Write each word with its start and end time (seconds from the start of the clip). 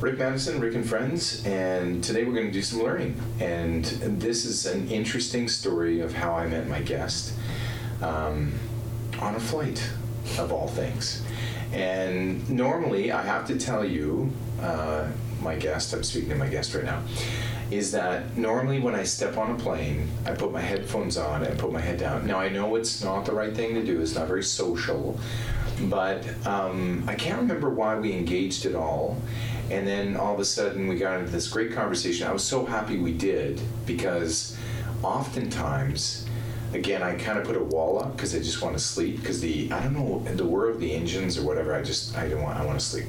Rick 0.00 0.18
Maddison, 0.18 0.60
Rick 0.60 0.76
and 0.76 0.88
Friends, 0.88 1.44
and 1.44 2.04
today 2.04 2.22
we're 2.22 2.32
going 2.32 2.46
to 2.46 2.52
do 2.52 2.62
some 2.62 2.84
learning. 2.84 3.20
And 3.40 3.84
this 3.84 4.44
is 4.44 4.64
an 4.64 4.86
interesting 4.88 5.48
story 5.48 5.98
of 5.98 6.14
how 6.14 6.34
I 6.34 6.46
met 6.46 6.68
my 6.68 6.80
guest 6.80 7.34
um, 8.00 8.52
on 9.20 9.34
a 9.34 9.40
flight, 9.40 9.84
of 10.38 10.52
all 10.52 10.68
things. 10.68 11.22
And 11.72 12.48
normally, 12.48 13.10
I 13.10 13.22
have 13.22 13.44
to 13.48 13.58
tell 13.58 13.84
you, 13.84 14.32
uh, 14.62 15.08
my 15.42 15.56
guest, 15.56 15.92
I'm 15.92 16.04
speaking 16.04 16.28
to 16.28 16.36
my 16.36 16.48
guest 16.48 16.74
right 16.74 16.84
now, 16.84 17.02
is 17.72 17.90
that 17.90 18.36
normally 18.36 18.78
when 18.78 18.94
I 18.94 19.02
step 19.02 19.36
on 19.36 19.50
a 19.50 19.56
plane, 19.56 20.08
I 20.24 20.30
put 20.30 20.52
my 20.52 20.60
headphones 20.60 21.16
on 21.16 21.42
and 21.42 21.58
put 21.58 21.72
my 21.72 21.80
head 21.80 21.98
down. 21.98 22.24
Now, 22.24 22.38
I 22.38 22.50
know 22.50 22.76
it's 22.76 23.02
not 23.02 23.24
the 23.24 23.32
right 23.32 23.52
thing 23.52 23.74
to 23.74 23.84
do, 23.84 24.00
it's 24.00 24.14
not 24.14 24.28
very 24.28 24.44
social, 24.44 25.18
but 25.82 26.24
um, 26.46 27.02
I 27.08 27.16
can't 27.16 27.40
remember 27.40 27.68
why 27.68 27.98
we 27.98 28.12
engaged 28.12 28.64
at 28.64 28.76
all. 28.76 29.20
And 29.70 29.86
then 29.86 30.16
all 30.16 30.34
of 30.34 30.40
a 30.40 30.44
sudden, 30.44 30.88
we 30.88 30.96
got 30.96 31.20
into 31.20 31.30
this 31.30 31.48
great 31.48 31.72
conversation. 31.72 32.26
I 32.26 32.32
was 32.32 32.44
so 32.44 32.64
happy 32.64 32.96
we 32.96 33.12
did 33.12 33.60
because 33.86 34.56
oftentimes, 35.02 36.26
again, 36.72 37.02
I 37.02 37.14
kind 37.16 37.38
of 37.38 37.44
put 37.44 37.56
a 37.56 37.62
wall 37.62 37.98
up 38.02 38.16
because 38.16 38.34
I 38.34 38.38
just 38.38 38.62
want 38.62 38.76
to 38.76 38.82
sleep 38.82 39.20
because 39.20 39.40
the 39.40 39.70
I 39.70 39.82
don't 39.82 39.94
know 39.94 40.20
the 40.34 40.46
whir 40.46 40.70
of 40.70 40.80
the 40.80 40.92
engines 40.92 41.36
or 41.36 41.42
whatever. 41.42 41.74
I 41.74 41.82
just 41.82 42.16
I 42.16 42.28
don't 42.28 42.42
want 42.42 42.58
I 42.58 42.64
want 42.64 42.80
to 42.80 42.84
sleep. 42.84 43.06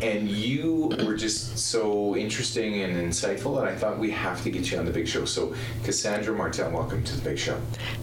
And 0.00 0.28
you 0.28 0.92
were 1.04 1.16
just 1.16 1.58
so 1.58 2.16
interesting 2.16 2.82
and 2.82 2.94
insightful 2.94 3.56
that 3.56 3.64
I 3.64 3.74
thought 3.74 3.98
we 3.98 4.12
have 4.12 4.42
to 4.44 4.50
get 4.50 4.70
you 4.70 4.78
on 4.78 4.84
the 4.84 4.92
big 4.92 5.08
show. 5.08 5.24
So, 5.24 5.54
Kasandra 5.82 6.36
Martell, 6.36 6.70
welcome 6.70 7.02
to 7.02 7.16
the 7.16 7.22
big 7.22 7.36
show. 7.36 7.60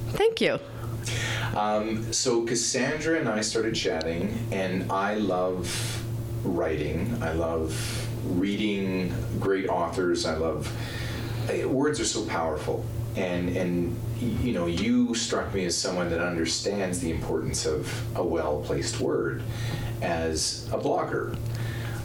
Thank 0.09 0.41
you. 0.41 0.59
Um, 1.55 2.11
so, 2.11 2.45
Kasandra 2.45 3.17
and 3.17 3.29
I 3.29 3.39
started 3.39 3.75
chatting, 3.75 4.37
and 4.51 4.91
I 4.91 5.15
love 5.15 6.04
writing. 6.45 7.17
I 7.21 7.33
love 7.33 8.07
reading 8.25 9.13
great 9.39 9.67
authors. 9.67 10.25
I 10.25 10.35
love 10.35 10.71
uh, 11.49 11.67
words 11.67 11.99
are 11.99 12.05
so 12.05 12.25
powerful, 12.25 12.85
and 13.15 13.55
and 13.55 13.95
you 14.19 14.53
know 14.53 14.65
you 14.67 15.13
struck 15.15 15.53
me 15.53 15.65
as 15.65 15.77
someone 15.77 16.09
that 16.09 16.21
understands 16.21 16.99
the 16.99 17.11
importance 17.11 17.65
of 17.65 17.91
a 18.17 18.23
well 18.23 18.61
placed 18.61 18.99
word 18.99 19.43
as 20.01 20.67
a 20.71 20.77
blogger. 20.77 21.37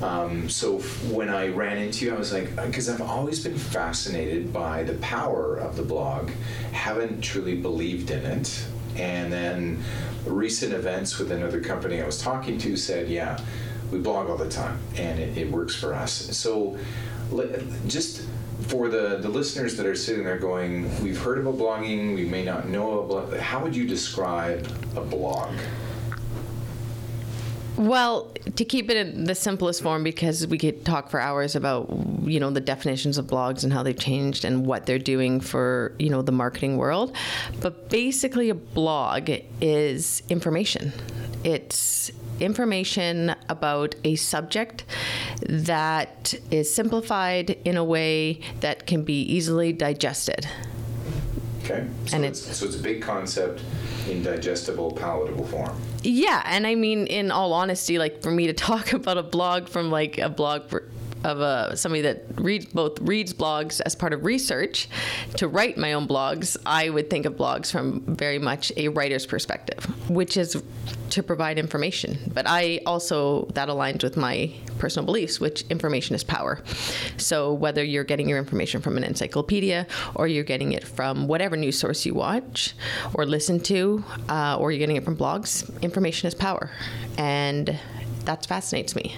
Um, 0.02 0.48
so 0.48 0.78
when 1.12 1.28
I 1.28 1.48
ran 1.48 1.76
into 1.76 2.06
you, 2.06 2.14
I 2.14 2.18
was 2.18 2.32
like, 2.32 2.56
because 2.56 2.88
I've 2.88 3.02
always 3.02 3.44
been 3.44 3.58
fascinated 3.58 4.50
by 4.50 4.82
the 4.82 4.94
power 4.94 5.58
of 5.58 5.76
the 5.76 5.82
blog, 5.82 6.30
haven't 6.72 7.20
truly 7.20 7.54
believed 7.54 8.10
in 8.10 8.24
it, 8.24 8.64
and 8.96 9.30
then 9.30 9.82
recent 10.24 10.72
events 10.72 11.18
with 11.18 11.32
another 11.32 11.60
company 11.60 12.00
I 12.00 12.06
was 12.06 12.20
talking 12.20 12.56
to 12.58 12.76
said, 12.76 13.08
yeah, 13.08 13.38
we 13.90 13.98
blog 13.98 14.28
all 14.28 14.36
the 14.36 14.48
time, 14.48 14.78
and 14.96 15.18
it, 15.18 15.36
it 15.36 15.50
works 15.50 15.74
for 15.74 15.94
us. 15.94 16.12
So 16.36 16.78
just 17.86 18.26
for 18.68 18.88
the, 18.88 19.18
the 19.18 19.28
listeners 19.28 19.76
that 19.76 19.86
are 19.86 19.94
sitting 19.94 20.24
there 20.24 20.38
going, 20.38 21.02
we've 21.02 21.20
heard 21.20 21.38
about 21.38 21.56
blogging, 21.56 22.14
we 22.14 22.24
may 22.24 22.44
not 22.44 22.68
know 22.68 23.00
about, 23.00 23.36
how 23.38 23.62
would 23.62 23.74
you 23.74 23.86
describe 23.86 24.66
a 24.96 25.00
blog? 25.00 25.54
Well, 27.76 28.30
to 28.56 28.64
keep 28.64 28.90
it 28.90 28.96
in 28.98 29.24
the 29.24 29.34
simplest 29.34 29.82
form, 29.82 30.04
because 30.04 30.46
we 30.46 30.58
could 30.58 30.84
talk 30.84 31.08
for 31.08 31.18
hours 31.18 31.56
about 31.56 31.88
you 32.24 32.38
know 32.38 32.50
the 32.50 32.60
definitions 32.60 33.16
of 33.16 33.26
blogs 33.26 33.64
and 33.64 33.72
how 33.72 33.82
they've 33.82 33.98
changed 33.98 34.44
and 34.44 34.66
what 34.66 34.84
they're 34.84 34.98
doing 34.98 35.40
for 35.40 35.94
you 35.98 36.10
know 36.10 36.20
the 36.20 36.32
marketing 36.32 36.76
world, 36.76 37.16
but 37.60 37.88
basically 37.88 38.50
a 38.50 38.54
blog 38.54 39.30
is 39.62 40.22
information. 40.28 40.92
It's 41.42 42.10
information 42.40 43.34
about 43.48 43.94
a 44.04 44.16
subject 44.16 44.84
that 45.48 46.34
is 46.50 46.72
simplified 46.72 47.50
in 47.64 47.76
a 47.76 47.84
way 47.84 48.40
that 48.60 48.86
can 48.86 49.02
be 49.02 49.22
easily 49.22 49.72
digested. 49.72 50.48
Okay, 51.64 51.86
so, 52.06 52.16
And 52.16 52.24
it's, 52.24 52.56
so 52.56 52.66
it's 52.66 52.76
a 52.76 52.82
big 52.82 53.02
concept 53.02 53.62
in 54.08 54.22
digestible, 54.22 54.92
palatable 54.92 55.46
form. 55.46 55.78
Yeah, 56.02 56.42
and 56.46 56.66
I 56.66 56.74
mean, 56.74 57.06
in 57.06 57.30
all 57.30 57.52
honesty, 57.52 57.98
like 57.98 58.22
for 58.22 58.30
me 58.30 58.46
to 58.46 58.52
talk 58.68 58.92
about 58.92 59.18
a 59.18 59.22
blog 59.22 59.68
from 59.68 59.90
like 59.90 60.18
a 60.18 60.28
blog 60.28 60.68
for, 60.68 60.84
of 61.24 61.40
a 61.40 61.76
somebody 61.76 62.02
that 62.02 62.24
reads 62.36 62.66
both 62.66 62.98
reads 63.00 63.32
blogs 63.32 63.80
as 63.84 63.94
part 63.94 64.12
of 64.12 64.24
research 64.24 64.88
to 65.36 65.48
write 65.48 65.76
my 65.76 65.92
own 65.92 66.06
blogs, 66.08 66.56
I 66.66 66.90
would 66.90 67.10
think 67.10 67.26
of 67.26 67.34
blogs 67.34 67.70
from 67.70 68.00
very 68.02 68.38
much 68.38 68.72
a 68.76 68.88
writer's 68.88 69.26
perspective, 69.26 69.84
which 70.08 70.36
is 70.36 70.62
to 71.10 71.22
provide 71.22 71.58
information. 71.58 72.18
But 72.32 72.46
I 72.46 72.80
also 72.86 73.46
that 73.54 73.68
aligns 73.68 74.02
with 74.02 74.16
my 74.16 74.52
personal 74.78 75.04
beliefs, 75.04 75.40
which 75.40 75.62
information 75.62 76.14
is 76.14 76.24
power. 76.24 76.62
So 77.16 77.52
whether 77.52 77.84
you're 77.84 78.04
getting 78.04 78.28
your 78.28 78.38
information 78.38 78.80
from 78.80 78.96
an 78.96 79.04
encyclopedia 79.04 79.86
or 80.14 80.26
you're 80.26 80.44
getting 80.44 80.72
it 80.72 80.84
from 80.84 81.28
whatever 81.28 81.56
news 81.56 81.78
source 81.78 82.06
you 82.06 82.14
watch 82.14 82.74
or 83.14 83.26
listen 83.26 83.60
to, 83.60 84.04
uh, 84.28 84.56
or 84.58 84.72
you're 84.72 84.78
getting 84.78 84.96
it 84.96 85.04
from 85.04 85.16
blogs, 85.16 85.68
information 85.82 86.28
is 86.28 86.34
power, 86.34 86.70
and 87.18 87.78
that 88.24 88.46
fascinates 88.46 88.94
me. 88.94 89.16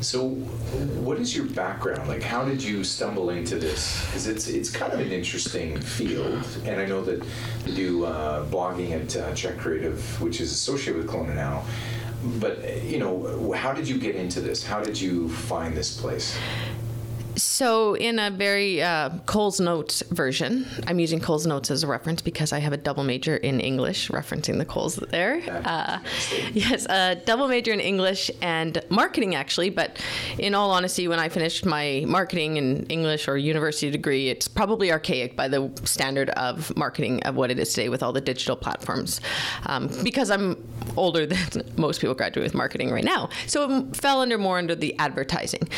So, 0.00 0.28
what 0.28 1.18
is 1.18 1.34
your 1.34 1.46
background? 1.46 2.08
Like, 2.08 2.22
how 2.22 2.44
did 2.44 2.62
you 2.62 2.84
stumble 2.84 3.30
into 3.30 3.58
this? 3.58 4.04
Because 4.06 4.26
it's 4.26 4.48
it's 4.48 4.70
kind 4.70 4.92
of 4.92 5.00
an 5.00 5.10
interesting 5.10 5.80
field, 5.80 6.46
and 6.64 6.80
I 6.80 6.86
know 6.86 7.02
that 7.02 7.24
you 7.66 7.74
do 7.74 8.04
uh, 8.04 8.44
blogging 8.46 8.92
at 8.92 9.16
uh, 9.16 9.52
Creative, 9.60 10.20
which 10.20 10.40
is 10.40 10.52
associated 10.52 10.96
with 11.02 11.10
Kelowna 11.10 11.34
now. 11.34 11.64
But 12.40 12.84
you 12.84 12.98
know, 12.98 13.52
how 13.52 13.72
did 13.72 13.88
you 13.88 13.98
get 13.98 14.16
into 14.16 14.40
this? 14.40 14.64
How 14.64 14.82
did 14.82 15.00
you 15.00 15.28
find 15.28 15.74
this 15.74 15.98
place? 15.98 16.36
So, 17.36 17.94
in 17.94 18.18
a 18.18 18.30
very 18.30 18.82
uh, 18.82 19.10
Coles 19.26 19.60
Notes 19.60 20.02
version, 20.10 20.66
I'm 20.86 20.98
using 20.98 21.20
Coles 21.20 21.46
Notes 21.46 21.70
as 21.70 21.82
a 21.82 21.86
reference 21.86 22.22
because 22.22 22.50
I 22.50 22.60
have 22.60 22.72
a 22.72 22.78
double 22.78 23.04
major 23.04 23.36
in 23.36 23.60
English, 23.60 24.08
referencing 24.08 24.56
the 24.56 24.64
Coles 24.64 24.96
there. 24.96 25.42
Uh, 25.64 25.98
yes, 26.52 26.86
a 26.86 27.16
double 27.26 27.46
major 27.46 27.72
in 27.72 27.80
English 27.80 28.30
and 28.40 28.82
marketing, 28.88 29.34
actually. 29.34 29.68
But 29.68 30.02
in 30.38 30.54
all 30.54 30.70
honesty, 30.70 31.08
when 31.08 31.18
I 31.18 31.28
finished 31.28 31.66
my 31.66 32.04
marketing 32.06 32.56
in 32.56 32.86
English 32.86 33.28
or 33.28 33.36
university 33.36 33.90
degree, 33.90 34.30
it's 34.30 34.48
probably 34.48 34.90
archaic 34.90 35.36
by 35.36 35.48
the 35.48 35.70
standard 35.84 36.30
of 36.30 36.74
marketing 36.74 37.22
of 37.24 37.36
what 37.36 37.50
it 37.50 37.58
is 37.58 37.70
today 37.74 37.90
with 37.90 38.02
all 38.02 38.14
the 38.14 38.20
digital 38.22 38.56
platforms. 38.56 39.20
Um, 39.66 39.90
because 40.02 40.30
I'm 40.30 40.66
older 40.96 41.26
than 41.52 41.70
most 41.76 42.00
people 42.00 42.14
graduate 42.14 42.44
with 42.44 42.54
marketing 42.54 42.90
right 42.90 43.04
now. 43.04 43.28
So 43.46 43.70
it 43.70 43.96
fell 43.96 44.22
under 44.22 44.38
more 44.38 44.56
under 44.56 44.74
the 44.74 44.98
advertising. 44.98 45.68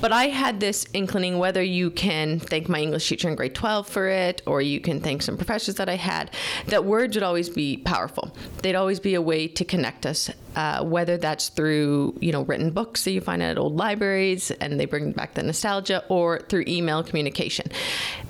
But 0.00 0.12
I 0.12 0.28
had 0.28 0.60
this 0.60 0.86
whether 1.06 1.62
you 1.62 1.90
can 1.90 2.38
thank 2.38 2.68
my 2.68 2.80
English 2.80 3.08
teacher 3.08 3.28
in 3.28 3.34
grade 3.34 3.54
12 3.54 3.88
for 3.88 4.08
it 4.08 4.42
or 4.46 4.60
you 4.60 4.80
can 4.80 5.00
thank 5.00 5.22
some 5.22 5.36
professors 5.36 5.76
that 5.76 5.88
I 5.88 5.96
had, 5.96 6.30
that 6.66 6.84
words 6.84 7.16
would 7.16 7.22
always 7.22 7.48
be 7.48 7.78
powerful. 7.78 8.34
They'd 8.62 8.74
always 8.74 9.00
be 9.00 9.14
a 9.14 9.22
way 9.22 9.48
to 9.48 9.64
connect 9.64 10.06
us, 10.06 10.30
uh, 10.56 10.84
whether 10.84 11.16
that's 11.16 11.48
through, 11.48 12.16
you 12.20 12.32
know, 12.32 12.42
written 12.42 12.70
books 12.70 13.04
that 13.04 13.12
you 13.12 13.20
find 13.20 13.42
at 13.42 13.58
old 13.58 13.76
libraries 13.76 14.50
and 14.50 14.78
they 14.78 14.86
bring 14.86 15.12
back 15.12 15.34
the 15.34 15.42
nostalgia 15.42 16.04
or 16.08 16.40
through 16.40 16.64
email 16.66 17.02
communication. 17.02 17.70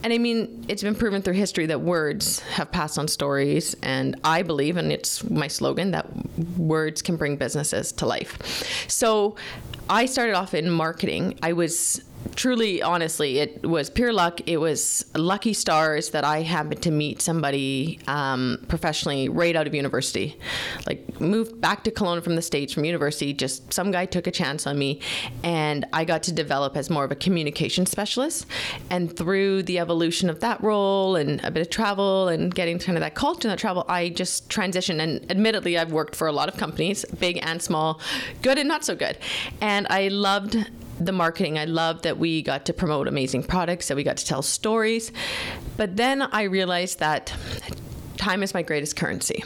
And 0.02 0.12
I 0.12 0.18
mean, 0.18 0.64
it's 0.68 0.82
been 0.82 0.94
proven 0.94 1.22
through 1.22 1.34
history 1.34 1.66
that 1.66 1.80
words 1.80 2.40
have 2.40 2.70
passed 2.72 2.98
on 2.98 3.08
stories 3.08 3.74
and 3.82 4.18
I 4.24 4.42
believe, 4.42 4.76
and 4.76 4.92
it's 4.92 5.28
my 5.28 5.48
slogan, 5.48 5.90
that 5.92 6.06
words 6.56 7.02
can 7.02 7.16
bring 7.16 7.36
businesses 7.36 7.92
to 7.92 8.06
life. 8.06 8.86
So 8.88 9.36
I 9.88 10.06
started 10.06 10.34
off 10.34 10.54
in 10.54 10.70
marketing. 10.70 11.38
I 11.42 11.52
was 11.52 12.02
truly 12.36 12.82
honestly 12.82 13.38
it 13.38 13.66
was 13.66 13.90
pure 13.90 14.12
luck. 14.12 14.40
It 14.46 14.58
was 14.58 15.04
lucky 15.14 15.52
stars 15.52 16.10
that 16.10 16.24
i 16.24 16.42
happened 16.42 16.82
to 16.82 16.90
meet 16.90 17.20
somebody 17.20 17.98
um, 18.06 18.64
professionally 18.68 19.28
right 19.28 19.54
out 19.56 19.66
of 19.66 19.74
university. 19.74 20.38
Like 20.86 21.20
moved 21.20 21.60
back 21.60 21.84
to 21.84 21.90
Kelowna 21.90 22.22
from 22.22 22.36
the 22.36 22.42
states 22.42 22.72
from 22.72 22.84
university. 22.84 23.32
Just 23.32 23.72
some 23.72 23.90
guy 23.90 24.06
took 24.06 24.26
a 24.26 24.30
chance 24.30 24.66
on 24.66 24.78
me 24.78 25.00
and 25.42 25.84
i 25.92 26.04
got 26.04 26.22
to 26.24 26.32
develop 26.32 26.76
as 26.76 26.90
more 26.90 27.04
of 27.04 27.10
a 27.10 27.16
communication 27.16 27.86
specialist. 27.86 28.46
And 28.90 29.14
through 29.14 29.64
the 29.64 29.78
evolution 29.78 30.30
of 30.30 30.40
that 30.40 30.62
role 30.62 31.16
and 31.16 31.42
a 31.44 31.50
bit 31.50 31.60
of 31.60 31.70
travel 31.70 32.28
and 32.28 32.54
getting 32.54 32.78
kind 32.78 32.96
of 32.96 33.02
that 33.02 33.14
culture 33.14 33.48
and 33.48 33.52
that 33.52 33.58
travel 33.58 33.84
i 33.88 34.08
just 34.08 34.48
transitioned. 34.48 35.00
And 35.00 35.30
admittedly 35.30 35.78
i've 35.78 35.92
worked 35.92 36.16
for 36.16 36.26
a 36.26 36.32
lot 36.32 36.48
of 36.48 36.56
companies 36.56 37.04
big 37.18 37.38
and 37.42 37.60
small 37.60 38.00
good 38.42 38.58
and 38.58 38.68
not 38.68 38.84
so 38.84 38.94
good. 38.94 39.18
And 39.60 39.86
i 39.90 40.08
loved 40.08 40.56
the 41.00 41.12
marketing. 41.12 41.58
I 41.58 41.64
loved 41.64 42.04
that 42.04 42.18
we 42.18 42.42
got 42.42 42.66
to 42.66 42.72
promote 42.72 43.08
amazing 43.08 43.44
products, 43.44 43.88
that 43.88 43.96
we 43.96 44.04
got 44.04 44.18
to 44.18 44.26
tell 44.26 44.42
stories. 44.42 45.12
But 45.76 45.96
then 45.96 46.22
I 46.22 46.42
realized 46.42 46.98
that 47.00 47.34
time 48.20 48.42
is 48.42 48.52
my 48.52 48.60
greatest 48.60 48.96
currency 48.96 49.42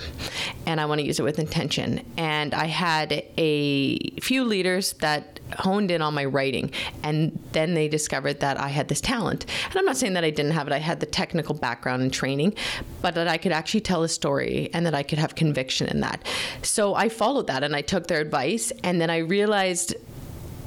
and 0.66 0.80
I 0.80 0.86
want 0.86 1.00
to 1.00 1.06
use 1.06 1.20
it 1.20 1.22
with 1.22 1.38
intention. 1.38 2.04
And 2.16 2.52
I 2.52 2.66
had 2.66 3.24
a 3.38 3.98
few 4.20 4.44
leaders 4.44 4.94
that 4.94 5.38
honed 5.58 5.92
in 5.92 6.02
on 6.02 6.12
my 6.12 6.24
writing 6.24 6.72
and 7.04 7.38
then 7.52 7.74
they 7.74 7.86
discovered 7.86 8.40
that 8.40 8.58
I 8.58 8.68
had 8.68 8.88
this 8.88 9.00
talent. 9.00 9.46
And 9.66 9.76
I'm 9.76 9.84
not 9.84 9.96
saying 9.96 10.14
that 10.14 10.24
I 10.24 10.30
didn't 10.30 10.52
have 10.52 10.66
it, 10.66 10.72
I 10.72 10.78
had 10.78 10.98
the 10.98 11.06
technical 11.06 11.54
background 11.54 12.02
and 12.02 12.12
training, 12.12 12.56
but 13.00 13.14
that 13.14 13.28
I 13.28 13.38
could 13.38 13.52
actually 13.52 13.82
tell 13.82 14.02
a 14.02 14.08
story 14.08 14.70
and 14.74 14.84
that 14.86 14.94
I 14.94 15.04
could 15.04 15.18
have 15.18 15.36
conviction 15.36 15.86
in 15.86 16.00
that. 16.00 16.26
So 16.62 16.96
I 16.96 17.08
followed 17.08 17.46
that 17.46 17.62
and 17.62 17.76
I 17.76 17.80
took 17.80 18.08
their 18.08 18.20
advice 18.20 18.72
and 18.82 19.00
then 19.00 19.08
I 19.08 19.18
realized 19.18 19.94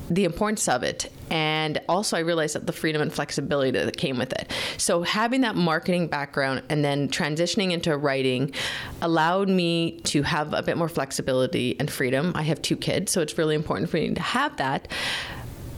the 0.10 0.26
importance 0.26 0.68
of 0.68 0.84
it. 0.84 1.12
And 1.30 1.82
also, 1.90 2.16
I 2.16 2.22
realized 2.22 2.56
that 2.56 2.68
the 2.68 2.74
freedom 2.74 3.02
and 3.02 3.12
flexibility 3.12 3.72
that 3.72 3.98
came 3.98 4.18
with 4.18 4.32
it. 4.34 4.52
So, 4.78 5.04
having 5.04 5.42
that 5.42 5.56
marketing 5.56 6.08
background 6.08 6.64
and 6.70 6.86
then 6.86 7.10
transitioning 7.10 7.72
into 7.72 7.96
writing 7.98 8.54
allowed 9.02 9.50
me 9.50 10.00
to 10.02 10.22
have 10.24 10.54
a 10.54 10.64
bit 10.64 10.78
more 10.78 10.90
flexibility 10.90 11.78
and 11.80 11.92
freedom. 11.92 12.32
I 12.36 12.44
have 12.44 12.62
two 12.62 12.78
kids, 12.78 13.12
so 13.12 13.22
it's 13.22 13.38
really 13.38 13.56
important 13.56 13.90
for 13.90 13.98
me 13.98 14.14
to 14.14 14.22
have 14.22 14.56
that. 14.58 14.88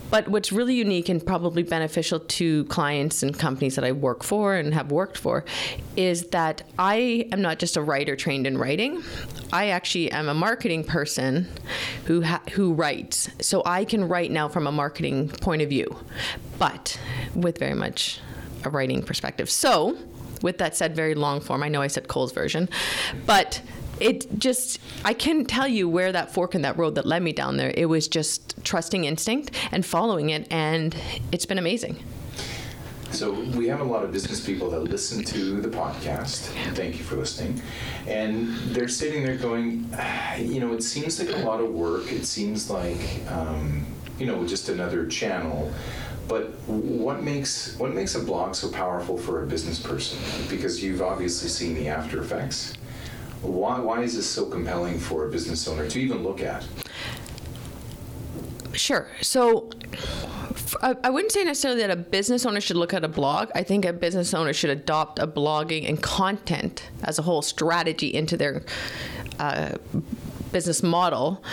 But 0.10 0.28
what's 0.28 0.52
really 0.52 0.76
unique 0.76 1.10
and 1.10 1.26
probably 1.26 1.64
beneficial 1.64 2.20
to 2.20 2.66
clients 2.66 3.22
and 3.22 3.38
companies 3.38 3.76
that 3.76 3.86
I 3.86 3.92
work 3.92 4.24
for 4.24 4.56
and 4.56 4.74
have 4.74 4.92
worked 4.92 5.18
for 5.18 5.46
is 5.96 6.28
that 6.28 6.64
I 6.78 7.28
am 7.32 7.42
not 7.42 7.60
just 7.60 7.78
a 7.78 7.82
writer 7.82 8.16
trained 8.16 8.48
in 8.48 8.58
writing. 8.58 9.04
I 9.54 9.70
actually 9.70 10.12
am 10.12 10.28
a 10.28 10.34
marketing 10.34 10.84
person 10.84 11.48
who 12.06 12.24
ha- 12.24 12.42
who 12.54 12.74
writes. 12.74 13.30
So 13.40 13.62
I 13.66 13.86
can 13.86 14.08
write 14.08 14.32
now 14.32 14.48
from 14.48 14.68
a 14.68 14.72
marketing 14.72 15.30
point 15.30 15.62
of 15.62 15.70
view, 15.70 15.96
but 16.58 17.00
with 17.36 17.60
very 17.60 17.76
much 17.76 18.20
a 18.64 18.70
writing 18.70 19.04
perspective. 19.04 19.50
So, 19.50 19.98
with 20.42 20.58
that 20.60 20.76
said, 20.76 20.96
very 20.96 21.16
long 21.16 21.42
form. 21.42 21.64
I 21.64 21.70
know 21.70 21.82
I 21.82 21.88
said 21.88 22.08
Cole's 22.08 22.32
version, 22.32 22.70
but 23.26 23.62
it 24.00 24.40
just 24.40 24.80
I 25.04 25.14
couldn't 25.14 25.46
tell 25.46 25.68
you 25.68 25.90
where 25.90 26.12
that 26.12 26.34
fork 26.34 26.56
in 26.56 26.62
that 26.64 26.78
road 26.78 26.96
that 26.96 27.06
led 27.06 27.24
me 27.24 27.34
down 27.34 27.58
there. 27.58 27.74
It 27.76 27.86
was 27.86 28.08
just 28.08 28.64
trusting 28.64 29.06
instinct 29.06 29.56
and 29.72 29.86
following 29.86 30.30
it, 30.30 30.48
and 30.52 30.96
it's 31.32 31.46
been 31.46 31.58
amazing. 31.58 32.04
So 33.12 33.32
we 33.32 33.68
have 33.68 33.82
a 33.82 33.84
lot 33.84 34.04
of 34.04 34.12
business 34.12 34.46
people 34.46 34.70
that 34.70 34.82
listen 34.82 35.24
to 35.26 35.62
the 35.62 35.68
podcast. 35.68 36.42
Thank 36.76 37.00
you 37.00 37.04
for 37.04 37.16
listening. 37.16 37.60
And 38.08 38.56
they're 38.68 38.88
sitting 38.88 39.24
there 39.24 39.36
going, 39.36 39.90
you 40.38 40.60
know, 40.60 40.74
it 40.74 40.84
seems 40.84 41.20
like 41.20 41.36
a 41.36 41.40
lot 41.40 41.60
of 41.60 41.74
work. 41.74 42.12
It 42.12 42.26
seems 42.26 42.70
like, 42.70 43.02
um, 43.30 43.86
you 44.20 44.28
know, 44.28 44.46
just 44.46 44.70
another 44.70 45.08
channel. 45.08 45.72
But 46.28 46.52
what 46.68 47.24
makes 47.24 47.76
what 47.80 47.96
makes 47.96 48.14
a 48.14 48.20
blog 48.20 48.54
so 48.54 48.70
powerful 48.70 49.18
for 49.18 49.44
a 49.44 49.48
business 49.48 49.80
person? 49.80 50.20
Because 50.48 50.84
you've 50.84 51.02
obviously 51.02 51.50
seen 51.50 51.74
the 51.74 51.88
after 51.88 52.22
effects. 52.22 52.74
Why, 53.42 53.80
why 53.80 54.02
is 54.02 54.16
this 54.16 54.30
so 54.30 54.46
compelling 54.46 55.00
for 55.00 55.28
a 55.28 55.32
business 55.32 55.68
owner 55.68 55.88
to 55.90 56.00
even 56.00 56.24
look 56.24 56.42
at? 56.42 56.66
Sure. 58.74 59.08
So 59.22 59.70
I, 60.82 61.10
wouldn't 61.10 61.32
say 61.32 61.44
necessarily 61.44 61.82
that 61.82 61.92
a 61.92 61.96
business 61.96 62.46
owner 62.46 62.62
should 62.62 62.78
look 62.78 62.94
at 62.94 63.04
a 63.04 63.08
blog. 63.08 63.50
I 63.56 63.64
think 63.64 63.86
a 63.86 63.94
business 63.94 64.34
owner 64.34 64.54
should 64.54 64.70
adopt 64.70 65.20
a 65.20 65.28
blogging 65.28 65.88
and 65.88 66.02
content 66.02 66.90
as 67.04 67.20
a 67.20 67.22
whole 67.22 67.42
strategy 67.42 68.14
into 68.14 68.38
their 68.38 68.64
uh, 69.40 69.74
business 70.52 70.84
model 70.84 71.44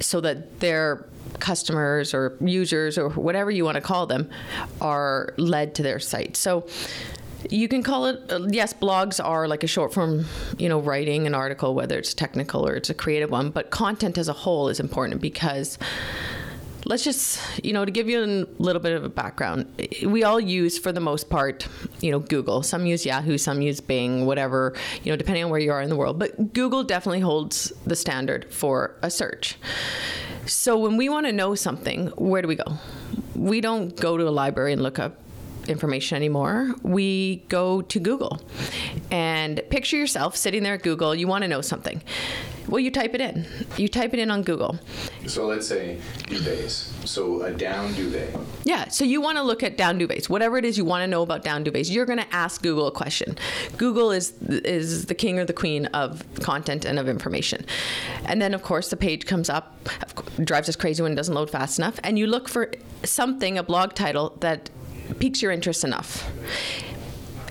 so 0.00 0.20
that 0.20 0.60
their 0.60 1.06
customers 1.38 2.14
or 2.14 2.36
users 2.40 2.98
or 2.98 3.10
whatever 3.10 3.50
you 3.50 3.64
want 3.64 3.74
to 3.76 3.80
call 3.80 4.06
them 4.06 4.30
are 4.80 5.34
led 5.36 5.74
to 5.74 5.82
their 5.82 5.98
site. 5.98 6.36
So 6.36 6.66
you 7.52 7.68
can 7.68 7.82
call 7.82 8.06
it 8.06 8.20
uh, 8.32 8.40
yes 8.48 8.72
blogs 8.72 9.22
are 9.22 9.46
like 9.46 9.62
a 9.62 9.66
short 9.66 9.92
form 9.92 10.24
you 10.58 10.68
know 10.68 10.80
writing 10.80 11.26
an 11.26 11.34
article 11.34 11.74
whether 11.74 11.98
it's 11.98 12.14
technical 12.14 12.66
or 12.66 12.74
it's 12.74 12.90
a 12.90 12.94
creative 12.94 13.30
one 13.30 13.50
but 13.50 13.70
content 13.70 14.16
as 14.16 14.28
a 14.28 14.32
whole 14.32 14.68
is 14.68 14.80
important 14.80 15.20
because 15.20 15.78
let's 16.84 17.04
just 17.04 17.40
you 17.64 17.72
know 17.72 17.84
to 17.84 17.90
give 17.90 18.08
you 18.08 18.22
a 18.22 18.46
little 18.60 18.80
bit 18.80 18.92
of 18.92 19.04
a 19.04 19.08
background 19.08 19.66
we 20.04 20.24
all 20.24 20.40
use 20.40 20.78
for 20.78 20.92
the 20.92 21.00
most 21.00 21.30
part 21.30 21.68
you 22.00 22.10
know 22.10 22.18
google. 22.18 22.62
Some 22.62 22.86
use 22.86 23.06
yahoo 23.06 23.38
some 23.38 23.60
use 23.62 23.80
bing 23.80 24.26
whatever 24.26 24.74
you 25.04 25.12
know 25.12 25.16
depending 25.16 25.44
on 25.44 25.50
where 25.50 25.60
you 25.60 25.72
are 25.72 25.80
in 25.80 25.88
the 25.88 25.96
world. 25.96 26.18
But 26.18 26.52
google 26.52 26.82
definitely 26.82 27.20
holds 27.20 27.72
the 27.86 27.96
standard 27.96 28.52
for 28.52 28.96
a 29.02 29.10
search. 29.10 29.56
So 30.46 30.76
when 30.76 30.96
we 30.96 31.08
want 31.08 31.26
to 31.26 31.32
know 31.32 31.54
something 31.54 32.08
where 32.16 32.42
do 32.42 32.48
we 32.48 32.56
go? 32.56 32.78
We 33.34 33.60
don't 33.60 33.94
go 33.96 34.16
to 34.16 34.28
a 34.28 34.30
library 34.30 34.72
and 34.72 34.82
look 34.82 34.98
up 34.98 35.21
information 35.68 36.16
anymore, 36.16 36.74
we 36.82 37.44
go 37.48 37.82
to 37.82 38.00
Google. 38.00 38.40
And 39.10 39.62
picture 39.70 39.96
yourself 39.96 40.36
sitting 40.36 40.62
there 40.62 40.74
at 40.74 40.82
Google, 40.82 41.14
you 41.14 41.26
want 41.26 41.42
to 41.42 41.48
know 41.48 41.60
something. 41.60 42.02
Well, 42.68 42.78
you 42.78 42.90
type 42.90 43.14
it 43.14 43.20
in. 43.20 43.46
You 43.76 43.88
type 43.88 44.14
it 44.14 44.20
in 44.20 44.30
on 44.30 44.42
Google. 44.42 44.78
So 45.26 45.46
let's 45.46 45.66
say 45.66 45.98
duvets. 46.22 47.06
So 47.06 47.42
a 47.42 47.52
down 47.52 47.92
duvet. 47.94 48.34
Yeah. 48.64 48.88
So 48.88 49.04
you 49.04 49.20
want 49.20 49.36
to 49.38 49.42
look 49.42 49.62
at 49.62 49.76
down 49.76 49.98
duvets. 49.98 50.28
Whatever 50.28 50.58
it 50.58 50.64
is 50.64 50.78
you 50.78 50.84
want 50.84 51.02
to 51.02 51.06
know 51.06 51.22
about 51.22 51.42
down 51.42 51.64
duvets, 51.64 51.90
you're 51.90 52.06
going 52.06 52.20
to 52.20 52.34
ask 52.34 52.62
Google 52.62 52.86
a 52.86 52.92
question. 52.92 53.36
Google 53.76 54.12
is 54.12 54.32
is 54.42 55.06
the 55.06 55.14
king 55.14 55.38
or 55.38 55.44
the 55.44 55.52
queen 55.52 55.86
of 55.86 56.22
content 56.40 56.84
and 56.84 56.98
of 56.98 57.08
information. 57.08 57.66
And 58.24 58.40
then 58.40 58.54
of 58.54 58.62
course 58.62 58.90
the 58.90 58.96
page 58.96 59.26
comes 59.26 59.50
up, 59.50 59.76
drives 60.42 60.68
us 60.68 60.76
crazy 60.76 61.02
when 61.02 61.12
it 61.12 61.16
doesn't 61.16 61.34
load 61.34 61.50
fast 61.50 61.78
enough, 61.78 61.98
and 62.04 62.18
you 62.18 62.26
look 62.26 62.48
for 62.48 62.70
something, 63.04 63.58
a 63.58 63.62
blog 63.62 63.94
title 63.94 64.36
that 64.40 64.70
piques 65.14 65.42
your 65.42 65.52
interest 65.52 65.84
enough. 65.84 66.30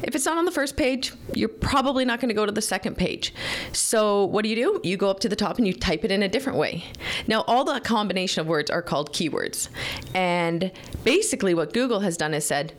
If 0.03 0.15
it's 0.15 0.25
not 0.25 0.37
on 0.37 0.45
the 0.45 0.51
first 0.51 0.77
page, 0.77 1.13
you're 1.35 1.49
probably 1.49 2.05
not 2.05 2.19
going 2.19 2.29
to 2.29 2.35
go 2.35 2.45
to 2.45 2.51
the 2.51 2.61
second 2.61 2.97
page. 2.97 3.33
So, 3.71 4.25
what 4.25 4.43
do 4.43 4.49
you 4.49 4.55
do? 4.55 4.81
You 4.83 4.97
go 4.97 5.09
up 5.09 5.19
to 5.19 5.29
the 5.29 5.35
top 5.35 5.57
and 5.57 5.67
you 5.67 5.73
type 5.73 6.03
it 6.03 6.11
in 6.11 6.23
a 6.23 6.27
different 6.27 6.57
way. 6.57 6.85
Now, 7.27 7.43
all 7.47 7.63
the 7.63 7.79
combination 7.79 8.41
of 8.41 8.47
words 8.47 8.71
are 8.71 8.81
called 8.81 9.13
keywords. 9.13 9.69
And 10.15 10.71
basically, 11.03 11.53
what 11.53 11.73
Google 11.73 11.99
has 11.99 12.17
done 12.17 12.33
is 12.33 12.45
said, 12.45 12.73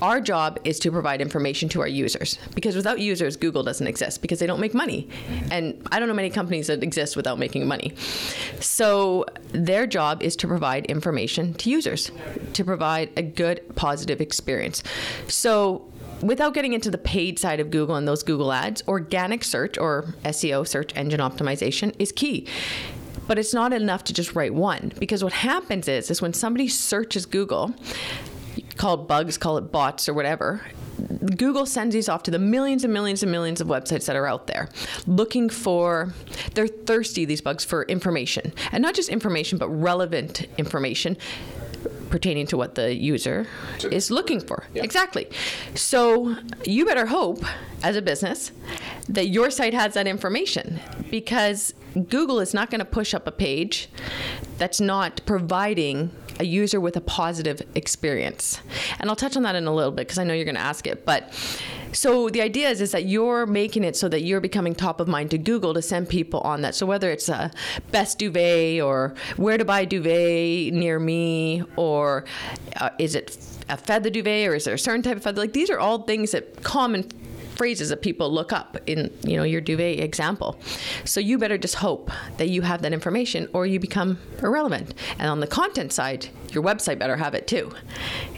our 0.00 0.20
job 0.20 0.58
is 0.64 0.78
to 0.80 0.90
provide 0.90 1.20
information 1.20 1.68
to 1.70 1.80
our 1.80 1.88
users 1.88 2.38
because 2.54 2.76
without 2.76 3.00
users, 3.00 3.36
Google 3.36 3.62
doesn't 3.62 3.86
exist 3.86 4.22
because 4.22 4.38
they 4.38 4.46
don't 4.46 4.60
make 4.60 4.74
money. 4.74 5.08
And 5.50 5.80
I 5.90 5.98
don't 5.98 6.08
know 6.08 6.14
many 6.14 6.30
companies 6.30 6.68
that 6.68 6.82
exist 6.82 7.16
without 7.16 7.38
making 7.38 7.66
money. 7.66 7.94
So 8.60 9.26
their 9.50 9.86
job 9.86 10.22
is 10.22 10.36
to 10.36 10.48
provide 10.48 10.86
information 10.86 11.54
to 11.54 11.70
users, 11.70 12.10
to 12.52 12.64
provide 12.64 13.10
a 13.16 13.22
good, 13.22 13.74
positive 13.74 14.20
experience. 14.20 14.82
So 15.26 15.90
without 16.22 16.54
getting 16.54 16.72
into 16.72 16.90
the 16.90 16.98
paid 16.98 17.38
side 17.38 17.60
of 17.60 17.70
Google 17.70 17.96
and 17.96 18.06
those 18.06 18.22
Google 18.22 18.52
ads, 18.52 18.82
organic 18.88 19.44
search 19.44 19.78
or 19.78 20.14
SEO, 20.24 20.66
search 20.66 20.92
engine 20.96 21.20
optimization, 21.20 21.94
is 21.98 22.12
key. 22.12 22.46
But 23.26 23.38
it's 23.38 23.52
not 23.52 23.72
enough 23.72 24.04
to 24.04 24.14
just 24.14 24.34
write 24.34 24.54
one 24.54 24.92
because 24.98 25.22
what 25.22 25.34
happens 25.34 25.86
is 25.86 26.10
is 26.10 26.22
when 26.22 26.32
somebody 26.32 26.66
searches 26.66 27.26
Google, 27.26 27.74
call 28.78 28.94
it 28.94 29.06
bugs, 29.08 29.36
call 29.36 29.58
it 29.58 29.70
bots, 29.72 30.08
or 30.08 30.14
whatever. 30.14 30.62
Google 31.36 31.66
sends 31.66 31.94
these 31.94 32.08
off 32.08 32.22
to 32.24 32.30
the 32.30 32.38
millions 32.38 32.82
and 32.82 32.92
millions 32.92 33.22
and 33.22 33.30
millions 33.30 33.60
of 33.60 33.68
websites 33.68 34.06
that 34.06 34.16
are 34.16 34.26
out 34.26 34.46
there 34.46 34.68
looking 35.06 35.48
for, 35.48 36.12
they're 36.54 36.66
thirsty, 36.66 37.24
these 37.24 37.40
bugs, 37.40 37.64
for 37.64 37.84
information. 37.84 38.52
And 38.72 38.82
not 38.82 38.94
just 38.94 39.08
information, 39.08 39.58
but 39.58 39.68
relevant 39.68 40.46
information 40.56 41.16
pertaining 42.10 42.46
to 42.46 42.56
what 42.56 42.74
the 42.74 42.94
user 42.94 43.46
is 43.90 44.10
looking 44.10 44.40
for. 44.40 44.64
Yeah. 44.74 44.82
Exactly. 44.82 45.28
So 45.74 46.36
you 46.64 46.86
better 46.86 47.06
hope, 47.06 47.44
as 47.82 47.96
a 47.96 48.02
business, 48.02 48.50
that 49.08 49.28
your 49.28 49.50
site 49.50 49.74
has 49.74 49.94
that 49.94 50.06
information 50.06 50.80
because 51.10 51.74
Google 52.04 52.40
is 52.40 52.54
not 52.54 52.70
going 52.70 52.80
to 52.80 52.84
push 52.84 53.14
up 53.14 53.26
a 53.26 53.32
page 53.32 53.88
that's 54.58 54.80
not 54.80 55.20
providing 55.26 56.10
a 56.40 56.44
user 56.44 56.80
with 56.80 56.96
a 56.96 57.00
positive 57.00 57.62
experience. 57.74 58.60
And 58.98 59.10
I'll 59.10 59.16
touch 59.16 59.36
on 59.36 59.42
that 59.42 59.56
in 59.56 59.66
a 59.66 59.74
little 59.74 59.90
bit 59.90 60.06
because 60.06 60.18
I 60.18 60.24
know 60.24 60.34
you're 60.34 60.44
going 60.44 60.54
to 60.54 60.60
ask 60.60 60.86
it. 60.86 61.04
But 61.04 61.32
so 61.92 62.28
the 62.28 62.42
idea 62.42 62.68
is, 62.68 62.80
is 62.80 62.92
that 62.92 63.06
you're 63.06 63.46
making 63.46 63.84
it 63.84 63.96
so 63.96 64.08
that 64.08 64.22
you're 64.22 64.40
becoming 64.40 64.74
top 64.74 65.00
of 65.00 65.08
mind 65.08 65.30
to 65.32 65.38
Google 65.38 65.74
to 65.74 65.82
send 65.82 66.08
people 66.08 66.40
on 66.40 66.62
that. 66.62 66.74
So 66.74 66.86
whether 66.86 67.10
it's 67.10 67.28
a 67.28 67.50
best 67.90 68.18
duvet 68.18 68.80
or 68.80 69.14
where 69.36 69.58
to 69.58 69.64
buy 69.64 69.84
duvet 69.84 70.72
near 70.72 70.98
me, 70.98 71.62
or 71.76 72.24
uh, 72.76 72.90
is 72.98 73.14
it 73.14 73.36
a 73.68 73.76
feather 73.76 74.10
duvet 74.10 74.48
or 74.48 74.54
is 74.54 74.64
there 74.64 74.74
a 74.74 74.78
certain 74.78 75.02
type 75.02 75.16
of 75.16 75.22
feather? 75.22 75.40
Like 75.40 75.52
these 75.52 75.70
are 75.70 75.78
all 75.78 76.02
things 76.02 76.32
that 76.32 76.62
common 76.62 77.08
phrases 77.58 77.88
that 77.90 78.00
people 78.00 78.32
look 78.32 78.52
up 78.52 78.78
in 78.86 79.12
you 79.22 79.36
know 79.36 79.42
your 79.42 79.60
duvet 79.60 79.98
example. 79.98 80.58
So 81.04 81.20
you 81.20 81.36
better 81.36 81.58
just 81.58 81.74
hope 81.74 82.10
that 82.38 82.48
you 82.48 82.62
have 82.62 82.82
that 82.82 82.92
information 82.92 83.48
or 83.52 83.66
you 83.66 83.80
become 83.80 84.18
irrelevant. 84.42 84.94
And 85.18 85.28
on 85.28 85.40
the 85.40 85.46
content 85.46 85.92
side 85.92 86.28
your 86.52 86.62
website 86.62 86.98
better 86.98 87.16
have 87.16 87.34
it 87.34 87.46
too. 87.46 87.70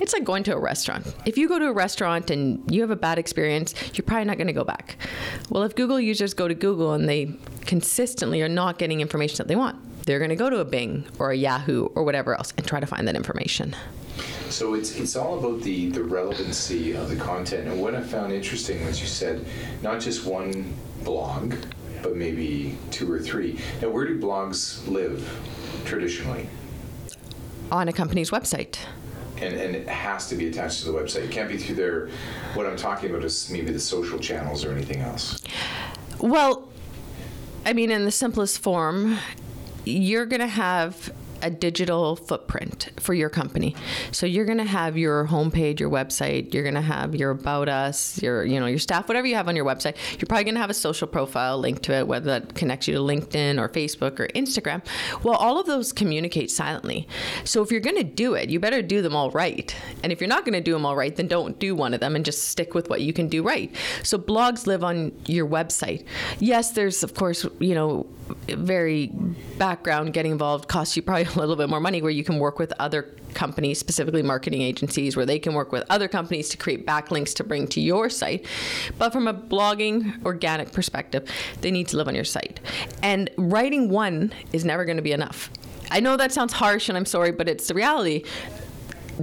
It's 0.00 0.12
like 0.12 0.24
going 0.24 0.42
to 0.44 0.54
a 0.54 0.58
restaurant. 0.58 1.14
If 1.26 1.38
you 1.38 1.48
go 1.48 1.58
to 1.58 1.66
a 1.66 1.72
restaurant 1.72 2.30
and 2.30 2.68
you 2.72 2.80
have 2.80 2.90
a 2.90 2.96
bad 2.96 3.18
experience 3.18 3.74
you're 3.94 4.04
probably 4.04 4.24
not 4.24 4.38
going 4.38 4.48
to 4.48 4.52
go 4.52 4.64
back. 4.64 4.96
Well 5.50 5.62
if 5.62 5.76
google 5.76 6.00
users 6.00 6.34
go 6.34 6.48
to 6.48 6.54
google 6.54 6.94
and 6.94 7.08
they 7.08 7.34
consistently 7.66 8.40
are 8.42 8.48
not 8.48 8.78
getting 8.78 9.00
information 9.00 9.36
that 9.36 9.48
they 9.48 9.56
want 9.56 9.76
they're 10.06 10.18
going 10.18 10.30
to 10.30 10.36
go 10.36 10.48
to 10.48 10.58
a 10.58 10.64
bing 10.64 11.04
or 11.18 11.30
a 11.30 11.36
yahoo 11.36 11.84
or 11.94 12.02
whatever 12.02 12.34
else 12.34 12.52
and 12.56 12.66
try 12.66 12.80
to 12.80 12.86
find 12.86 13.06
that 13.06 13.16
information 13.16 13.76
So 14.50 14.74
it's 14.74 14.96
it's 14.96 15.16
all 15.16 15.38
about 15.38 15.62
the 15.62 15.90
the 15.90 16.02
relevancy 16.02 16.92
of 16.92 17.08
the 17.08 17.16
content. 17.16 17.68
And 17.68 17.80
what 17.80 17.94
I 17.94 18.02
found 18.02 18.32
interesting 18.32 18.84
was 18.84 19.00
you 19.00 19.06
said 19.06 19.44
not 19.82 20.00
just 20.00 20.26
one 20.26 20.74
blog, 21.04 21.54
but 22.02 22.16
maybe 22.16 22.76
two 22.90 23.10
or 23.10 23.20
three. 23.20 23.58
Now, 23.80 23.90
where 23.90 24.06
do 24.06 24.18
blogs 24.20 24.86
live 24.88 25.26
traditionally? 25.84 26.48
on 27.70 27.88
a 27.88 27.92
company's 27.92 28.30
website 28.30 28.78
And, 29.40 29.54
and 29.54 29.76
it 29.76 29.88
has 29.88 30.28
to 30.28 30.34
be 30.34 30.48
attached 30.48 30.80
to 30.80 30.90
the 30.90 30.98
website. 30.98 31.24
It 31.24 31.30
can't 31.30 31.48
be 31.48 31.56
through 31.56 31.76
their. 31.76 32.08
What 32.54 32.66
I'm 32.66 32.76
talking 32.76 33.10
about 33.10 33.24
is 33.24 33.48
maybe 33.48 33.72
the 33.72 33.80
social 33.80 34.18
channels 34.18 34.64
or 34.64 34.72
anything 34.72 35.00
else. 35.00 35.40
Well, 36.18 36.68
I 37.64 37.72
mean, 37.72 37.90
in 37.90 38.04
the 38.04 38.10
simplest 38.10 38.58
form, 38.58 39.18
you're 39.84 40.26
going 40.26 40.40
to 40.40 40.46
have 40.46 41.12
a 41.42 41.50
digital 41.50 42.16
footprint 42.16 42.90
for 42.98 43.14
your 43.14 43.30
company. 43.30 43.74
So 44.12 44.26
you're 44.26 44.44
going 44.44 44.58
to 44.58 44.64
have 44.64 44.96
your 44.96 45.26
homepage, 45.26 45.80
your 45.80 45.90
website, 45.90 46.52
you're 46.52 46.62
going 46.62 46.74
to 46.74 46.80
have 46.80 47.14
your 47.14 47.30
about 47.30 47.68
us, 47.68 48.20
your 48.22 48.44
you 48.44 48.60
know, 48.60 48.66
your 48.66 48.78
staff, 48.78 49.08
whatever 49.08 49.26
you 49.26 49.34
have 49.34 49.48
on 49.48 49.56
your 49.56 49.64
website. 49.64 49.96
You're 50.18 50.26
probably 50.26 50.44
going 50.44 50.54
to 50.54 50.60
have 50.60 50.70
a 50.70 50.74
social 50.74 51.06
profile 51.06 51.58
linked 51.58 51.82
to 51.84 51.92
it 51.92 52.06
whether 52.06 52.26
that 52.26 52.54
connects 52.54 52.88
you 52.88 52.94
to 52.94 53.00
LinkedIn 53.00 53.58
or 53.58 53.68
Facebook 53.68 54.20
or 54.20 54.28
Instagram. 54.28 54.84
Well, 55.22 55.36
all 55.36 55.58
of 55.58 55.66
those 55.66 55.92
communicate 55.92 56.50
silently. 56.50 57.08
So 57.44 57.62
if 57.62 57.70
you're 57.70 57.80
going 57.80 57.96
to 57.96 58.04
do 58.04 58.34
it, 58.34 58.50
you 58.50 58.60
better 58.60 58.82
do 58.82 59.02
them 59.02 59.16
all 59.16 59.30
right. 59.30 59.74
And 60.02 60.12
if 60.12 60.20
you're 60.20 60.28
not 60.28 60.44
going 60.44 60.54
to 60.54 60.60
do 60.60 60.72
them 60.72 60.84
all 60.84 60.96
right, 60.96 61.14
then 61.14 61.28
don't 61.28 61.58
do 61.58 61.74
one 61.74 61.94
of 61.94 62.00
them 62.00 62.16
and 62.16 62.24
just 62.24 62.48
stick 62.48 62.74
with 62.74 62.88
what 62.88 63.00
you 63.00 63.12
can 63.12 63.28
do 63.28 63.42
right. 63.42 63.74
So 64.02 64.18
blogs 64.18 64.66
live 64.66 64.84
on 64.84 65.12
your 65.26 65.46
website. 65.46 66.04
Yes, 66.38 66.72
there's 66.72 67.02
of 67.02 67.14
course, 67.14 67.46
you 67.58 67.74
know, 67.74 68.06
very 68.48 69.08
background 69.58 70.12
getting 70.12 70.32
involved 70.32 70.68
costs 70.68 70.96
you 70.96 71.02
probably 71.02 71.24
a 71.34 71.38
little 71.38 71.56
bit 71.56 71.68
more 71.68 71.80
money 71.80 72.02
where 72.02 72.10
you 72.10 72.24
can 72.24 72.38
work 72.38 72.58
with 72.58 72.72
other 72.78 73.14
companies 73.34 73.78
specifically 73.78 74.22
marketing 74.22 74.62
agencies 74.62 75.16
where 75.16 75.26
they 75.26 75.38
can 75.38 75.54
work 75.54 75.72
with 75.72 75.84
other 75.90 76.08
companies 76.08 76.48
to 76.48 76.56
create 76.56 76.86
backlinks 76.86 77.34
to 77.34 77.44
bring 77.44 77.66
to 77.68 77.80
your 77.80 78.10
site. 78.10 78.46
But 78.98 79.12
from 79.12 79.28
a 79.28 79.34
blogging 79.34 80.24
organic 80.24 80.72
perspective 80.72 81.30
they 81.60 81.70
need 81.70 81.88
to 81.88 81.96
live 81.96 82.08
on 82.08 82.14
your 82.14 82.24
site. 82.24 82.60
And 83.02 83.30
writing 83.36 83.88
one 83.88 84.32
is 84.52 84.64
never 84.64 84.84
going 84.84 84.96
to 84.96 85.02
be 85.02 85.12
enough. 85.12 85.50
I 85.90 86.00
know 86.00 86.16
that 86.16 86.32
sounds 86.32 86.52
harsh 86.52 86.88
and 86.88 86.96
i'm 86.96 87.04
sorry 87.04 87.32
but 87.32 87.48
it's 87.48 87.66
the 87.66 87.74
reality 87.74 88.22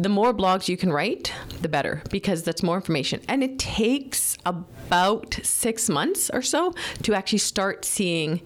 the 0.04 0.10
more 0.10 0.34
blogs 0.34 0.68
you 0.68 0.78
can 0.78 0.92
write, 0.92 1.32
the 1.62 1.70
better 1.70 2.02
because 2.10 2.44
that's 2.44 2.62
more 2.64 2.76
information. 2.76 3.22
And 3.28 3.44
it 3.44 3.58
takes 3.60 4.38
about 4.46 5.40
six 5.44 5.90
months 5.90 6.30
or 6.32 6.42
so 6.42 6.74
to 7.04 7.14
actually 7.14 7.40
start 7.40 7.86
seeing 7.86 8.42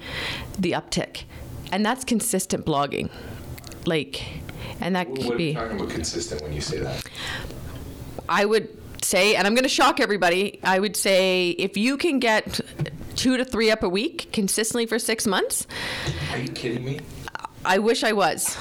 the 0.57 0.71
uptick. 0.71 1.23
And 1.71 1.85
that's 1.85 2.03
consistent 2.03 2.65
blogging. 2.65 3.09
Like, 3.85 4.23
and 4.79 4.95
that 4.95 5.07
could 5.07 5.25
What 5.25 5.33
are 5.33 5.37
be. 5.37 5.49
you 5.49 5.53
talking 5.55 5.77
about 5.79 5.89
consistent 5.89 6.41
when 6.41 6.53
you 6.53 6.61
say 6.61 6.79
that? 6.79 7.03
I 8.29 8.45
would 8.45 8.69
say, 9.03 9.35
and 9.35 9.47
I'm 9.47 9.53
going 9.55 9.63
to 9.63 9.69
shock 9.69 9.99
everybody, 9.99 10.59
I 10.63 10.79
would 10.79 10.95
say 10.95 11.49
if 11.51 11.75
you 11.77 11.97
can 11.97 12.19
get 12.19 12.59
two 13.15 13.37
to 13.37 13.45
three 13.45 13.71
up 13.71 13.83
a 13.83 13.89
week 13.89 14.29
consistently 14.31 14.85
for 14.85 14.99
six 14.99 15.25
months, 15.27 15.65
Are 16.31 16.37
you 16.37 16.49
kidding 16.49 16.85
me? 16.85 16.99
I 17.63 17.77
wish 17.79 18.03
I 18.03 18.13
was. 18.13 18.57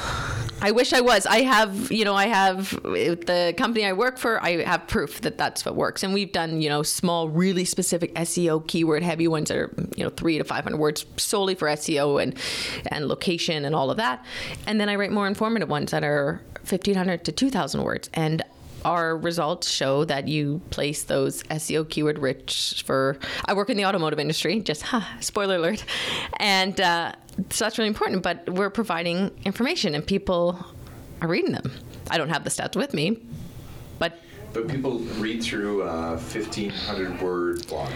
I 0.63 0.73
wish 0.73 0.93
I 0.93 1.01
was. 1.01 1.25
I 1.25 1.41
have, 1.41 1.91
you 1.91 2.05
know, 2.05 2.15
I 2.15 2.27
have 2.27 2.71
the 2.83 3.55
company 3.57 3.87
I 3.87 3.95
work 3.95 4.19
for. 4.19 4.43
I 4.43 4.63
have 4.63 4.87
proof 4.89 5.23
that 5.23 5.39
that's 5.39 5.65
what 5.65 5.75
works, 5.75 6.03
and 6.03 6.13
we've 6.13 6.33
done, 6.33 6.61
you 6.61 6.69
know, 6.69 6.83
small, 6.83 7.31
really 7.31 7.65
specific 7.65 8.15
SEO 8.15 8.67
keyword 8.67 9.03
heavy 9.03 9.27
ones 9.27 9.49
that 9.49 9.57
are, 9.57 9.75
you 9.97 10.05
know, 10.05 10.11
three 10.11 10.37
to 10.37 10.45
five 10.45 10.65
hundred 10.65 10.77
words 10.77 11.07
solely 11.17 11.55
for 11.55 11.67
SEO 11.69 12.23
and 12.23 12.39
and 12.89 13.09
location 13.09 13.65
and 13.65 13.75
all 13.75 13.91
of 13.91 13.97
that, 13.97 14.23
and 14.67 14.79
then 14.79 14.91
I 14.91 14.97
write 14.97 15.13
more 15.13 15.27
informative 15.27 15.71
ones 15.71 15.93
that 15.93 16.05
are 16.05 16.43
fifteen 16.63 16.95
hundred 16.95 17.25
to 17.25 17.33
two 17.33 17.49
thousand 17.49 17.83
words, 17.83 18.11
and 18.13 18.45
our 18.85 19.17
results 19.17 19.69
show 19.69 20.05
that 20.05 20.29
you 20.29 20.61
place 20.71 21.05
those 21.05 21.43
SEO 21.45 21.89
keyword 21.89 22.19
rich 22.19 22.83
for. 22.87 23.19
I 23.45 23.55
work 23.55 23.71
in 23.71 23.77
the 23.77 23.87
automotive 23.87 24.19
industry, 24.19 24.61
just 24.61 24.83
huh, 24.83 25.03
spoiler 25.21 25.57
alert, 25.57 25.85
and 26.39 26.79
uh, 26.81 27.13
so 27.51 27.65
that's 27.65 27.79
really 27.79 27.89
important. 27.89 28.23
But 28.23 28.49
we're 28.51 28.71
providing 28.71 29.31
information, 29.45 29.95
and 29.95 30.07
people 30.07 30.59
are 31.23 31.29
reading 31.29 31.53
them. 31.53 31.73
I 32.11 32.19
don't 32.19 32.29
have 32.29 32.45
the 32.45 32.51
stats 32.51 32.77
with 32.77 32.93
me, 32.95 33.19
but 33.99 34.19
But 34.53 34.69
people 34.69 34.99
read 35.19 35.43
through 35.43 35.83
a 35.83 36.17
1,500 36.17 37.21
word 37.23 37.67
blog. 37.69 37.91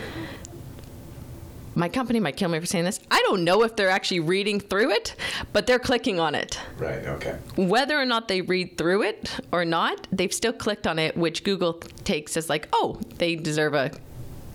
my 1.75 1.89
company 1.89 2.21
might 2.21 2.37
kill 2.37 2.49
me 2.49 2.61
for 2.61 2.67
saying 2.67 2.85
this. 2.85 3.01
I 3.11 3.21
don't 3.27 3.43
know 3.43 3.65
if 3.65 3.75
they're 3.75 3.91
actually 3.91 4.21
reading 4.21 4.61
through 4.61 4.93
it, 4.93 5.17
but 5.53 5.67
they're 5.67 5.81
clicking 5.81 6.21
on 6.21 6.37
it. 6.37 6.61
Right, 6.79 7.05
okay. 7.07 7.37
whether 7.57 8.01
or 8.01 8.05
not 8.05 8.29
they 8.29 8.43
read 8.43 8.79
through 8.79 9.03
it 9.03 9.41
or 9.51 9.65
not, 9.65 10.07
they've 10.13 10.33
still 10.33 10.53
clicked 10.53 10.87
on 10.87 11.01
it, 11.01 11.17
which 11.17 11.43
Google 11.43 11.75
takes 12.05 12.37
as 12.37 12.49
like, 12.49 12.69
oh, 12.73 13.01
they 13.19 13.35
deserve 13.35 13.75
a 13.75 13.91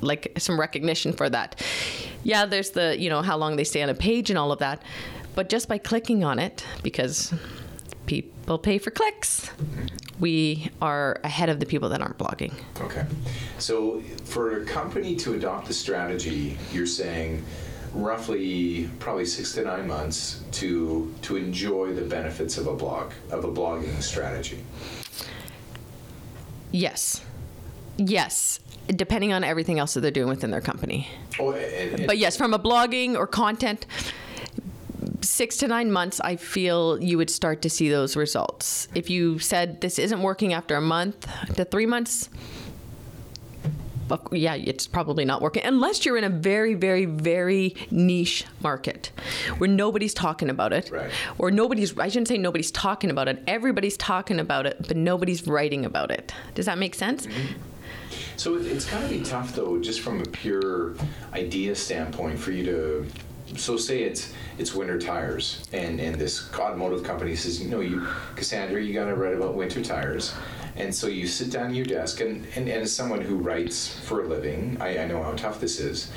like 0.01 0.31
some 0.37 0.57
recognition 0.57 1.11
for 1.11 1.29
that. 1.29 1.61
Yeah, 2.23 2.45
there's 2.45 2.71
the 2.71 2.99
you 2.99 3.09
know 3.09 3.21
how 3.21 3.37
long 3.37 3.55
they 3.55 3.63
stay 3.63 3.81
on 3.81 3.89
a 3.89 3.93
page 3.93 4.29
and 4.29 4.37
all 4.37 4.51
of 4.51 4.59
that, 4.59 4.81
but 5.35 5.49
just 5.49 5.67
by 5.67 5.77
clicking 5.77 6.23
on 6.23 6.39
it, 6.39 6.65
because 6.83 7.33
people 8.05 8.57
pay 8.57 8.77
for 8.77 8.91
clicks, 8.91 9.49
we 10.19 10.69
are 10.81 11.19
ahead 11.23 11.49
of 11.49 11.59
the 11.59 11.65
people 11.65 11.89
that 11.89 12.01
aren't 12.01 12.17
blogging. 12.17 12.53
Okay. 12.81 13.05
So 13.57 14.01
for 14.25 14.61
a 14.61 14.65
company 14.65 15.15
to 15.17 15.33
adopt 15.35 15.67
the 15.67 15.73
strategy, 15.73 16.57
you're 16.73 16.87
saying 16.87 17.45
roughly 17.93 18.89
probably 18.99 19.25
six 19.25 19.53
to 19.53 19.63
nine 19.63 19.87
months 19.87 20.41
to 20.51 21.13
to 21.21 21.37
enjoy 21.37 21.93
the 21.93 22.01
benefits 22.01 22.57
of 22.57 22.67
a 22.67 22.73
blog, 22.75 23.11
of 23.31 23.45
a 23.45 23.51
blogging 23.51 24.01
strategy. 24.01 24.59
Yes, 26.71 27.21
yes, 27.97 28.59
depending 28.95 29.33
on 29.33 29.43
everything 29.43 29.79
else 29.79 29.93
that 29.93 30.01
they're 30.01 30.11
doing 30.11 30.29
within 30.29 30.51
their 30.51 30.61
company. 30.61 31.07
Oh, 31.39 31.51
and, 31.51 31.99
and- 31.99 32.07
But 32.07 32.17
yes, 32.17 32.35
from 32.37 32.53
a 32.53 32.59
blogging 32.59 33.15
or 33.15 33.27
content, 33.27 33.85
six 35.21 35.57
to 35.57 35.67
nine 35.67 35.91
months, 35.91 36.19
I 36.21 36.35
feel 36.35 37.01
you 37.01 37.17
would 37.17 37.29
start 37.29 37.61
to 37.63 37.69
see 37.69 37.89
those 37.89 38.15
results. 38.15 38.87
If 38.95 39.09
you 39.09 39.39
said 39.39 39.81
this 39.81 39.99
isn't 39.99 40.21
working 40.21 40.53
after 40.53 40.75
a 40.75 40.81
month 40.81 41.27
to 41.55 41.65
three 41.65 41.85
months, 41.85 42.29
yeah, 44.31 44.55
it's 44.55 44.87
probably 44.87 45.23
not 45.23 45.39
working 45.39 45.63
unless 45.63 46.03
you're 46.03 46.17
in 46.17 46.23
a 46.23 46.29
very, 46.29 46.73
very, 46.73 47.05
very 47.05 47.75
niche 47.91 48.43
market 48.61 49.11
where 49.59 49.69
nobody's 49.69 50.15
talking 50.15 50.49
about 50.49 50.73
it, 50.73 50.89
Right. 50.89 51.11
or 51.37 51.51
nobody's. 51.51 51.95
I 51.97 52.07
shouldn't 52.07 52.27
say 52.27 52.39
nobody's 52.39 52.71
talking 52.71 53.11
about 53.11 53.27
it. 53.27 53.43
Everybody's 53.45 53.97
talking 53.97 54.39
about 54.39 54.65
it, 54.65 54.77
but 54.87 54.97
nobody's 54.97 55.45
writing 55.45 55.85
about 55.85 56.09
it. 56.09 56.33
Does 56.55 56.65
that 56.65 56.79
make 56.79 56.95
sense? 56.95 57.27
So 58.39 58.55
it- 58.55 58.67
it's 58.67 58.85
got 58.85 59.01
to 59.01 59.09
be 59.09 59.19
tough, 59.19 59.53
though, 59.53 59.77
just 59.79 59.99
from 59.99 60.21
a 60.21 60.25
pure 60.25 60.93
idea 61.33 61.75
standpoint, 61.75 62.39
for 62.39 62.53
you 62.53 62.63
to. 62.67 63.05
So 63.57 63.75
say 63.75 64.03
it's 64.03 64.31
it's 64.57 64.73
winter 64.73 64.97
tires, 64.97 65.61
and 65.73 65.99
and 65.99 66.15
this 66.15 66.49
automotive 66.57 67.03
company 67.03 67.35
says, 67.35 67.61
you 67.61 67.67
know, 67.67 67.81
you 67.81 68.07
Kasandra, 68.37 68.79
you 68.85 68.93
got 68.93 69.07
to 69.07 69.15
write 69.15 69.33
about 69.33 69.55
winter 69.55 69.81
tires, 69.81 70.33
and 70.77 70.95
so 70.95 71.07
you 71.07 71.27
sit 71.27 71.49
down 71.51 71.71
at 71.71 71.75
your 71.75 71.85
desk, 71.85 72.21
and 72.21 72.45
and, 72.55 72.69
and 72.69 72.81
as 72.83 72.93
someone 72.93 73.19
who 73.19 73.35
writes 73.35 73.99
for 74.05 74.23
a 74.23 74.27
living, 74.27 74.77
I, 74.79 74.99
I 74.99 75.05
know 75.07 75.21
how 75.21 75.33
tough 75.33 75.59
this 75.59 75.77
is, 75.81 76.09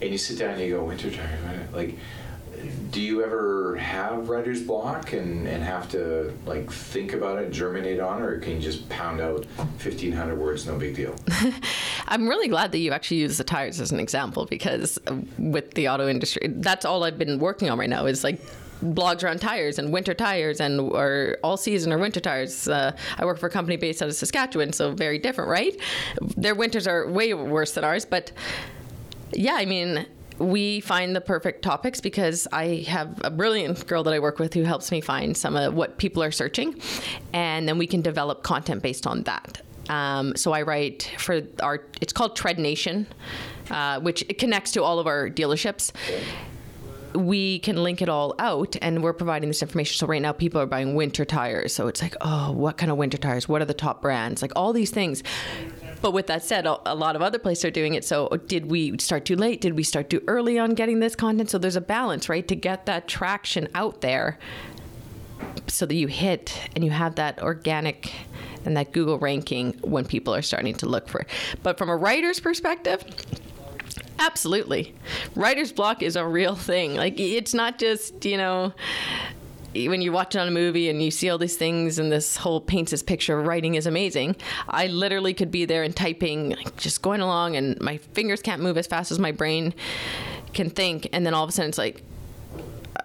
and 0.00 0.10
you 0.12 0.18
sit 0.18 0.38
down 0.38 0.50
and 0.50 0.60
you 0.60 0.76
go 0.76 0.84
winter 0.84 1.10
tires, 1.10 1.40
like. 1.72 1.96
Do 2.90 3.00
you 3.00 3.24
ever 3.24 3.76
have 3.76 4.28
writer's 4.28 4.62
block 4.62 5.12
and, 5.12 5.46
and 5.46 5.62
have 5.62 5.88
to 5.90 6.32
like 6.46 6.70
think 6.70 7.12
about 7.12 7.38
it, 7.38 7.50
germinate 7.50 8.00
on, 8.00 8.22
it, 8.22 8.24
or 8.24 8.38
can 8.38 8.52
you 8.52 8.60
just 8.60 8.88
pound 8.88 9.20
out 9.20 9.46
fifteen 9.78 10.12
hundred 10.12 10.38
words, 10.38 10.66
no 10.66 10.78
big 10.78 10.94
deal? 10.94 11.14
I'm 12.08 12.28
really 12.28 12.48
glad 12.48 12.72
that 12.72 12.78
you 12.78 12.92
actually 12.92 13.18
used 13.18 13.38
the 13.38 13.44
tires 13.44 13.80
as 13.80 13.92
an 13.92 14.00
example 14.00 14.46
because 14.46 14.98
with 15.38 15.74
the 15.74 15.88
auto 15.88 16.08
industry, 16.08 16.48
that's 16.56 16.84
all 16.84 17.04
I've 17.04 17.18
been 17.18 17.38
working 17.38 17.70
on 17.70 17.78
right 17.78 17.90
now 17.90 18.06
is 18.06 18.24
like 18.24 18.40
blogs 18.82 19.24
around 19.24 19.40
tires 19.40 19.78
and 19.78 19.92
winter 19.92 20.14
tires 20.14 20.60
and 20.60 20.80
or 20.80 21.38
all 21.42 21.56
season 21.56 21.92
or 21.92 21.98
winter 21.98 22.20
tires. 22.20 22.68
Uh, 22.68 22.96
I 23.18 23.24
work 23.24 23.38
for 23.38 23.46
a 23.46 23.50
company 23.50 23.76
based 23.76 24.02
out 24.02 24.08
of 24.08 24.14
Saskatchewan, 24.14 24.72
so 24.72 24.92
very 24.92 25.18
different, 25.18 25.50
right? 25.50 25.74
Their 26.36 26.54
winters 26.54 26.86
are 26.86 27.08
way 27.08 27.32
worse 27.34 27.72
than 27.72 27.84
ours, 27.84 28.04
but 28.04 28.32
yeah, 29.32 29.54
I 29.54 29.64
mean, 29.64 30.06
we 30.38 30.80
find 30.80 31.14
the 31.14 31.20
perfect 31.20 31.62
topics 31.62 32.00
because 32.00 32.48
I 32.52 32.84
have 32.88 33.20
a 33.24 33.30
brilliant 33.30 33.86
girl 33.86 34.02
that 34.04 34.14
I 34.14 34.18
work 34.18 34.38
with 34.38 34.54
who 34.54 34.62
helps 34.62 34.90
me 34.90 35.00
find 35.00 35.36
some 35.36 35.56
of 35.56 35.74
what 35.74 35.98
people 35.98 36.22
are 36.22 36.32
searching, 36.32 36.80
and 37.32 37.68
then 37.68 37.78
we 37.78 37.86
can 37.86 38.02
develop 38.02 38.42
content 38.42 38.82
based 38.82 39.06
on 39.06 39.22
that. 39.24 39.62
Um, 39.88 40.34
so 40.34 40.52
I 40.52 40.62
write 40.62 41.10
for 41.18 41.42
our, 41.60 41.84
it's 42.00 42.12
called 42.12 42.36
Tread 42.36 42.58
Nation, 42.58 43.06
uh, 43.70 44.00
which 44.00 44.24
connects 44.38 44.72
to 44.72 44.82
all 44.82 44.98
of 44.98 45.06
our 45.06 45.28
dealerships. 45.28 45.92
We 47.14 47.60
can 47.60 47.76
link 47.82 48.02
it 48.02 48.08
all 48.08 48.34
out, 48.40 48.76
and 48.82 49.02
we're 49.02 49.12
providing 49.12 49.48
this 49.48 49.62
information. 49.62 49.96
So 49.98 50.06
right 50.06 50.20
now, 50.20 50.32
people 50.32 50.60
are 50.60 50.66
buying 50.66 50.96
winter 50.96 51.24
tires. 51.24 51.72
So 51.72 51.86
it's 51.86 52.02
like, 52.02 52.16
oh, 52.22 52.50
what 52.50 52.76
kind 52.76 52.90
of 52.90 52.96
winter 52.96 53.18
tires? 53.18 53.48
What 53.48 53.62
are 53.62 53.66
the 53.66 53.74
top 53.74 54.02
brands? 54.02 54.42
Like 54.42 54.50
all 54.56 54.72
these 54.72 54.90
things. 54.90 55.22
But 56.04 56.12
with 56.12 56.26
that 56.26 56.42
said, 56.42 56.66
a 56.66 56.94
lot 56.94 57.16
of 57.16 57.22
other 57.22 57.38
places 57.38 57.64
are 57.64 57.70
doing 57.70 57.94
it. 57.94 58.04
So 58.04 58.28
did 58.46 58.66
we 58.70 58.98
start 58.98 59.24
too 59.24 59.36
late? 59.36 59.62
Did 59.62 59.74
we 59.74 59.82
start 59.82 60.10
too 60.10 60.22
early 60.26 60.58
on 60.58 60.74
getting 60.74 61.00
this 61.00 61.16
content? 61.16 61.48
So 61.48 61.56
there's 61.56 61.76
a 61.76 61.80
balance, 61.80 62.28
right, 62.28 62.46
to 62.46 62.54
get 62.54 62.84
that 62.84 63.08
traction 63.08 63.68
out 63.74 64.02
there 64.02 64.38
so 65.66 65.86
that 65.86 65.94
you 65.94 66.06
hit 66.06 66.60
and 66.74 66.84
you 66.84 66.90
have 66.90 67.14
that 67.14 67.40
organic 67.40 68.12
and 68.66 68.76
that 68.76 68.92
Google 68.92 69.18
ranking 69.18 69.78
when 69.80 70.04
people 70.04 70.34
are 70.34 70.42
starting 70.42 70.74
to 70.74 70.86
look 70.86 71.08
for 71.08 71.22
it. 71.22 71.28
But 71.62 71.78
from 71.78 71.88
a 71.88 71.96
writer's 71.96 72.38
perspective, 72.38 73.02
absolutely. 74.18 74.94
Writer's 75.34 75.72
block 75.72 76.02
is 76.02 76.16
a 76.16 76.26
real 76.26 76.54
thing. 76.54 76.96
Like 76.96 77.18
it's 77.18 77.54
not 77.54 77.78
just, 77.78 78.26
you 78.26 78.36
know, 78.36 78.74
when 79.74 80.00
you 80.00 80.12
watch 80.12 80.34
it 80.34 80.38
on 80.38 80.48
a 80.48 80.50
movie 80.50 80.88
and 80.88 81.02
you 81.02 81.10
see 81.10 81.28
all 81.28 81.38
these 81.38 81.56
things 81.56 81.98
and 81.98 82.10
this 82.10 82.36
whole 82.36 82.60
paints 82.60 82.90
this 82.90 83.02
picture 83.02 83.40
writing 83.40 83.74
is 83.74 83.86
amazing. 83.86 84.36
I 84.68 84.86
literally 84.86 85.34
could 85.34 85.50
be 85.50 85.64
there 85.64 85.82
and 85.82 85.94
typing, 85.94 86.50
like, 86.50 86.76
just 86.76 87.02
going 87.02 87.20
along, 87.20 87.56
and 87.56 87.80
my 87.80 87.98
fingers 87.98 88.42
can't 88.42 88.62
move 88.62 88.78
as 88.78 88.86
fast 88.86 89.10
as 89.10 89.18
my 89.18 89.32
brain 89.32 89.74
can 90.52 90.70
think. 90.70 91.08
And 91.12 91.26
then 91.26 91.34
all 91.34 91.44
of 91.44 91.48
a 91.48 91.52
sudden 91.52 91.68
it's 91.68 91.78
like, 91.78 92.02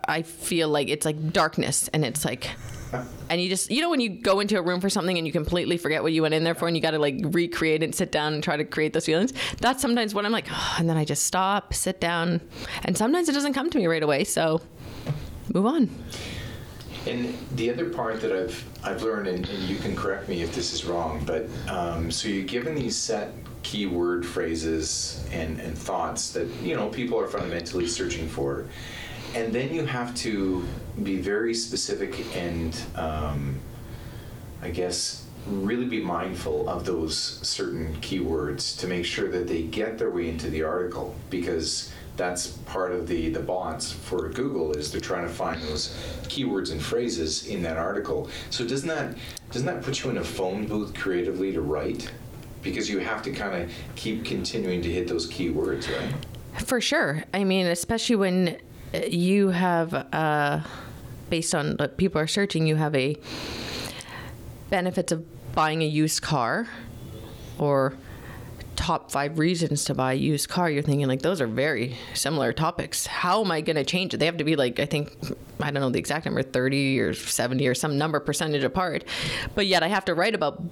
I 0.08 0.22
feel 0.22 0.70
like 0.70 0.90
it's 0.90 1.06
like 1.06 1.32
darkness 1.32 1.88
and 1.94 2.04
it's 2.04 2.26
like, 2.26 2.50
and 3.30 3.40
you 3.40 3.48
just 3.48 3.70
you 3.70 3.82
know 3.82 3.90
when 3.90 4.00
you 4.00 4.10
go 4.10 4.40
into 4.40 4.58
a 4.58 4.62
room 4.62 4.82
for 4.82 4.90
something 4.90 5.18
and 5.18 5.28
you 5.28 5.32
completely 5.32 5.78
forget 5.78 6.02
what 6.02 6.12
you 6.12 6.24
went 6.24 6.34
in 6.34 6.44
there 6.44 6.56
for 6.56 6.68
and 6.68 6.76
you 6.76 6.82
got 6.82 6.92
to 6.92 7.00
like 7.00 7.16
recreate 7.22 7.84
and 7.84 7.94
sit 7.94 8.12
down 8.12 8.34
and 8.34 8.44
try 8.44 8.58
to 8.58 8.64
create 8.64 8.94
those 8.94 9.06
feelings 9.06 9.32
that's 9.60 9.80
sometimes 9.80 10.16
what 10.16 10.26
i'm 10.26 10.32
like 10.32 10.48
oh, 10.50 10.76
and 10.80 10.90
then 10.90 10.98
i 10.98 11.06
just 11.06 11.24
stop 11.24 11.74
sit 11.74 12.02
down 12.02 12.42
and 12.86 12.98
sometimes 12.98 13.30
it 13.30 13.34
doesn't 13.34 13.54
come 13.54 13.70
to 13.70 13.78
me 13.78 13.86
right 13.86 14.02
away 14.02 14.24
so 14.24 14.60
move 15.54 15.68
on 15.68 15.90
and 17.10 17.36
the 17.56 17.70
other 17.70 17.90
part 17.90 18.22
that 18.22 18.32
I've 18.32 18.64
I've 18.84 19.04
learned, 19.04 19.28
and, 19.28 19.48
and 19.50 19.64
you 19.64 19.78
can 19.78 19.96
correct 19.96 20.30
me 20.30 20.42
if 20.42 20.54
this 20.54 20.74
is 20.74 20.86
wrong, 20.86 21.24
but 21.26 21.48
um, 21.68 22.12
so 22.12 22.28
you're 22.28 22.46
given 22.46 22.76
these 22.76 22.96
set 22.96 23.34
keyword 23.62 24.26
phrases 24.26 25.26
and, 25.32 25.60
and 25.60 25.78
thoughts 25.78 26.32
that 26.32 26.48
you 26.62 26.76
know 26.76 26.88
people 26.90 27.20
are 27.20 27.28
fundamentally 27.28 27.88
searching 27.88 28.28
for, 28.28 28.66
and 29.36 29.52
then 29.54 29.74
you 29.74 29.86
have 29.86 30.16
to 30.16 30.66
be 31.04 31.18
very 31.18 31.54
specific 31.54 32.36
and 32.36 32.82
um, 32.96 33.60
I 34.62 34.70
guess 34.70 35.26
really 35.48 35.86
be 35.86 36.02
mindful 36.04 36.68
of 36.70 36.86
those 36.86 37.18
certain 37.18 37.96
keywords 38.02 38.78
to 38.80 38.88
make 38.88 39.06
sure 39.06 39.30
that 39.30 39.48
they 39.48 39.64
get 39.64 39.98
their 39.98 40.12
way 40.12 40.30
into 40.30 40.50
the 40.50 40.64
article. 40.64 41.16
Because 41.30 41.92
that's 42.20 42.48
part 42.68 42.92
of 42.92 43.08
the 43.08 43.30
the 43.30 43.40
bots 43.40 43.92
for 43.92 44.30
Google 44.30 44.74
is 44.74 44.92
they're 44.92 45.02
trying 45.02 45.26
to 45.26 45.34
find 45.34 45.60
those 45.64 45.96
keywords 46.24 46.72
and 46.72 46.80
phrases 46.80 47.48
in 47.48 47.64
that 47.64 47.78
article. 47.78 48.30
So 48.52 48.68
doesn't 48.68 48.90
that 48.90 49.18
doesn't 49.52 49.66
that 49.66 49.82
put 49.82 50.04
you 50.04 50.12
in 50.12 50.18
a 50.18 50.24
phone 50.24 50.68
booth 50.68 50.94
creatively 50.94 51.54
to 51.54 51.62
write? 51.62 52.12
Because 52.62 52.90
you 52.90 53.00
have 53.00 53.24
to 53.24 53.32
kind 53.32 53.64
of 53.64 53.72
keep 53.96 54.26
continuing 54.26 54.82
to 54.82 54.92
hit 54.92 55.08
those 55.08 55.32
keywords, 55.32 55.90
right? 55.90 56.14
For 56.66 56.82
sure. 56.82 57.24
I 57.34 57.46
mean, 57.46 57.68
especially 57.68 58.18
when 58.18 58.58
you 59.08 59.50
have, 59.50 59.94
uh, 59.94 60.60
based 61.30 61.56
on 61.56 61.78
what 61.78 61.96
people 61.96 62.20
are 62.20 62.28
searching, 62.28 62.68
you 62.68 62.76
have 62.76 62.94
a 62.96 63.16
benefits 64.70 65.14
of 65.14 65.24
buying 65.54 65.82
a 65.82 65.86
used 65.86 66.22
car 66.22 66.68
or 67.58 67.94
top 68.80 69.12
five 69.12 69.38
reasons 69.38 69.84
to 69.84 69.94
buy 69.94 70.14
a 70.14 70.16
used 70.16 70.48
car, 70.48 70.70
you're 70.70 70.82
thinking 70.82 71.06
like 71.06 71.22
those 71.22 71.42
are 71.42 71.48
very 71.48 71.98
similar 72.14 72.54
topics. 72.54 73.06
How 73.06 73.44
am 73.44 73.52
I 73.52 73.60
going 73.60 73.76
to 73.76 73.84
change 73.84 74.14
it? 74.14 74.18
They 74.18 74.26
have 74.26 74.38
to 74.38 74.46
be 74.46 74.56
like 74.56 74.80
I 74.80 74.86
think 74.86 75.12
I 75.60 75.70
don't 75.70 75.82
know 75.82 75.90
the 75.90 76.00
exact 76.00 76.26
number, 76.26 76.42
30 76.42 77.00
or 77.02 77.14
70 77.14 77.68
or 77.68 77.76
some 77.76 77.98
number 77.98 78.22
percentage 78.22 78.64
apart, 78.64 79.04
but 79.54 79.68
yet 79.68 79.84
I 79.84 79.90
have 79.90 80.06
to 80.06 80.16
write 80.16 80.34
about 80.34 80.64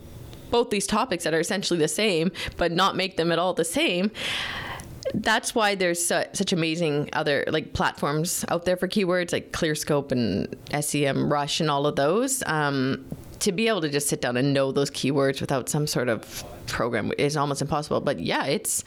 both 0.50 0.70
these 0.70 0.88
topics 0.88 1.26
that 1.26 1.34
are 1.34 1.40
essentially 1.42 1.78
the 1.78 1.90
same, 1.90 2.32
but 2.56 2.72
not 2.72 2.96
make 2.96 3.18
them 3.18 3.30
at 3.34 3.40
all 3.40 3.54
the 3.54 3.66
same 3.66 4.12
that's 5.14 5.56
why 5.56 5.74
there's 5.74 6.06
such 6.06 6.52
amazing 6.52 7.10
other 7.14 7.46
like 7.48 7.72
platforms 7.72 8.44
out 8.50 8.66
there 8.66 8.76
for 8.76 8.90
keywords 8.90 9.32
like 9.32 9.54
ClearScope 9.54 10.12
and 10.12 10.50
Semrush 10.72 11.62
and 11.62 11.72
all 11.72 11.88
of 11.88 11.96
those. 11.96 12.44
Um, 12.46 13.06
to 13.40 13.54
be 13.54 13.70
able 13.70 13.80
to 13.80 13.90
just 13.90 14.10
sit 14.10 14.20
down 14.20 14.36
and 14.36 14.54
know 14.54 14.74
those 14.74 14.92
keywords 14.92 15.40
without 15.40 15.70
some 15.70 15.88
sort 15.88 16.10
of 16.10 16.44
program 16.68 17.12
is 17.18 17.36
almost 17.38 17.62
impossible. 17.62 18.02
But 18.02 18.20
yeah, 18.20 18.46
it's 18.46 18.84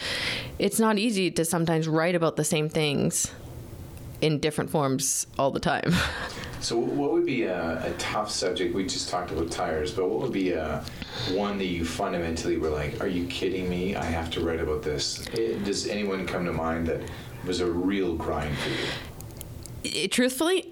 it's 0.59 0.79
not 0.79 0.99
easy 0.99 1.31
to 1.33 1.45
sometimes 1.45 1.89
write 1.89 2.15
about 2.15 2.37
the 2.37 2.45
same 2.45 2.69
things 2.69 3.33
in 4.21 4.39
different 4.39 4.71
forms 4.71 5.27
all 5.39 5.51
the 5.51 5.61
time. 5.61 5.93
So, 6.61 6.77
what 6.77 7.13
would 7.13 7.25
be 7.25 7.45
a, 7.45 7.83
a, 7.87 7.91
tough 7.97 8.31
subject? 8.31 8.75
We 8.75 8.85
just 8.85 9.09
talked 9.09 9.31
about 9.31 9.51
tires, 9.51 9.95
but 9.95 10.11
what 10.11 10.21
would 10.21 10.33
be 10.33 10.53
a 10.53 10.85
one 11.31 11.57
that 11.57 11.65
you 11.65 11.87
fundamentally 11.87 12.59
were 12.59 12.69
like, 12.69 13.01
"Are 13.01 13.07
you 13.07 13.27
kidding 13.29 13.71
me? 13.71 13.97
I 13.97 14.05
have 14.05 14.31
to 14.33 14.41
write 14.45 14.61
about 14.61 14.83
this." 14.83 15.27
It, 15.29 15.65
does 15.65 15.87
anyone 15.87 16.27
come 16.27 16.45
to 16.45 16.53
mind 16.53 16.87
that 16.89 17.01
was 17.47 17.61
a 17.61 17.67
real 17.67 18.15
grind 18.15 18.55
for 18.59 18.69
you? 18.69 18.77
It, 19.85 20.13
truthfully, 20.13 20.71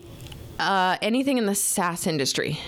uh, 0.58 0.98
anything 1.00 1.38
in 1.38 1.46
the 1.46 1.54
SaaS 1.54 2.06
industry 2.06 2.60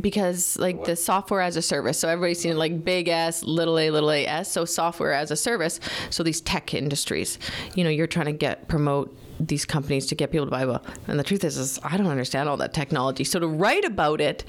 because 0.00 0.56
like 0.58 0.84
the 0.84 0.96
software 0.96 1.40
as 1.40 1.56
a 1.56 1.62
service. 1.62 1.98
So 1.98 2.08
everybody's 2.08 2.40
seen 2.40 2.56
like 2.56 2.84
big 2.84 3.08
S, 3.08 3.42
little 3.42 3.78
a, 3.78 3.90
little 3.90 4.10
a 4.10 4.26
s. 4.26 4.50
So 4.50 4.64
software 4.64 5.12
as 5.12 5.30
a 5.30 5.36
service. 5.36 5.80
So 6.10 6.22
these 6.22 6.40
tech 6.40 6.74
industries, 6.74 7.38
you 7.74 7.84
know, 7.84 7.90
you're 7.90 8.06
trying 8.06 8.26
to 8.26 8.32
get 8.32 8.68
promote 8.68 9.16
these 9.40 9.64
companies 9.64 10.06
to 10.06 10.14
get 10.14 10.30
people 10.32 10.46
to 10.46 10.50
buy 10.50 10.64
well. 10.64 10.82
And 11.06 11.18
the 11.18 11.24
truth 11.24 11.44
is, 11.44 11.56
is 11.56 11.78
I 11.82 11.96
don't 11.96 12.08
understand 12.08 12.48
all 12.48 12.56
that 12.58 12.74
technology. 12.74 13.24
So 13.24 13.38
to 13.38 13.46
write 13.46 13.84
about 13.84 14.20
it 14.20 14.44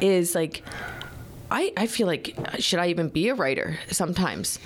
is 0.00 0.34
like, 0.34 0.62
I, 1.50 1.72
I 1.76 1.86
feel 1.86 2.06
like 2.06 2.34
should 2.58 2.80
I 2.80 2.88
even 2.88 3.08
be 3.08 3.28
a 3.28 3.34
writer 3.34 3.78
sometimes? 3.90 4.58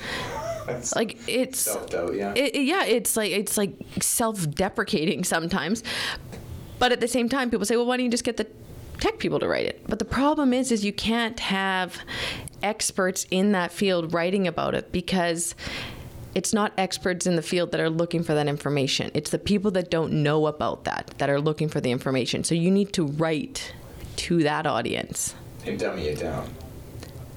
That's 0.66 0.94
like 0.94 1.18
it's 1.26 1.60
self-doubt, 1.60 2.14
yeah. 2.14 2.34
It, 2.34 2.54
yeah, 2.54 2.84
it's 2.84 3.16
like 3.16 3.30
it's 3.30 3.56
like 3.56 3.72
self-deprecating 4.00 5.24
sometimes. 5.24 5.82
But 6.78 6.92
at 6.92 7.00
the 7.00 7.08
same 7.08 7.28
time, 7.28 7.50
people 7.50 7.66
say, 7.66 7.76
"Well, 7.76 7.86
why 7.86 7.96
don't 7.96 8.04
you 8.04 8.10
just 8.10 8.24
get 8.24 8.36
the 8.36 8.46
tech 9.00 9.18
people 9.18 9.38
to 9.40 9.48
write 9.48 9.66
it. 9.66 9.82
But 9.88 9.98
the 9.98 10.04
problem 10.04 10.52
is 10.52 10.72
is 10.72 10.84
you 10.84 10.92
can't 10.92 11.38
have 11.40 11.98
experts 12.62 13.26
in 13.30 13.52
that 13.52 13.72
field 13.72 14.12
writing 14.12 14.46
about 14.46 14.74
it 14.74 14.92
because 14.92 15.54
it's 16.34 16.52
not 16.52 16.72
experts 16.76 17.26
in 17.26 17.36
the 17.36 17.42
field 17.42 17.72
that 17.72 17.80
are 17.80 17.90
looking 17.90 18.22
for 18.22 18.34
that 18.34 18.46
information. 18.46 19.10
It's 19.14 19.30
the 19.30 19.38
people 19.38 19.70
that 19.72 19.90
don't 19.90 20.12
know 20.22 20.46
about 20.46 20.84
that 20.84 21.14
that 21.18 21.30
are 21.30 21.40
looking 21.40 21.68
for 21.68 21.80
the 21.80 21.90
information. 21.90 22.44
So 22.44 22.54
you 22.54 22.70
need 22.70 22.92
to 22.94 23.04
write 23.06 23.72
to 24.16 24.42
that 24.42 24.66
audience. 24.66 25.34
And 25.64 25.78
dummy 25.78 26.08
it 26.08 26.20
down. 26.20 26.52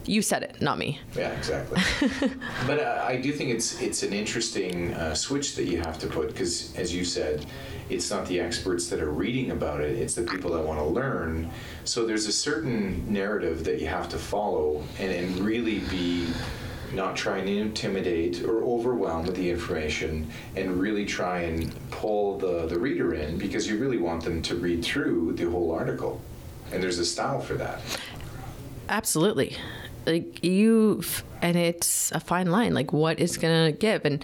You 0.05 0.21
said 0.21 0.43
it, 0.43 0.61
not 0.61 0.77
me. 0.77 0.99
Yeah, 1.15 1.31
exactly. 1.31 1.79
but 2.67 2.79
uh, 2.79 3.05
I 3.07 3.17
do 3.17 3.31
think 3.31 3.51
it's 3.51 3.79
it's 3.79 4.01
an 4.01 4.13
interesting 4.13 4.93
uh, 4.95 5.13
switch 5.13 5.55
that 5.55 5.65
you 5.65 5.79
have 5.79 5.99
to 5.99 6.07
put 6.07 6.27
because, 6.27 6.75
as 6.75 6.93
you 6.93 7.05
said, 7.05 7.45
it's 7.91 8.09
not 8.09 8.25
the 8.27 8.39
experts 8.39 8.87
that 8.89 9.01
are 9.01 9.11
reading 9.11 9.51
about 9.51 9.81
it, 9.81 9.97
it's 9.97 10.15
the 10.15 10.23
people 10.23 10.51
that 10.51 10.63
want 10.63 10.79
to 10.79 10.85
learn. 10.85 11.49
So 11.83 12.05
there's 12.05 12.27
a 12.27 12.31
certain 12.31 13.11
narrative 13.11 13.63
that 13.65 13.79
you 13.79 13.87
have 13.87 14.09
to 14.09 14.17
follow 14.17 14.83
and, 14.99 15.21
really 15.41 15.79
be 15.79 16.27
not 16.93 17.15
trying 17.15 17.45
to 17.45 17.57
intimidate 17.57 18.43
or 18.43 18.63
overwhelm 18.63 19.25
with 19.25 19.35
the 19.35 19.49
information 19.49 20.29
and 20.55 20.79
really 20.79 21.05
try 21.05 21.39
and 21.39 21.73
pull 21.89 22.37
the, 22.37 22.67
the 22.67 22.77
reader 22.77 23.13
in 23.13 23.37
because 23.37 23.67
you 23.67 23.77
really 23.77 23.97
want 23.97 24.23
them 24.23 24.41
to 24.41 24.55
read 24.55 24.83
through 24.83 25.33
the 25.33 25.49
whole 25.49 25.71
article. 25.71 26.21
And 26.71 26.83
there's 26.83 26.99
a 26.99 27.05
style 27.05 27.39
for 27.39 27.53
that. 27.55 27.81
Absolutely 28.89 29.55
like 30.05 30.43
you 30.43 31.03
and 31.41 31.57
it's 31.57 32.11
a 32.11 32.19
fine 32.19 32.51
line 32.51 32.73
like 32.73 32.93
what 32.93 33.19
is 33.19 33.37
going 33.37 33.71
to 33.71 33.77
give. 33.77 34.05
And 34.05 34.23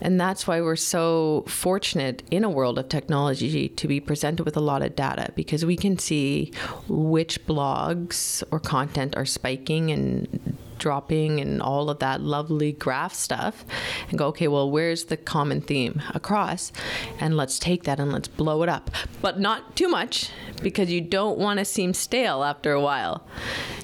and 0.00 0.20
that's 0.20 0.46
why 0.46 0.60
we're 0.60 0.76
so 0.76 1.44
fortunate 1.48 2.22
in 2.30 2.44
a 2.44 2.50
world 2.50 2.78
of 2.78 2.88
technology 2.88 3.68
to 3.68 3.88
be 3.88 4.00
presented 4.00 4.44
with 4.44 4.56
a 4.56 4.60
lot 4.60 4.82
of 4.82 4.94
data 4.94 5.32
because 5.34 5.64
we 5.64 5.76
can 5.76 5.98
see 5.98 6.52
which 6.88 7.44
blogs 7.46 8.42
or 8.50 8.60
content 8.60 9.16
are 9.16 9.26
spiking 9.26 9.90
and 9.90 10.56
dropping 10.78 11.40
and 11.40 11.60
all 11.60 11.90
of 11.90 11.98
that 11.98 12.20
lovely 12.20 12.70
graph 12.70 13.12
stuff 13.12 13.64
and 14.08 14.18
go 14.18 14.28
okay 14.28 14.46
well 14.46 14.70
where's 14.70 15.06
the 15.06 15.16
common 15.16 15.60
theme 15.60 16.00
across? 16.14 16.72
And 17.18 17.36
let's 17.36 17.58
take 17.58 17.84
that 17.84 17.98
and 17.98 18.12
let's 18.12 18.28
blow 18.28 18.62
it 18.62 18.68
up. 18.68 18.90
But 19.20 19.40
not 19.40 19.76
too 19.76 19.88
much 19.88 20.30
because 20.62 20.90
you 20.90 21.00
don't 21.00 21.38
want 21.38 21.58
to 21.58 21.64
seem 21.64 21.94
stale 21.94 22.44
after 22.44 22.72
a 22.72 22.80
while. 22.80 23.26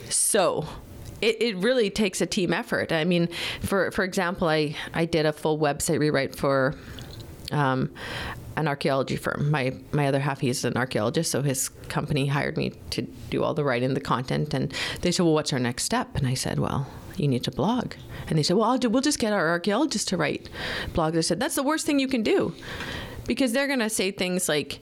So 0.08 0.66
it, 1.24 1.42
it 1.42 1.56
really 1.56 1.90
takes 1.90 2.20
a 2.20 2.26
team 2.26 2.52
effort. 2.52 2.92
I 2.92 3.04
mean, 3.04 3.28
for 3.60 3.90
for 3.90 4.04
example, 4.04 4.48
I 4.48 4.76
I 4.92 5.04
did 5.04 5.26
a 5.26 5.32
full 5.32 5.58
website 5.58 5.98
rewrite 5.98 6.36
for. 6.36 6.74
Um, 7.52 7.90
an 8.56 8.68
archaeology 8.68 9.16
firm. 9.16 9.50
My 9.50 9.74
my 9.90 10.06
other 10.06 10.20
half, 10.20 10.38
he's 10.38 10.64
an 10.64 10.76
archaeologist, 10.76 11.30
so 11.30 11.42
his 11.42 11.70
company 11.88 12.26
hired 12.26 12.56
me 12.56 12.72
to 12.90 13.02
do 13.28 13.42
all 13.42 13.52
the 13.52 13.64
writing, 13.64 13.94
the 13.94 14.00
content, 14.00 14.54
and 14.54 14.72
they 15.00 15.10
said, 15.10 15.24
"Well, 15.24 15.34
what's 15.34 15.52
our 15.52 15.58
next 15.58 15.82
step?" 15.82 16.16
And 16.16 16.26
I 16.26 16.34
said, 16.34 16.60
"Well, 16.60 16.86
you 17.16 17.26
need 17.26 17.42
to 17.44 17.50
blog." 17.50 17.94
And 18.28 18.38
they 18.38 18.44
said, 18.44 18.56
"Well, 18.56 18.78
do, 18.78 18.88
we'll 18.88 19.02
just 19.02 19.18
get 19.18 19.32
our 19.32 19.48
archaeologists 19.48 20.08
to 20.10 20.16
write 20.16 20.48
blogs." 20.92 21.18
I 21.18 21.20
said, 21.20 21.40
"That's 21.40 21.56
the 21.56 21.64
worst 21.64 21.84
thing 21.84 21.98
you 21.98 22.08
can 22.08 22.22
do," 22.22 22.54
because 23.26 23.52
they're 23.52 23.66
going 23.66 23.80
to 23.80 23.90
say 23.90 24.12
things 24.12 24.48
like, 24.48 24.78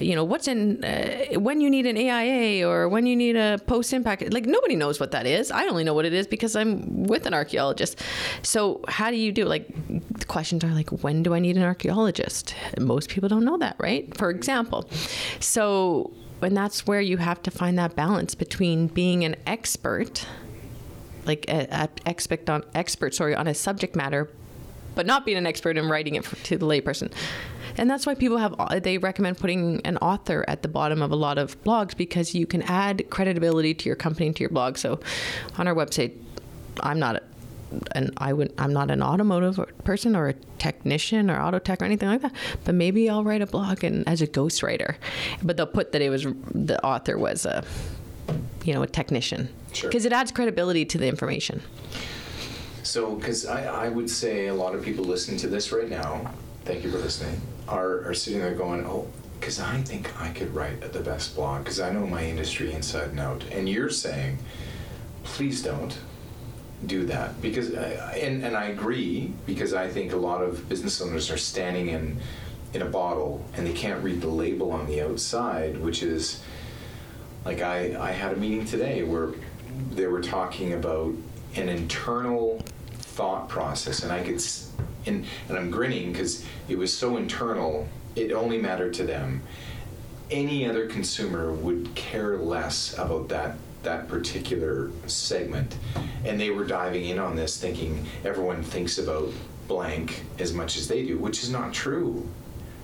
you 0.00 0.14
know 0.14 0.24
what's 0.24 0.48
in 0.48 0.82
uh, 0.84 1.38
when 1.38 1.60
you 1.60 1.68
need 1.68 1.86
an 1.86 1.96
AIA 1.96 2.68
or 2.68 2.88
when 2.88 3.06
you 3.06 3.14
need 3.14 3.36
a 3.36 3.58
post 3.66 3.92
impact 3.92 4.32
like 4.32 4.46
nobody 4.46 4.76
knows 4.76 4.98
what 4.98 5.10
that 5.12 5.26
is. 5.26 5.50
I 5.50 5.66
only 5.66 5.84
know 5.84 5.94
what 5.94 6.04
it 6.04 6.12
is 6.12 6.26
because 6.26 6.56
I'm 6.56 7.04
with 7.04 7.26
an 7.26 7.34
archaeologist. 7.34 8.00
So 8.42 8.80
how 8.88 9.10
do 9.10 9.16
you 9.16 9.32
do 9.32 9.44
like 9.44 9.68
the 10.10 10.24
questions 10.24 10.64
are 10.64 10.70
like 10.70 10.90
when 10.90 11.22
do 11.22 11.34
I 11.34 11.38
need 11.38 11.56
an 11.56 11.62
archaeologist? 11.62 12.54
Most 12.78 13.10
people 13.10 13.28
don't 13.28 13.44
know 13.44 13.58
that 13.58 13.76
right? 13.78 14.16
For 14.16 14.30
example 14.30 14.88
so 15.40 16.12
and 16.42 16.56
that's 16.56 16.86
where 16.86 17.00
you 17.00 17.18
have 17.18 17.42
to 17.42 17.50
find 17.50 17.78
that 17.78 17.94
balance 17.94 18.34
between 18.34 18.88
being 18.88 19.24
an 19.24 19.36
expert 19.46 20.26
like 21.24 21.44
an 21.48 21.88
expert 22.04 22.48
on 22.50 22.64
expert 22.74 23.14
sorry 23.14 23.34
on 23.34 23.46
a 23.46 23.54
subject 23.54 23.94
matter 23.94 24.28
but 24.94 25.06
not 25.06 25.24
being 25.24 25.38
an 25.38 25.46
expert 25.46 25.78
in 25.78 25.88
writing 25.88 26.16
it 26.16 26.24
for, 26.24 26.36
to 26.44 26.58
the 26.58 26.66
layperson 26.66 27.12
and 27.76 27.90
that's 27.90 28.06
why 28.06 28.14
people 28.14 28.38
have 28.38 28.54
uh, 28.58 28.78
they 28.80 28.98
recommend 28.98 29.38
putting 29.38 29.80
an 29.84 29.96
author 29.98 30.44
at 30.48 30.62
the 30.62 30.68
bottom 30.68 31.02
of 31.02 31.10
a 31.10 31.16
lot 31.16 31.38
of 31.38 31.62
blogs 31.64 31.96
because 31.96 32.34
you 32.34 32.46
can 32.46 32.62
add 32.62 33.08
credibility 33.10 33.74
to 33.74 33.88
your 33.88 33.96
company 33.96 34.32
to 34.32 34.40
your 34.40 34.50
blog. 34.50 34.76
So 34.76 35.00
on 35.58 35.68
our 35.68 35.74
website, 35.74 36.16
I'm 36.80 36.98
not 36.98 37.22
and 37.92 38.12
I 38.18 38.32
would 38.32 38.52
I'm 38.58 38.72
not 38.72 38.90
an 38.90 39.02
automotive 39.02 39.58
person 39.84 40.14
or 40.14 40.28
a 40.28 40.34
technician 40.58 41.30
or 41.30 41.40
auto 41.40 41.58
tech 41.58 41.80
or 41.82 41.86
anything 41.86 42.08
like 42.08 42.22
that. 42.22 42.32
But 42.64 42.74
maybe 42.74 43.08
I'll 43.08 43.24
write 43.24 43.42
a 43.42 43.46
blog 43.46 43.84
and 43.84 44.06
as 44.06 44.20
a 44.20 44.26
ghostwriter. 44.26 44.96
But 45.42 45.56
they'll 45.56 45.66
put 45.66 45.92
that 45.92 46.02
it 46.02 46.10
was 46.10 46.24
the 46.24 46.78
author 46.84 47.18
was 47.18 47.46
a 47.46 47.64
you 48.64 48.72
know, 48.72 48.82
a 48.82 48.86
technician. 48.86 49.48
Sure. 49.72 49.90
Because 49.90 50.04
it 50.04 50.12
adds 50.12 50.32
credibility 50.32 50.84
to 50.86 50.98
the 50.98 51.06
information. 51.06 51.62
So, 52.82 53.14
because 53.14 53.46
I, 53.46 53.86
I 53.86 53.88
would 53.88 54.10
say 54.10 54.48
a 54.48 54.54
lot 54.54 54.74
of 54.74 54.84
people 54.84 55.04
listening 55.04 55.38
to 55.38 55.48
this 55.48 55.72
right 55.72 55.88
now, 55.88 56.32
thank 56.64 56.84
you 56.84 56.90
for 56.90 56.98
listening, 56.98 57.40
are, 57.68 58.08
are 58.08 58.14
sitting 58.14 58.40
there 58.40 58.54
going, 58.54 58.84
oh, 58.86 59.08
because 59.38 59.58
I 59.58 59.80
think 59.82 60.20
I 60.20 60.28
could 60.30 60.54
write 60.54 60.92
the 60.92 61.00
best 61.00 61.34
blog 61.34 61.64
because 61.64 61.80
I 61.80 61.90
know 61.90 62.06
my 62.06 62.24
industry 62.24 62.72
inside 62.72 63.10
and 63.10 63.20
out. 63.20 63.44
And 63.50 63.68
you're 63.68 63.90
saying, 63.90 64.38
please 65.24 65.62
don't 65.62 65.98
do 66.86 67.04
that 67.06 67.40
because 67.40 67.74
I, 67.74 68.16
and, 68.16 68.44
and 68.44 68.56
I 68.56 68.66
agree 68.66 69.32
because 69.46 69.74
I 69.74 69.88
think 69.88 70.12
a 70.12 70.16
lot 70.16 70.42
of 70.42 70.68
business 70.68 71.00
owners 71.00 71.30
are 71.30 71.38
standing 71.38 71.88
in 71.88 72.18
in 72.74 72.82
a 72.82 72.86
bottle 72.86 73.44
and 73.54 73.66
they 73.66 73.72
can't 73.72 74.02
read 74.02 74.20
the 74.20 74.28
label 74.28 74.72
on 74.72 74.86
the 74.86 75.02
outside 75.02 75.76
which 75.78 76.02
is 76.02 76.42
like 77.44 77.60
I, 77.60 77.96
I 78.00 78.12
had 78.12 78.32
a 78.32 78.36
meeting 78.36 78.64
today 78.64 79.02
where 79.02 79.30
they 79.90 80.06
were 80.06 80.22
talking 80.22 80.72
about 80.72 81.14
an 81.54 81.68
internal 81.68 82.62
thought 82.92 83.48
process 83.48 84.02
and 84.02 84.10
I 84.10 84.22
could 84.22 84.40
and, 85.06 85.26
and 85.48 85.58
I'm 85.58 85.70
grinning 85.70 86.12
because 86.12 86.44
it 86.68 86.76
was 86.76 86.96
so 86.96 87.16
internal 87.16 87.88
it 88.14 88.32
only 88.32 88.58
mattered 88.58 88.94
to 88.94 89.04
them. 89.04 89.42
Any 90.30 90.68
other 90.68 90.86
consumer 90.86 91.52
would 91.52 91.94
care 91.94 92.36
less 92.36 92.96
about 92.98 93.28
that 93.28 93.56
that 93.82 94.06
particular 94.06 94.92
segment. 95.08 95.76
And 96.24 96.40
they 96.40 96.50
were 96.50 96.64
diving 96.64 97.06
in 97.06 97.18
on 97.18 97.34
this 97.34 97.60
thinking 97.60 98.06
everyone 98.24 98.62
thinks 98.62 98.98
about 98.98 99.30
blank 99.66 100.22
as 100.38 100.52
much 100.52 100.76
as 100.76 100.86
they 100.86 101.04
do 101.04 101.18
which 101.18 101.42
is 101.42 101.50
not 101.50 101.72
true. 101.72 102.28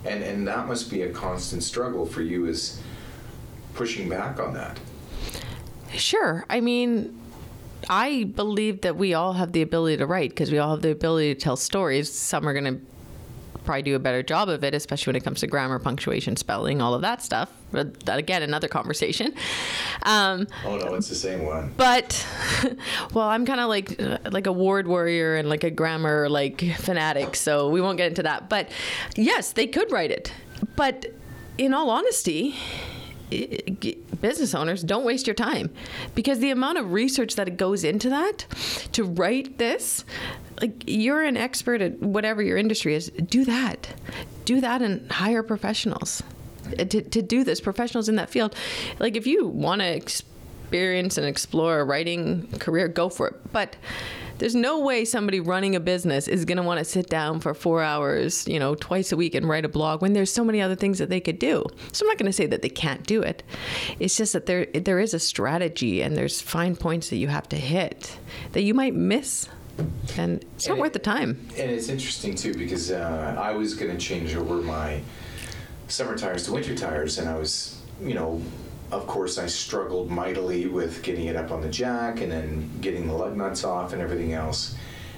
And 0.05 0.23
and 0.23 0.47
that 0.47 0.67
must 0.67 0.89
be 0.89 1.03
a 1.03 1.09
constant 1.09 1.63
struggle 1.63 2.05
for 2.05 2.21
you 2.21 2.47
as 2.47 2.81
pushing 3.73 4.09
back 4.09 4.39
on 4.39 4.53
that. 4.53 4.79
Sure. 5.93 6.45
I 6.49 6.59
mean, 6.59 7.18
I 7.89 8.25
believe 8.25 8.81
that 8.81 8.95
we 8.97 9.13
all 9.13 9.33
have 9.33 9.51
the 9.51 9.61
ability 9.61 9.97
to 9.97 10.05
write 10.05 10.31
because 10.31 10.51
we 10.51 10.57
all 10.57 10.71
have 10.71 10.81
the 10.81 10.91
ability 10.91 11.33
to 11.35 11.39
tell 11.39 11.55
stories. 11.55 12.11
Some 12.11 12.47
are 12.47 12.53
going 12.53 12.65
to 12.79 12.81
probably 13.63 13.83
do 13.83 13.95
a 13.95 13.99
better 13.99 14.23
job 14.23 14.49
of 14.49 14.63
it, 14.63 14.73
especially 14.73 15.11
when 15.11 15.15
it 15.15 15.23
comes 15.23 15.41
to 15.41 15.47
grammar, 15.47 15.77
punctuation, 15.79 16.35
spelling, 16.35 16.81
all 16.81 16.93
of 16.95 17.01
that 17.01 17.21
stuff. 17.21 17.51
But 17.71 17.99
that, 18.05 18.17
again, 18.17 18.41
another 18.41 18.67
conversation. 18.67 19.33
Um, 20.03 20.47
oh 20.65 20.77
no 20.77 20.95
it's 20.95 21.07
the 21.09 21.13
same 21.15 21.45
one 21.45 21.71
but 21.77 22.25
well, 23.13 23.27
I'm 23.29 23.45
kind 23.45 23.59
of 23.59 23.69
like 23.69 24.01
like 24.31 24.47
a 24.47 24.51
word 24.51 24.87
warrior 24.87 25.35
and 25.35 25.47
like 25.49 25.63
a 25.63 25.69
grammar 25.69 26.29
like 26.29 26.61
fanatic, 26.77 27.35
so 27.35 27.69
we 27.69 27.79
won't 27.79 27.97
get 27.97 28.07
into 28.07 28.23
that. 28.23 28.49
But 28.49 28.69
yes, 29.15 29.51
they 29.51 29.67
could 29.67 29.91
write 29.91 30.09
it. 30.09 30.33
But 30.75 31.05
in 31.59 31.73
all 31.73 31.89
honesty, 31.91 32.55
i- 33.31 33.59
i- 33.83 33.97
business 34.21 34.53
owners 34.53 34.83
don't 34.83 35.05
waste 35.05 35.27
your 35.27 35.33
time. 35.33 35.69
Because 36.15 36.39
the 36.39 36.51
amount 36.51 36.77
of 36.77 36.91
research 36.91 37.35
that 37.35 37.57
goes 37.57 37.83
into 37.83 38.09
that 38.09 38.45
to 38.93 39.03
write 39.03 39.57
this 39.57 40.05
like 40.61 40.83
you're 40.87 41.23
an 41.23 41.37
expert 41.37 41.81
at 41.81 41.99
whatever 41.99 42.41
your 42.41 42.57
industry 42.57 42.93
is. 42.95 43.09
Do 43.09 43.45
that. 43.45 43.89
Do 44.45 44.61
that 44.61 44.81
and 44.81 45.09
hire 45.11 45.43
professionals. 45.43 46.21
Uh, 46.77 46.83
to, 46.85 47.01
to 47.01 47.21
do 47.21 47.43
this 47.43 47.61
professionals 47.61 48.09
in 48.09 48.15
that 48.15 48.29
field. 48.29 48.55
Like 48.99 49.15
if 49.15 49.25
you 49.25 49.47
want 49.47 49.81
to 49.81 49.87
experience 49.87 51.17
and 51.17 51.25
explore 51.25 51.79
a 51.79 51.83
writing 51.83 52.47
career 52.59 52.87
go 52.87 53.09
for 53.09 53.27
it. 53.27 53.51
But 53.51 53.75
there's 54.39 54.55
no 54.55 54.79
way 54.79 55.05
somebody 55.05 55.39
running 55.39 55.75
a 55.75 55.79
business 55.79 56.27
is 56.27 56.45
going 56.45 56.57
to 56.57 56.63
want 56.63 56.79
to 56.79 56.85
sit 56.85 57.07
down 57.09 57.39
for 57.39 57.53
four 57.53 57.83
hours, 57.83 58.47
you 58.47 58.59
know, 58.59 58.73
twice 58.75 59.11
a 59.11 59.17
week 59.17 59.35
and 59.35 59.47
write 59.47 59.65
a 59.65 59.69
blog 59.69 60.01
when 60.01 60.13
there's 60.13 60.31
so 60.31 60.43
many 60.43 60.61
other 60.61 60.75
things 60.75 60.97
that 60.97 61.09
they 61.09 61.19
could 61.19 61.37
do. 61.39 61.63
So 61.91 62.05
I'm 62.05 62.07
not 62.07 62.17
going 62.17 62.25
to 62.25 62.33
say 62.33 62.47
that 62.47 62.61
they 62.61 62.69
can't 62.69 63.05
do 63.05 63.21
it. 63.21 63.43
It's 63.99 64.17
just 64.17 64.33
that 64.33 64.45
there 64.47 64.65
there 64.73 64.99
is 64.99 65.13
a 65.13 65.19
strategy 65.19 66.01
and 66.01 66.15
there's 66.17 66.41
fine 66.41 66.75
points 66.75 67.09
that 67.11 67.17
you 67.17 67.27
have 67.27 67.47
to 67.49 67.57
hit 67.57 68.17
that 68.53 68.63
you 68.63 68.73
might 68.73 68.95
miss, 68.95 69.47
and 70.17 70.43
it's 70.55 70.67
not 70.67 70.73
And 70.73 70.81
worth 70.81 70.89
it- 70.91 70.93
the 70.93 70.99
time. 70.99 71.45
And 71.57 71.69
it's 71.71 71.89
interesting 71.89 72.35
too 72.35 72.53
because 72.53 72.91
uh, 72.91 73.35
I 73.39 73.51
was 73.51 73.73
going 73.75 73.91
to 73.91 73.97
change 73.97 74.35
over 74.35 74.55
my 74.55 75.01
summer 75.87 76.17
tires 76.17 76.43
to 76.45 76.51
winter 76.53 76.75
tires, 76.75 77.17
and 77.17 77.27
I 77.29 77.37
was, 77.37 77.77
you 78.01 78.13
know, 78.13 78.41
of 78.91 79.05
course, 79.07 79.37
I 79.37 79.47
struggled 79.47 80.09
mightily 80.09 80.67
with 80.67 81.03
getting 81.03 81.25
it 81.25 81.35
up 81.35 81.51
on 81.51 81.61
the 81.61 81.69
jack 81.69 82.21
and 82.21 82.31
then 82.31 82.69
getting 82.81 83.07
the 83.07 83.13
lug 83.13 83.35
nuts 83.35 83.63
off 83.63 83.93
and 83.93 84.01
everything 84.01 84.33
else. 84.33 84.75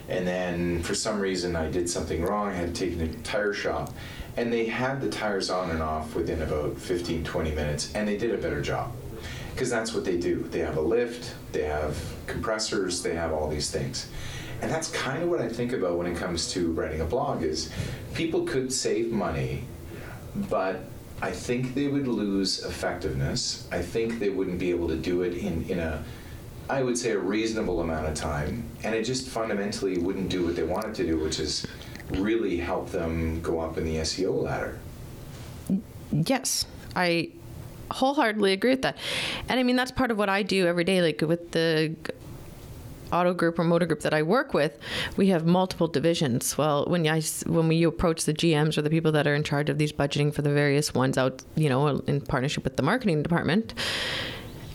And 0.10 0.28
then 0.28 0.84
for 0.84 0.94
some 0.94 1.20
reason, 1.20 1.56
I 1.56 1.70
did 1.70 1.90
something 1.90 2.22
wrong. 2.22 2.50
I 2.50 2.54
had 2.54 2.76
to 2.76 2.98
take 2.98 3.24
tire 3.24 3.54
shop, 3.54 3.94
and 4.36 4.52
they 4.52 4.66
had 4.66 5.00
the 5.00 5.10
tires 5.10 5.50
on 5.50 5.70
and 5.70 5.82
off 5.82 6.16
within 6.16 6.42
about 6.42 6.78
15, 6.78 7.24
20 7.24 7.52
minutes, 7.52 7.94
and 7.96 8.08
they 8.08 8.18
did 8.18 8.34
a 8.34 8.38
better 8.38 8.62
job 8.62 8.92
because 9.54 9.70
that's 9.70 9.94
what 9.94 10.04
they 10.04 10.18
do. 10.18 10.44
They 10.52 10.60
have 10.60 10.78
a 10.78 10.82
lift, 10.82 11.36
they 11.52 11.64
have 11.64 11.98
compressors, 12.28 13.02
they 13.04 13.16
have 13.16 13.32
all 13.32 13.48
these 13.48 13.70
things. 13.70 14.10
And 14.62 14.70
that's 14.70 14.90
kind 14.92 15.24
of 15.24 15.30
what 15.30 15.42
I 15.42 15.50
think 15.50 15.74
about 15.74 15.98
when 15.98 16.08
it 16.08 16.16
comes 16.18 16.52
to 16.54 16.72
writing 16.72 17.02
a 17.02 17.06
blog 17.06 17.44
is 17.44 17.72
people 18.14 18.44
could 18.44 18.72
save 18.72 19.12
money, 19.12 19.64
but 20.36 20.84
I 21.22 21.32
think 21.32 21.76
they 21.76 21.88
would 21.88 22.08
lose 22.08 22.64
effectiveness. 22.66 23.68
I 23.72 23.82
think 23.82 24.20
they 24.20 24.30
wouldn't 24.30 24.60
be 24.60 24.72
able 24.72 24.88
to 24.88 24.96
do 24.96 25.22
it 25.22 25.36
in, 25.36 25.64
in 25.70 25.80
a 25.80 26.04
I 26.70 26.84
would 26.84 26.98
say 26.98 27.12
a 27.12 27.20
reasonable 27.20 27.82
amount 27.82 28.08
of 28.08 28.14
time, 28.14 28.64
and 28.84 28.96
it 28.96 29.04
just 29.04 29.28
fundamentally 29.28 29.98
wouldn't 29.98 30.30
do 30.30 30.46
what 30.46 30.56
they 30.56 30.64
wanted 30.64 30.96
to 30.96 31.06
do, 31.06 31.18
which 31.18 31.38
is 31.38 31.68
really 32.12 32.58
help 32.58 32.92
them 32.92 33.42
go 33.42 33.60
up 33.60 33.78
in 33.78 33.84
the 33.84 33.98
SEO 33.98 34.42
ladder. 34.42 34.80
Yes, 36.12 36.66
I 36.96 37.32
wholeheartedly 37.92 38.54
agree 38.54 38.72
with 38.72 38.84
that. 38.84 38.98
And 39.50 39.60
I 39.60 39.64
mean, 39.64 39.76
that's 39.76 39.92
part 39.92 40.12
of 40.12 40.18
what 40.18 40.30
I 40.30 40.44
do 40.44 40.66
every 40.66 40.86
day. 40.86 41.02
Like 41.02 41.22
with 41.22 41.52
the 41.52 41.94
auto 43.12 43.34
group 43.34 43.60
or 43.60 43.64
motor 43.64 43.86
group 43.86 44.02
that 44.02 44.14
I 44.14 44.24
work 44.24 44.54
with, 44.54 44.78
we 45.18 45.28
have 45.28 45.46
multiple 45.46 45.88
divisions. 45.88 46.58
Well, 46.58 46.86
when 46.86 47.08
I 47.08 47.22
when 47.46 47.68
we 47.68 47.84
approach 47.84 48.26
the 48.26 48.34
GMs 48.34 48.78
or 48.78 48.82
the 48.82 48.90
people 48.90 49.12
that 49.14 49.28
are 49.28 49.36
in 49.36 49.44
charge 49.44 49.70
of 49.70 49.78
these 49.78 49.92
budgeting 49.92 50.34
for 50.34 50.42
the 50.42 50.52
various 50.52 50.94
ones 50.94 51.18
out, 51.18 51.44
you 51.56 51.70
know, 51.70 51.88
in 52.08 52.22
partnership 52.22 52.64
with 52.64 52.78
the 52.78 52.84
marketing 52.84 53.24
department, 53.24 53.74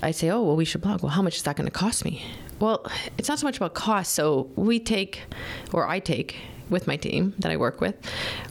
I 0.03 0.11
say, 0.11 0.31
oh, 0.31 0.43
well, 0.43 0.57
we 0.57 0.65
should 0.65 0.83
blog. 0.83 1.03
Well, 1.03 1.11
how 1.11 1.23
much 1.23 1.37
is 1.37 1.43
that 1.43 1.57
going 1.57 1.67
to 1.67 1.73
cost 1.73 2.05
me? 2.05 2.25
Well, 2.59 2.87
it's 3.19 3.29
not 3.29 3.39
so 3.39 3.47
much 3.47 3.57
about 3.57 3.75
cost. 3.75 4.13
So 4.13 4.51
we 4.57 4.79
take, 4.79 5.23
or 5.73 5.89
I 5.89 5.99
take 6.01 6.37
with 6.69 6.87
my 6.87 6.97
team 6.97 7.35
that 7.39 7.51
I 7.51 7.57
work 7.57 7.81
with, 7.81 7.95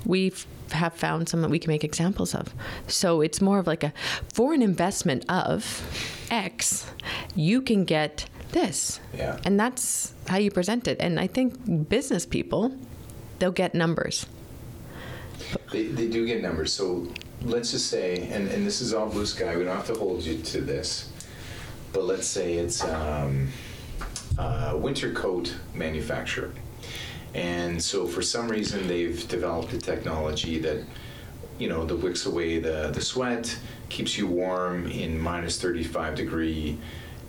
we 0.06 0.34
have 0.72 0.94
found 0.94 1.30
some 1.30 1.42
that 1.42 1.50
we 1.50 1.60
can 1.60 1.70
make 1.70 1.84
examples 1.84 2.34
of. 2.34 2.54
So 2.88 3.22
it's 3.22 3.42
more 3.42 3.60
of 3.60 3.68
like 3.68 3.84
a, 3.84 3.94
for 4.34 4.54
an 4.54 4.62
investment 4.62 5.26
of 5.30 6.28
X, 6.32 6.90
you 7.36 7.62
can 7.62 7.86
get 7.86 8.26
this. 8.56 9.00
Yeah. 9.14 9.38
And 9.46 9.60
that's 9.60 10.14
how 10.28 10.38
you 10.38 10.50
present 10.50 10.88
it. 10.88 10.98
And 11.00 11.20
I 11.20 11.28
think 11.28 11.90
business 11.90 12.26
people, 12.26 12.74
they'll 13.38 13.52
get 13.52 13.76
numbers. 13.76 14.26
They, 15.72 15.88
they 15.88 16.08
do 16.08 16.26
get 16.26 16.42
numbers. 16.42 16.72
So 16.74 17.08
let's 17.42 17.72
just 17.72 17.88
say, 17.88 18.28
and, 18.32 18.48
and 18.48 18.66
this 18.66 18.80
is 18.82 18.94
all 18.94 19.08
blue 19.08 19.26
sky, 19.26 19.58
we 19.58 19.66
don't 19.66 19.76
have 19.76 19.88
to 19.88 19.96
hold 19.96 20.24
you 20.24 20.42
to 20.42 20.62
this, 20.62 21.12
but 21.92 22.06
let's 22.06 22.28
say 22.28 22.54
it's 22.56 22.82
um, 22.84 23.50
a 24.40 24.78
winter 24.78 25.12
coat 25.12 25.54
manufacturer. 25.74 26.52
And 27.34 27.82
so 27.82 28.08
for 28.08 28.22
some 28.22 28.48
reason, 28.48 28.88
they've 28.88 29.28
developed 29.28 29.74
a 29.74 29.78
technology 29.78 30.60
that, 30.60 30.82
you 31.60 31.68
know, 31.68 31.84
that 31.86 31.98
wicks 31.98 32.26
away 32.26 32.60
the, 32.60 32.92
the 32.94 33.02
sweat, 33.02 33.60
keeps 33.90 34.18
you 34.18 34.28
warm 34.28 34.88
in 34.88 35.20
minus 35.20 35.62
35 35.62 36.16
degree. 36.16 36.80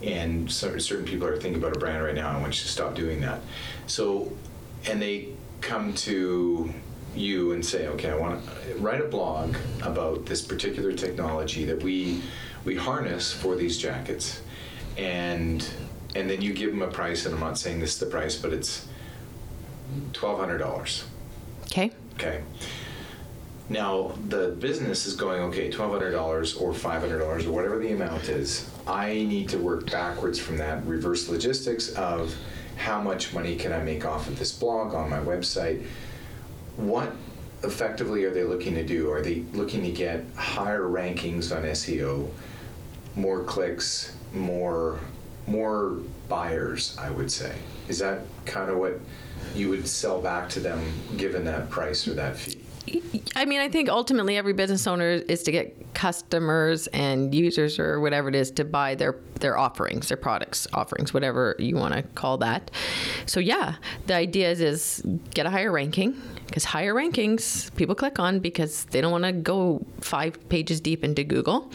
And 0.03 0.51
so, 0.51 0.77
certain 0.79 1.05
people 1.05 1.27
are 1.27 1.37
thinking 1.37 1.63
about 1.63 1.77
a 1.77 1.79
brand 1.79 2.03
right 2.03 2.15
now. 2.15 2.31
and 2.31 2.43
want 2.43 2.55
you 2.55 2.63
to 2.63 2.69
stop 2.69 2.95
doing 2.95 3.21
that. 3.23 3.41
So, 3.87 4.33
and 4.89 5.01
they 5.01 5.29
come 5.61 5.95
to 5.95 6.73
you 7.15 7.53
and 7.53 7.65
say, 7.65 7.89
okay, 7.89 8.11
I 8.11 8.17
want 8.17 8.45
to 8.45 8.75
write 8.77 9.01
a 9.01 9.07
blog 9.07 9.57
about 9.83 10.27
this 10.27 10.43
particular 10.43 10.93
technology 10.93 11.65
that 11.65 11.83
we 11.83 12.23
we 12.65 12.77
harness 12.77 13.33
for 13.33 13.57
these 13.57 13.79
jackets, 13.79 14.43
and 14.99 15.67
and 16.15 16.29
then 16.29 16.43
you 16.43 16.53
give 16.53 16.71
them 16.71 16.83
a 16.83 16.89
price. 16.89 17.25
And 17.27 17.35
I'm 17.35 17.41
not 17.41 17.59
saying 17.59 17.81
this 17.81 17.95
is 17.95 18.01
the 18.01 18.07
price, 18.07 18.37
but 18.37 18.53
it's 18.53 18.87
twelve 20.13 20.39
hundred 20.39 20.59
dollars. 20.59 21.05
Okay. 21.65 21.91
Okay. 22.15 22.43
Now 23.69 24.13
the 24.29 24.49
business 24.61 25.07
is 25.07 25.17
going 25.17 25.41
okay, 25.43 25.71
twelve 25.71 25.91
hundred 25.91 26.13
dollars 26.13 26.55
or 26.55 26.73
five 26.73 27.01
hundred 27.01 27.19
dollars 27.19 27.47
or 27.47 27.53
whatever 27.53 27.79
the 27.79 27.93
amount 27.93 28.29
is. 28.29 28.71
I 28.87 29.15
need 29.15 29.49
to 29.49 29.59
work 29.59 29.91
backwards 29.91 30.39
from 30.39 30.57
that 30.59 30.87
reverse 30.87 31.29
logistics 31.29 31.93
of 31.95 32.33
how 32.77 33.01
much 33.01 33.35
money 33.35 33.57
can 33.57 33.73
I 33.73 33.83
make 33.83 34.05
off 34.05 34.29
of 34.29 34.39
this 34.39 34.53
blog 34.53 34.95
on 34.95 35.11
my 35.11 35.19
website. 35.19 35.85
What 36.77 37.11
effectively 37.65 38.23
are 38.25 38.31
they 38.31 38.45
looking 38.45 38.75
to 38.75 38.85
do? 38.85 39.11
Are 39.11 39.23
they 39.23 39.45
looking 39.53 39.83
to 39.83 39.91
get 39.91 40.25
higher 40.37 40.83
rankings 40.83 41.57
on 41.57 41.65
SEO, 41.65 42.29
more 43.17 43.43
clicks, 43.43 44.15
more 44.33 45.01
more 45.49 45.99
buyers? 46.29 46.97
I 47.01 47.11
would 47.11 47.33
say. 47.33 47.57
Is 47.89 47.99
that 47.99 48.21
kind 48.45 48.71
of 48.71 48.79
what 48.79 49.01
you 49.57 49.71
would 49.71 49.89
sell 49.89 50.21
back 50.21 50.49
to 50.51 50.61
them 50.61 50.81
given 51.17 51.45
that 51.47 51.69
price 51.69 52.07
or 52.07 52.15
that 52.15 52.37
fee? 52.37 52.66
I 53.35 53.45
mean, 53.45 53.61
I 53.61 53.69
think 53.69 53.89
ultimately 53.89 54.37
every 54.37 54.53
business 54.53 54.87
owner 54.87 55.11
is 55.11 55.43
to 55.45 55.53
get 55.53 55.95
customers 55.95 56.87
and 56.89 57.35
users 57.35 57.79
or 57.79 58.01
whatever 58.01 58.29
it 58.29 58.35
is 58.35 58.51
to 58.53 58.65
buy 58.65 58.95
their 58.95 59.17
their 59.41 59.59
offerings, 59.59 60.09
their 60.09 60.17
products 60.17 60.67
offerings, 60.73 61.13
whatever 61.13 61.57
you 61.59 61.77
want 61.77 61.95
to 61.95 62.03
call 62.03 62.39
that. 62.39 62.71
So 63.27 63.41
yeah, 63.41 63.77
the 64.07 64.15
idea 64.15 64.51
is 64.51 64.61
is 64.61 65.03
get 65.35 65.47
a 65.47 65.51
higher 65.51 65.73
ranking 65.73 66.21
because 66.47 66.65
higher 66.65 66.95
rankings 66.95 67.75
people 67.77 67.95
click 67.95 68.19
on 68.19 68.39
because 68.41 68.85
they 68.87 69.01
don't 69.01 69.13
want 69.13 69.25
to 69.25 69.33
go 69.33 69.85
five 70.01 70.49
pages 70.49 70.81
deep 70.81 71.05
into 71.05 71.25
Google. 71.25 71.71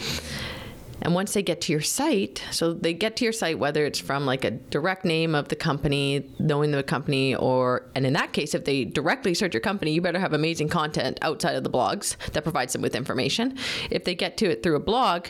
And 1.01 1.15
once 1.15 1.33
they 1.33 1.41
get 1.41 1.61
to 1.61 1.71
your 1.71 1.81
site, 1.81 2.43
so 2.51 2.73
they 2.73 2.93
get 2.93 3.15
to 3.17 3.23
your 3.23 3.33
site, 3.33 3.57
whether 3.57 3.85
it's 3.85 3.99
from 3.99 4.25
like 4.25 4.43
a 4.43 4.51
direct 4.51 5.03
name 5.03 5.33
of 5.33 5.47
the 5.47 5.55
company, 5.55 6.29
knowing 6.39 6.71
the 6.71 6.83
company, 6.83 7.35
or, 7.35 7.89
and 7.95 8.05
in 8.05 8.13
that 8.13 8.33
case, 8.33 8.53
if 8.53 8.65
they 8.65 8.85
directly 8.85 9.33
search 9.33 9.53
your 9.53 9.61
company, 9.61 9.91
you 9.91 10.01
better 10.01 10.19
have 10.19 10.33
amazing 10.33 10.69
content 10.69 11.17
outside 11.21 11.55
of 11.55 11.63
the 11.63 11.69
blogs 11.69 12.17
that 12.33 12.43
provides 12.43 12.73
them 12.73 12.81
with 12.81 12.95
information. 12.95 13.57
If 13.89 14.03
they 14.03 14.15
get 14.15 14.37
to 14.37 14.49
it 14.49 14.61
through 14.63 14.75
a 14.75 14.79
blog, 14.79 15.27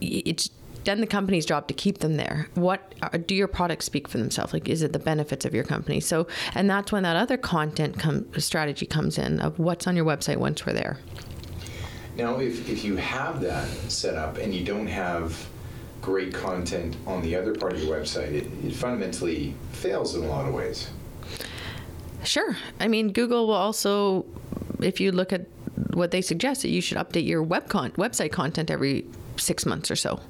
it's 0.00 0.50
then 0.84 1.00
the 1.00 1.06
company's 1.06 1.44
job 1.44 1.68
to 1.68 1.74
keep 1.74 1.98
them 1.98 2.16
there. 2.16 2.48
What 2.54 2.94
are, 3.02 3.18
do 3.18 3.34
your 3.34 3.48
products 3.48 3.84
speak 3.84 4.08
for 4.08 4.18
themselves? 4.18 4.52
Like, 4.52 4.68
is 4.68 4.82
it 4.82 4.92
the 4.92 4.98
benefits 4.98 5.44
of 5.44 5.54
your 5.54 5.64
company? 5.64 6.00
So, 6.00 6.26
and 6.54 6.70
that's 6.70 6.90
when 6.90 7.02
that 7.02 7.16
other 7.16 7.36
content 7.36 7.98
com- 7.98 8.26
strategy 8.38 8.86
comes 8.86 9.18
in 9.18 9.40
of 9.40 9.58
what's 9.58 9.86
on 9.86 9.94
your 9.94 10.06
website 10.06 10.38
once 10.38 10.64
we're 10.64 10.72
there. 10.72 10.98
Now, 12.16 12.38
if, 12.38 12.68
if 12.68 12.84
you 12.84 12.96
have 12.96 13.40
that 13.40 13.68
set 13.90 14.14
up 14.14 14.38
and 14.38 14.54
you 14.54 14.64
don't 14.64 14.86
have 14.86 15.48
great 16.02 16.34
content 16.34 16.96
on 17.06 17.22
the 17.22 17.36
other 17.36 17.54
part 17.54 17.72
of 17.74 17.82
your 17.82 17.96
website, 17.96 18.32
it, 18.32 18.46
it 18.64 18.74
fundamentally 18.74 19.54
fails 19.72 20.14
in 20.14 20.24
a 20.24 20.26
lot 20.26 20.46
of 20.46 20.54
ways. 20.54 20.90
Sure. 22.24 22.56
I 22.78 22.88
mean, 22.88 23.12
Google 23.12 23.46
will 23.46 23.54
also, 23.54 24.26
if 24.80 25.00
you 25.00 25.12
look 25.12 25.32
at 25.32 25.46
what 25.94 26.10
they 26.10 26.20
suggest, 26.20 26.62
that 26.62 26.68
you 26.68 26.80
should 26.80 26.98
update 26.98 27.26
your 27.26 27.42
web 27.42 27.68
con- 27.68 27.92
website 27.92 28.32
content 28.32 28.70
every 28.70 29.06
six 29.36 29.64
months 29.64 29.90
or 29.90 29.96
so. 29.96 30.20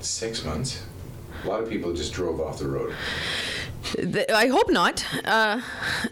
Six 0.00 0.44
months? 0.44 0.82
A 1.44 1.48
lot 1.48 1.62
of 1.62 1.68
people 1.68 1.92
just 1.92 2.12
drove 2.12 2.40
off 2.40 2.58
the 2.58 2.68
road. 2.68 2.94
I 4.32 4.48
hope 4.48 4.70
not. 4.70 5.04
Uh, 5.24 5.60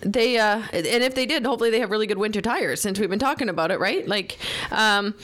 they 0.01 0.39
uh, 0.39 0.63
and 0.73 1.03
if 1.03 1.15
they 1.15 1.27
did, 1.27 1.45
hopefully 1.45 1.71
they 1.71 1.81
have 1.81 1.91
really 1.91 2.07
good 2.07 2.19
winter 2.19 2.41
tires. 2.41 2.81
Since 2.81 2.99
we've 2.99 3.11
been 3.11 3.19
talking 3.19 3.49
about 3.49 3.71
it, 3.71 3.79
right? 3.79 4.07
Like, 4.07 4.39
um, 4.71 5.15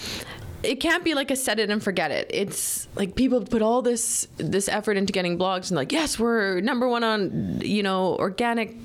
it 0.63 0.77
can't 0.77 1.05
be 1.05 1.15
like 1.15 1.31
a 1.31 1.37
set 1.37 1.59
it 1.59 1.71
and 1.71 1.83
forget 1.83 2.11
it. 2.11 2.31
It's 2.33 2.89
like 2.97 3.15
people 3.15 3.41
put 3.43 3.63
all 3.63 3.83
this 3.83 4.29
this 4.37 4.69
effort 4.69 4.97
into 4.97 5.13
getting 5.13 5.39
blogs 5.39 5.71
and 5.71 5.77
like, 5.77 5.93
yes, 5.93 6.19
we're 6.19 6.61
number 6.61 6.89
one 6.89 7.05
on 7.05 7.61
you 7.63 7.83
know 7.83 8.17
organic 8.17 8.77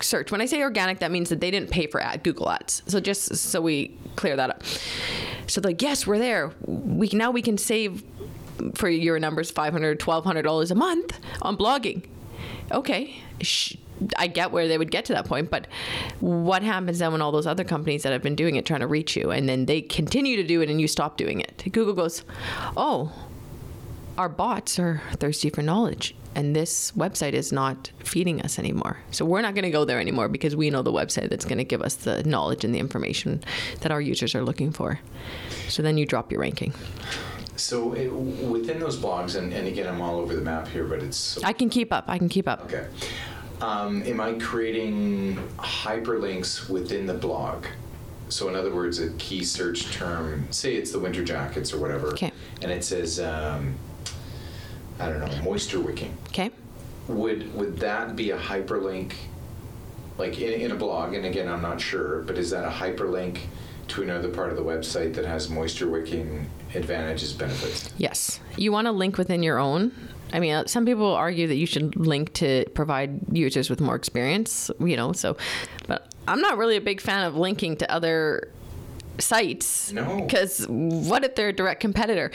search. 0.00 0.30
When 0.30 0.40
I 0.40 0.46
say 0.46 0.62
organic, 0.62 1.00
that 1.00 1.10
means 1.10 1.28
that 1.30 1.40
they 1.40 1.50
didn't 1.50 1.70
pay 1.70 1.86
for 1.86 2.00
ad, 2.00 2.22
Google 2.22 2.50
ads. 2.50 2.82
So 2.86 3.00
just 3.00 3.36
so 3.36 3.60
we 3.60 3.96
clear 4.16 4.36
that 4.36 4.50
up. 4.50 4.62
So 5.46 5.60
like, 5.62 5.82
yes, 5.82 6.06
we're 6.06 6.18
there. 6.18 6.52
We 6.66 7.08
now 7.12 7.30
we 7.30 7.42
can 7.42 7.58
save 7.58 8.04
for 8.74 8.90
your 8.90 9.18
numbers 9.18 9.50
500 9.50 9.98
$1200 9.98 10.70
a 10.70 10.74
month 10.74 11.18
on 11.40 11.56
blogging 11.56 12.04
okay 12.70 13.22
I 14.16 14.26
get 14.26 14.50
where 14.50 14.68
they 14.68 14.78
would 14.78 14.90
get 14.90 15.04
to 15.06 15.12
that 15.14 15.26
point, 15.26 15.50
but 15.50 15.66
what 16.20 16.62
happens 16.62 17.00
then 17.00 17.12
when 17.12 17.20
all 17.20 17.32
those 17.32 17.46
other 17.46 17.64
companies 17.64 18.02
that 18.02 18.12
have 18.12 18.22
been 18.22 18.34
doing 18.34 18.56
it 18.56 18.64
trying 18.64 18.80
to 18.80 18.86
reach 18.86 19.16
you 19.16 19.30
and 19.30 19.48
then 19.48 19.66
they 19.66 19.82
continue 19.82 20.36
to 20.36 20.44
do 20.44 20.60
it 20.62 20.70
and 20.70 20.80
you 20.80 20.88
stop 20.88 21.16
doing 21.16 21.40
it? 21.40 21.64
Google 21.72 21.94
goes, 21.94 22.24
"Oh, 22.76 23.12
our 24.16 24.28
bots 24.28 24.78
are 24.78 25.02
thirsty 25.16 25.50
for 25.50 25.62
knowledge 25.62 26.14
and 26.34 26.54
this 26.54 26.92
website 26.92 27.32
is 27.32 27.52
not 27.52 27.90
feeding 28.04 28.40
us 28.40 28.58
anymore. 28.58 28.98
So 29.10 29.24
we're 29.24 29.42
not 29.42 29.54
going 29.54 29.64
to 29.64 29.70
go 29.70 29.84
there 29.84 30.00
anymore 30.00 30.28
because 30.28 30.54
we 30.54 30.70
know 30.70 30.82
the 30.82 30.92
website 30.92 31.28
that's 31.28 31.44
going 31.44 31.58
to 31.58 31.64
give 31.64 31.82
us 31.82 31.96
the 31.96 32.22
knowledge 32.22 32.64
and 32.64 32.74
the 32.74 32.78
information 32.78 33.42
that 33.80 33.90
our 33.90 34.00
users 34.00 34.34
are 34.34 34.42
looking 34.42 34.72
for." 34.72 35.00
So 35.68 35.82
then 35.82 35.98
you 35.98 36.06
drop 36.06 36.32
your 36.32 36.40
ranking. 36.40 36.72
So 37.60 37.92
it, 37.92 38.08
within 38.08 38.80
those 38.80 38.98
blogs, 38.98 39.36
and, 39.36 39.52
and 39.52 39.68
again, 39.68 39.86
I'm 39.86 40.00
all 40.00 40.18
over 40.18 40.34
the 40.34 40.40
map 40.40 40.66
here, 40.68 40.84
but 40.84 41.02
it's. 41.02 41.16
So 41.16 41.42
I 41.44 41.52
can 41.52 41.68
keep 41.68 41.92
up. 41.92 42.04
I 42.08 42.18
can 42.18 42.28
keep 42.28 42.48
up. 42.48 42.64
Okay. 42.64 42.86
Um, 43.60 44.02
am 44.04 44.20
I 44.20 44.32
creating 44.34 45.36
hyperlinks 45.58 46.70
within 46.70 47.04
the 47.06 47.14
blog? 47.14 47.66
So, 48.30 48.48
in 48.48 48.54
other 48.54 48.74
words, 48.74 48.98
a 49.00 49.10
key 49.10 49.44
search 49.44 49.92
term, 49.92 50.46
say 50.50 50.76
it's 50.76 50.92
the 50.92 50.98
winter 50.98 51.22
jackets 51.22 51.74
or 51.74 51.78
whatever, 51.78 52.08
okay. 52.08 52.32
and 52.62 52.70
it 52.70 52.84
says, 52.84 53.20
um, 53.20 53.74
I 54.98 55.10
don't 55.10 55.20
know, 55.20 55.42
moisture 55.42 55.80
wicking. 55.80 56.16
Okay. 56.28 56.50
Would 57.08 57.54
would 57.54 57.78
that 57.78 58.16
be 58.16 58.30
a 58.30 58.38
hyperlink, 58.38 59.12
like 60.16 60.40
in, 60.40 60.60
in 60.60 60.70
a 60.70 60.76
blog? 60.76 61.12
And 61.12 61.26
again, 61.26 61.48
I'm 61.48 61.60
not 61.60 61.80
sure, 61.80 62.22
but 62.22 62.38
is 62.38 62.50
that 62.50 62.64
a 62.64 62.70
hyperlink 62.70 63.40
to 63.88 64.02
another 64.02 64.28
part 64.28 64.50
of 64.50 64.56
the 64.56 64.62
website 64.62 65.14
that 65.14 65.26
has 65.26 65.50
moisture 65.50 65.90
wicking 65.90 66.48
advantages, 66.74 67.32
benefits? 67.32 67.92
Yes. 67.98 68.40
You 68.56 68.72
want 68.72 68.86
to 68.86 68.92
link 68.92 69.18
within 69.18 69.42
your 69.42 69.58
own. 69.58 69.92
I 70.32 70.40
mean, 70.40 70.52
uh, 70.52 70.66
some 70.66 70.86
people 70.86 71.12
argue 71.12 71.46
that 71.48 71.56
you 71.56 71.66
should 71.66 71.96
link 71.96 72.32
to 72.34 72.64
provide 72.74 73.20
users 73.32 73.68
with 73.68 73.80
more 73.80 73.96
experience, 73.96 74.70
you 74.78 74.96
know, 74.96 75.12
so, 75.12 75.36
but 75.86 76.14
I'm 76.28 76.40
not 76.40 76.56
really 76.56 76.76
a 76.76 76.80
big 76.80 77.00
fan 77.00 77.24
of 77.24 77.34
linking 77.34 77.76
to 77.78 77.90
other 77.90 78.48
sites. 79.18 79.92
No. 79.92 80.20
Because 80.20 80.66
what 80.68 81.24
if 81.24 81.34
they're 81.34 81.48
a 81.48 81.52
direct 81.52 81.80
competitor? 81.80 82.30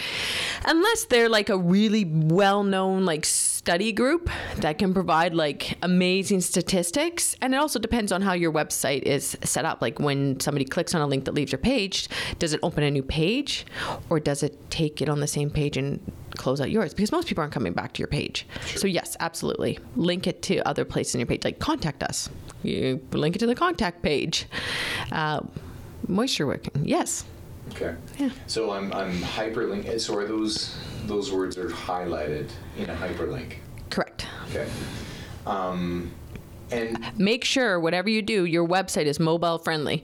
Unless 0.65 1.05
they're 1.05 1.29
like 1.29 1.49
a 1.49 1.57
really 1.57 2.05
well 2.05 2.63
known 2.63 3.05
like 3.05 3.25
study 3.65 3.91
group 3.91 4.29
that 4.57 4.77
can 4.77 4.93
provide 4.93 5.33
like 5.33 5.75
amazing 5.81 6.39
statistics. 6.39 7.35
And 7.41 7.55
it 7.55 7.57
also 7.57 7.79
depends 7.79 8.11
on 8.11 8.21
how 8.21 8.33
your 8.33 8.51
website 8.51 9.01
is 9.01 9.35
set 9.43 9.65
up. 9.65 9.81
Like 9.81 9.97
when 9.97 10.39
somebody 10.39 10.65
clicks 10.65 10.93
on 10.93 11.01
a 11.01 11.07
link 11.07 11.25
that 11.25 11.33
leaves 11.33 11.51
your 11.51 11.57
page, 11.57 12.07
does 12.37 12.53
it 12.53 12.59
open 12.61 12.83
a 12.83 12.91
new 12.91 13.01
page 13.01 13.65
or 14.11 14.19
does 14.19 14.43
it 14.43 14.69
take 14.69 15.01
it 15.01 15.09
on 15.09 15.19
the 15.19 15.25
same 15.25 15.49
page 15.49 15.77
and 15.77 15.99
close 16.35 16.61
out 16.61 16.69
yours? 16.69 16.93
Because 16.93 17.11
most 17.11 17.27
people 17.27 17.41
aren't 17.41 17.53
coming 17.55 17.73
back 17.73 17.93
to 17.93 17.99
your 18.01 18.07
page. 18.07 18.45
Sure. 18.67 18.81
So, 18.81 18.87
yes, 18.87 19.17
absolutely. 19.19 19.79
Link 19.95 20.27
it 20.27 20.43
to 20.43 20.59
other 20.59 20.85
places 20.85 21.15
in 21.15 21.19
your 21.21 21.25
page, 21.25 21.43
like 21.43 21.57
contact 21.57 22.03
us. 22.03 22.29
You 22.61 23.01
link 23.13 23.35
it 23.35 23.39
to 23.39 23.47
the 23.47 23.55
contact 23.55 24.03
page. 24.03 24.45
Uh, 25.11 25.41
moisture 26.07 26.45
wicking. 26.45 26.85
Yes. 26.85 27.25
Okay. 27.71 27.95
Yeah. 28.17 28.29
So 28.47 28.71
I'm 28.71 28.91
I'm 28.93 29.11
hyperlink. 29.19 29.99
So 29.99 30.15
are 30.17 30.25
those 30.25 30.77
those 31.05 31.31
words 31.31 31.57
are 31.57 31.69
highlighted 31.69 32.49
in 32.77 32.89
a 32.89 32.95
hyperlink? 32.95 33.55
Correct. 33.89 34.27
Okay. 34.49 34.67
Um, 35.45 36.11
and 36.71 37.05
make 37.17 37.43
sure 37.43 37.79
whatever 37.79 38.09
you 38.09 38.21
do, 38.21 38.45
your 38.45 38.67
website 38.67 39.05
is 39.05 39.19
mobile 39.19 39.57
friendly. 39.57 40.03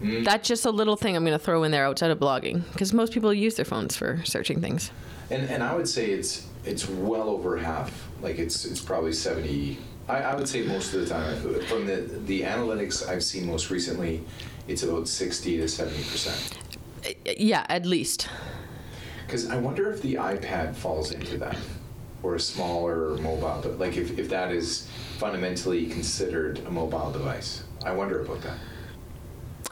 Mm. 0.00 0.24
That's 0.24 0.48
just 0.48 0.64
a 0.64 0.70
little 0.70 0.96
thing 0.96 1.16
I'm 1.16 1.24
going 1.24 1.38
to 1.38 1.44
throw 1.44 1.62
in 1.62 1.70
there 1.70 1.86
outside 1.86 2.10
of 2.10 2.18
blogging 2.18 2.64
because 2.72 2.92
most 2.92 3.12
people 3.12 3.32
use 3.32 3.54
their 3.56 3.64
phones 3.64 3.96
for 3.96 4.22
searching 4.24 4.60
things. 4.60 4.90
And 5.30 5.48
and 5.50 5.62
I 5.62 5.74
would 5.74 5.88
say 5.88 6.10
it's 6.10 6.46
it's 6.64 6.88
well 6.88 7.28
over 7.28 7.56
half. 7.56 8.08
Like 8.20 8.38
it's 8.38 8.64
it's 8.64 8.80
probably 8.80 9.12
seventy. 9.12 9.78
I, 10.06 10.18
I 10.18 10.34
would 10.34 10.48
say 10.48 10.62
most 10.62 10.92
of 10.92 11.00
the 11.00 11.06
time 11.06 11.60
from 11.62 11.86
the 11.86 11.96
the 12.26 12.42
analytics 12.42 13.08
I've 13.08 13.24
seen 13.24 13.46
most 13.46 13.70
recently 13.70 14.22
it's 14.66 14.82
about 14.82 15.08
60 15.08 15.58
to 15.58 15.68
70 15.68 15.96
percent. 16.04 16.58
Yeah, 17.36 17.66
at 17.68 17.86
least. 17.86 18.28
Because 19.26 19.50
I 19.50 19.56
wonder 19.56 19.90
if 19.90 20.02
the 20.02 20.14
iPad 20.14 20.74
falls 20.74 21.12
into 21.12 21.38
that, 21.38 21.56
or 22.22 22.34
a 22.34 22.40
smaller 22.40 23.16
mobile, 23.18 23.60
but 23.62 23.78
like 23.78 23.96
if, 23.96 24.18
if 24.18 24.28
that 24.28 24.52
is 24.52 24.88
fundamentally 25.18 25.86
considered 25.86 26.58
a 26.66 26.70
mobile 26.70 27.10
device. 27.10 27.64
I 27.84 27.92
wonder 27.92 28.22
about 28.22 28.42
that. 28.42 28.58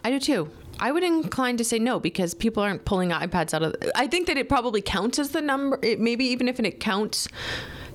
I 0.05 0.11
do 0.11 0.18
too. 0.18 0.51
I 0.81 0.90
would 0.90 1.05
incline 1.05 1.57
to 1.59 1.64
say 1.64 1.79
no 1.79 2.01
because 2.01 2.35
people 2.35 2.62
aren't 2.62 2.85
pulling 2.85 3.11
iPads 3.11 3.55
out 3.55 3.62
of. 3.62 3.75
I 3.95 4.07
think 4.07 4.27
that 4.27 4.37
it 4.37 4.49
probably 4.49 4.81
counts 4.83 5.18
as 5.18 5.31
the 5.31 5.40
number. 5.40 5.79
It, 5.83 6.01
maybe 6.01 6.25
even 6.27 6.49
if 6.49 6.59
it 6.59 6.81
counts 6.81 7.29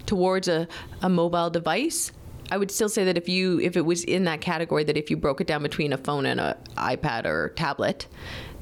towards 0.06 0.48
a, 0.48 0.68
a 1.02 1.10
mobile 1.10 1.50
device, 1.50 2.12
I 2.50 2.58
would 2.58 2.72
still 2.72 2.90
say 2.90 3.04
that 3.06 3.18
if 3.18 3.28
you 3.28 3.60
if 3.60 3.76
it 3.76 3.86
was 3.86 4.04
in 4.04 4.24
that 4.24 4.42
category 4.42 4.84
that 4.86 4.96
if 4.96 5.10
you 5.10 5.18
broke 5.18 5.42
it 5.42 5.48
down 5.48 5.64
between 5.64 5.92
a 5.92 5.98
phone 5.98 6.26
and 6.26 6.40
an 6.40 6.56
iPad 6.78 7.26
or 7.26 7.50
tablet, 7.50 8.08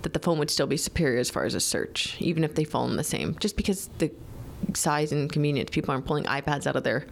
that 0.06 0.14
the 0.14 0.20
phone 0.20 0.38
would 0.38 0.52
still 0.52 0.68
be 0.68 0.78
superior 0.78 1.20
as 1.20 1.32
far 1.32 1.46
as 1.46 1.56
a 1.56 1.60
search, 1.60 2.16
even 2.22 2.44
if 2.44 2.54
they 2.54 2.64
fall 2.64 2.88
in 2.88 2.96
the 2.96 3.04
same. 3.04 3.36
Just 3.40 3.58
because 3.58 3.90
the 3.98 4.12
size 4.76 5.12
and 5.12 5.32
convenience, 5.32 5.72
people 5.72 5.92
aren't 5.92 6.06
pulling 6.06 6.26
iPads 6.26 6.68
out 6.68 6.76
of 6.76 6.84
their 6.84 7.08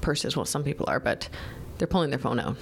purses. 0.00 0.36
Well, 0.36 0.44
some 0.44 0.64
people 0.64 0.86
are, 0.88 0.98
but 0.98 1.28
they're 1.78 1.86
pulling 1.86 2.10
their 2.10 2.18
phone 2.18 2.40
out. 2.40 2.56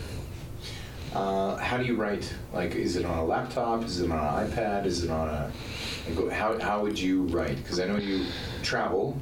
Uh, 1.14 1.57
how 1.57 1.79
do 1.79 1.85
you 1.85 1.97
write? 1.97 2.31
Like, 2.53 2.75
is 2.75 2.97
it 2.97 3.07
on 3.07 3.16
a 3.16 3.25
laptop? 3.25 3.83
Is 3.85 4.01
it 4.01 4.11
on 4.11 4.19
an 4.19 4.51
iPad? 4.51 4.85
Is 4.85 5.03
it 5.03 5.11
on 5.11 5.29
a? 5.29 5.51
How 6.31 6.61
how 6.61 6.83
would 6.83 6.99
you 6.99 7.23
write? 7.25 7.57
Because 7.57 7.81
I 7.81 7.87
know 7.87 7.97
you 7.97 8.27
travel. 8.62 9.19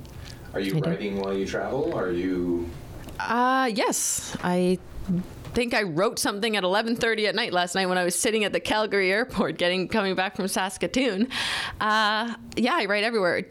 Are 0.55 0.61
you 0.61 0.81
writing 0.81 1.21
while 1.21 1.33
you 1.33 1.47
travel? 1.47 1.95
Are 1.95 2.11
you 2.11 2.69
uh, 3.21 3.71
yes, 3.73 4.37
I 4.43 4.79
think 5.55 5.75
I 5.75 5.83
wrote 5.83 6.19
something 6.19 6.57
at 6.57 6.65
11:30 6.65 7.27
at 7.27 7.35
night 7.35 7.53
last 7.53 7.75
night 7.75 7.87
when 7.87 7.99
I 7.99 8.05
was 8.05 8.15
sitting 8.15 8.45
at 8.45 8.53
the 8.53 8.61
Calgary 8.61 9.11
airport 9.13 9.59
getting 9.59 9.89
coming 9.89 10.15
back 10.15 10.37
from 10.37 10.49
Saskatoon. 10.49 11.29
Uh, 11.81 12.35
yeah, 12.57 12.75
I 12.77 12.87
write 12.87 13.05
everywhere. 13.05 13.45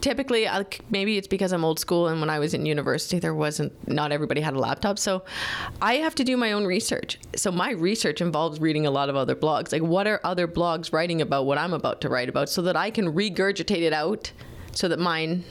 typically 0.00 0.46
I, 0.46 0.64
maybe 0.90 1.18
it's 1.18 1.26
because 1.26 1.52
i'm 1.52 1.64
old 1.64 1.80
school 1.80 2.06
and 2.06 2.20
when 2.20 2.30
i 2.30 2.38
was 2.38 2.54
in 2.54 2.64
university 2.66 3.18
there 3.18 3.34
wasn't 3.34 3.72
not 3.88 4.12
everybody 4.12 4.40
had 4.40 4.54
a 4.54 4.58
laptop 4.60 4.96
so 4.96 5.24
i 5.82 5.94
have 5.94 6.14
to 6.14 6.22
do 6.24 6.36
my 6.36 6.52
own 6.52 6.64
research 6.66 7.18
so 7.34 7.50
my 7.50 7.72
research 7.72 8.20
involves 8.20 8.60
reading 8.60 8.86
a 8.86 8.92
lot 8.92 9.08
of 9.08 9.16
other 9.16 9.34
blogs 9.34 9.72
like 9.72 9.82
what 9.82 10.06
are 10.06 10.20
other 10.22 10.46
blogs 10.46 10.92
writing 10.92 11.20
about 11.20 11.46
what 11.46 11.58
i'm 11.58 11.72
about 11.72 12.00
to 12.00 12.08
write 12.08 12.28
about 12.28 12.48
so 12.48 12.62
that 12.62 12.76
i 12.76 12.92
can 12.92 13.12
regurgitate 13.12 13.82
it 13.82 13.92
out 13.92 14.30
so 14.70 14.86
that 14.86 15.00
mine 15.00 15.42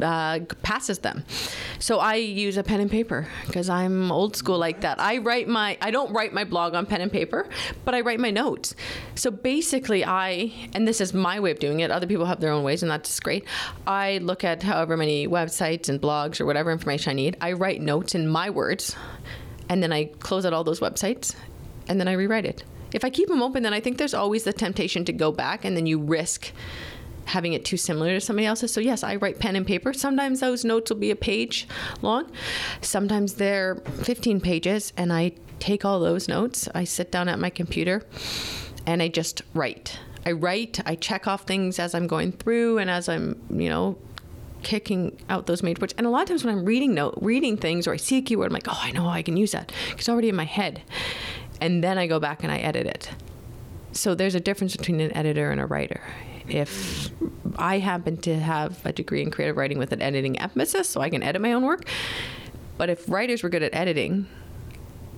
uh, 0.00 0.40
passes 0.62 0.98
them. 1.00 1.24
So 1.78 1.98
I 1.98 2.16
use 2.16 2.56
a 2.56 2.62
pen 2.62 2.80
and 2.80 2.90
paper 2.90 3.26
because 3.46 3.68
I'm 3.68 4.10
old 4.10 4.36
school 4.36 4.58
like 4.58 4.80
that. 4.80 5.00
I 5.00 5.18
write 5.18 5.48
my 5.48 5.78
I 5.80 5.90
don't 5.90 6.12
write 6.12 6.32
my 6.32 6.44
blog 6.44 6.74
on 6.74 6.86
pen 6.86 7.00
and 7.00 7.10
paper, 7.10 7.48
but 7.84 7.94
I 7.94 8.00
write 8.00 8.20
my 8.20 8.30
notes. 8.30 8.74
So 9.14 9.30
basically 9.30 10.04
I 10.04 10.52
and 10.74 10.86
this 10.86 11.00
is 11.00 11.14
my 11.14 11.40
way 11.40 11.50
of 11.50 11.58
doing 11.58 11.80
it. 11.80 11.90
Other 11.90 12.06
people 12.06 12.26
have 12.26 12.40
their 12.40 12.52
own 12.52 12.64
ways 12.64 12.82
and 12.82 12.90
that's 12.90 13.20
great. 13.20 13.44
I 13.86 14.18
look 14.18 14.44
at 14.44 14.62
however 14.62 14.96
many 14.96 15.28
websites 15.28 15.88
and 15.88 16.00
blogs 16.00 16.40
or 16.40 16.46
whatever 16.46 16.72
information 16.72 17.10
I 17.10 17.14
need. 17.14 17.36
I 17.40 17.52
write 17.52 17.80
notes 17.80 18.14
in 18.14 18.26
my 18.28 18.50
words 18.50 18.96
and 19.68 19.82
then 19.82 19.92
I 19.92 20.04
close 20.04 20.44
out 20.44 20.52
all 20.52 20.64
those 20.64 20.80
websites 20.80 21.34
and 21.88 22.00
then 22.00 22.08
I 22.08 22.12
rewrite 22.12 22.44
it. 22.44 22.64
If 22.92 23.04
I 23.04 23.10
keep 23.10 23.28
them 23.28 23.42
open 23.42 23.62
then 23.62 23.72
I 23.72 23.80
think 23.80 23.98
there's 23.98 24.14
always 24.14 24.42
the 24.42 24.52
temptation 24.52 25.04
to 25.04 25.12
go 25.12 25.30
back 25.30 25.64
and 25.64 25.76
then 25.76 25.86
you 25.86 26.00
risk 26.00 26.52
having 27.30 27.52
it 27.52 27.64
too 27.64 27.76
similar 27.76 28.12
to 28.14 28.20
somebody 28.20 28.46
else's. 28.46 28.72
So 28.72 28.80
yes, 28.80 29.02
I 29.02 29.16
write 29.16 29.38
pen 29.38 29.56
and 29.56 29.66
paper. 29.66 29.92
Sometimes 29.92 30.40
those 30.40 30.64
notes 30.64 30.90
will 30.90 30.98
be 30.98 31.10
a 31.10 31.16
page 31.16 31.66
long. 32.02 32.30
Sometimes 32.80 33.34
they're 33.34 33.76
15 34.02 34.40
pages 34.40 34.92
and 34.96 35.12
I 35.12 35.32
take 35.58 35.84
all 35.84 36.00
those 36.00 36.28
notes. 36.28 36.68
I 36.74 36.84
sit 36.84 37.10
down 37.12 37.28
at 37.28 37.38
my 37.38 37.50
computer 37.50 38.02
and 38.86 39.02
I 39.02 39.08
just 39.08 39.42
write. 39.54 39.98
I 40.26 40.32
write, 40.32 40.80
I 40.84 40.96
check 40.96 41.26
off 41.26 41.46
things 41.46 41.78
as 41.78 41.94
I'm 41.94 42.06
going 42.06 42.32
through 42.32 42.78
and 42.78 42.90
as 42.90 43.08
I'm, 43.08 43.40
you 43.50 43.68
know, 43.68 43.96
kicking 44.62 45.16
out 45.30 45.46
those 45.46 45.62
major 45.62 45.80
words. 45.80 45.94
And 45.96 46.06
a 46.06 46.10
lot 46.10 46.22
of 46.22 46.28
times 46.28 46.44
when 46.44 46.54
I'm 46.54 46.64
reading 46.64 46.92
note, 46.92 47.14
reading 47.22 47.56
things 47.56 47.86
or 47.86 47.94
I 47.94 47.96
see 47.96 48.18
a 48.18 48.22
keyword, 48.22 48.48
I'm 48.48 48.52
like, 48.52 48.68
oh, 48.68 48.78
I 48.78 48.90
know 48.90 49.08
I 49.08 49.22
can 49.22 49.36
use 49.36 49.52
that. 49.52 49.72
It's 49.92 50.08
already 50.08 50.28
in 50.28 50.36
my 50.36 50.44
head. 50.44 50.82
And 51.60 51.82
then 51.82 51.96
I 51.96 52.06
go 52.06 52.18
back 52.18 52.42
and 52.42 52.52
I 52.52 52.58
edit 52.58 52.86
it. 52.86 53.10
So 53.92 54.14
there's 54.14 54.34
a 54.34 54.40
difference 54.40 54.76
between 54.76 55.00
an 55.00 55.16
editor 55.16 55.50
and 55.50 55.60
a 55.60 55.66
writer 55.66 56.02
if 56.50 57.10
I 57.56 57.78
happen 57.78 58.16
to 58.18 58.38
have 58.38 58.84
a 58.84 58.92
degree 58.92 59.22
in 59.22 59.30
creative 59.30 59.56
writing 59.56 59.78
with 59.78 59.92
an 59.92 60.02
editing 60.02 60.38
emphasis, 60.38 60.88
so 60.88 61.00
I 61.00 61.10
can 61.10 61.22
edit 61.22 61.40
my 61.42 61.52
own 61.52 61.64
work. 61.64 61.84
But 62.78 62.90
if 62.90 63.08
writers 63.08 63.42
were 63.42 63.48
good 63.48 63.62
at 63.62 63.74
editing, 63.74 64.26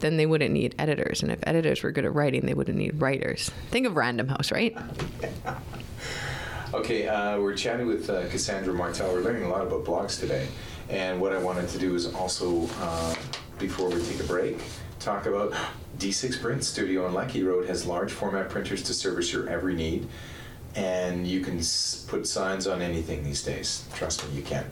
then 0.01 0.17
they 0.17 0.27
wouldn't 0.27 0.53
need 0.53 0.75
editors. 0.79 1.23
And 1.23 1.31
if 1.31 1.39
editors 1.47 1.83
were 1.83 1.93
good 1.93 2.05
at 2.05 2.15
writing, 2.15 2.45
they 2.45 2.55
wouldn't 2.55 2.77
need 2.77 3.01
writers. 3.01 3.51
Think 3.71 3.87
of 3.87 3.97
Random 3.97 4.29
House, 4.29 4.51
right? 4.51 4.77
okay, 6.75 7.07
uh, 7.07 7.39
we're 7.39 7.55
chatting 7.55 7.87
with 7.87 8.11
uh, 8.11 8.25
Kasandra 8.25 8.75
Martell. 8.75 9.13
We're 9.13 9.21
learning 9.21 9.45
a 9.45 9.49
lot 9.49 9.63
about 9.63 9.85
blogs 9.85 10.19
today. 10.19 10.49
And 10.89 11.21
what 11.21 11.33
I 11.33 11.39
wanted 11.39 11.69
to 11.71 11.79
do 11.79 11.95
is 11.95 12.13
also, 12.13 12.69
uh, 12.81 13.15
before 13.59 13.89
we 13.89 14.03
take 14.03 14.21
a 14.21 14.25
break, 14.25 14.59
talk 14.99 15.27
about 15.27 15.55
D6 15.99 16.41
Print 16.41 16.65
Studio 16.65 17.07
on 17.07 17.15
Lecky 17.15 17.43
Road 17.43 17.67
has 17.67 17.87
large 17.87 18.13
format 18.13 18.49
printers 18.49 18.83
to 18.85 18.95
service 18.95 19.33
your 19.33 19.49
every 19.49 19.75
need 19.75 20.09
and 20.75 21.27
you 21.27 21.41
can 21.41 21.61
put 22.07 22.27
signs 22.27 22.67
on 22.67 22.83
anything 22.83 23.25
these 23.25 23.43
days. 23.43 23.85
Trust 23.95 24.29
me, 24.29 24.37
you 24.37 24.43
can. 24.43 24.65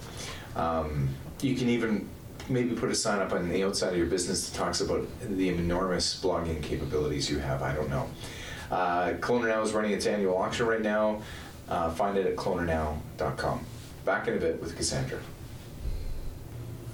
Um, 0.56 1.08
you 1.40 1.54
can 1.54 1.68
even 1.68 2.08
maybe 2.48 2.74
put 2.74 2.90
a 2.90 2.94
sign 2.94 3.20
up 3.20 3.32
on 3.32 3.48
the 3.48 3.64
outside 3.64 3.92
of 3.92 3.98
your 3.98 4.06
business 4.06 4.48
that 4.48 4.56
talks 4.56 4.80
about 4.80 5.06
the 5.22 5.48
enormous 5.48 6.20
blogging 6.20 6.62
capabilities 6.62 7.30
you 7.30 7.38
have. 7.38 7.62
I 7.62 7.74
don't 7.74 7.90
know. 7.90 8.08
Uh, 8.70 9.12
Cloner 9.14 9.48
Now 9.48 9.62
is 9.62 9.72
running 9.72 9.92
its 9.92 10.06
annual 10.06 10.36
auction 10.36 10.66
right 10.66 10.82
now. 10.82 11.22
Uh, 11.68 11.90
find 11.90 12.16
it 12.16 12.26
at 12.26 12.36
clonernow.com. 12.36 13.64
Back 14.04 14.28
in 14.28 14.34
a 14.34 14.38
bit 14.38 14.60
with 14.60 14.76
Kasandra. 14.76 15.20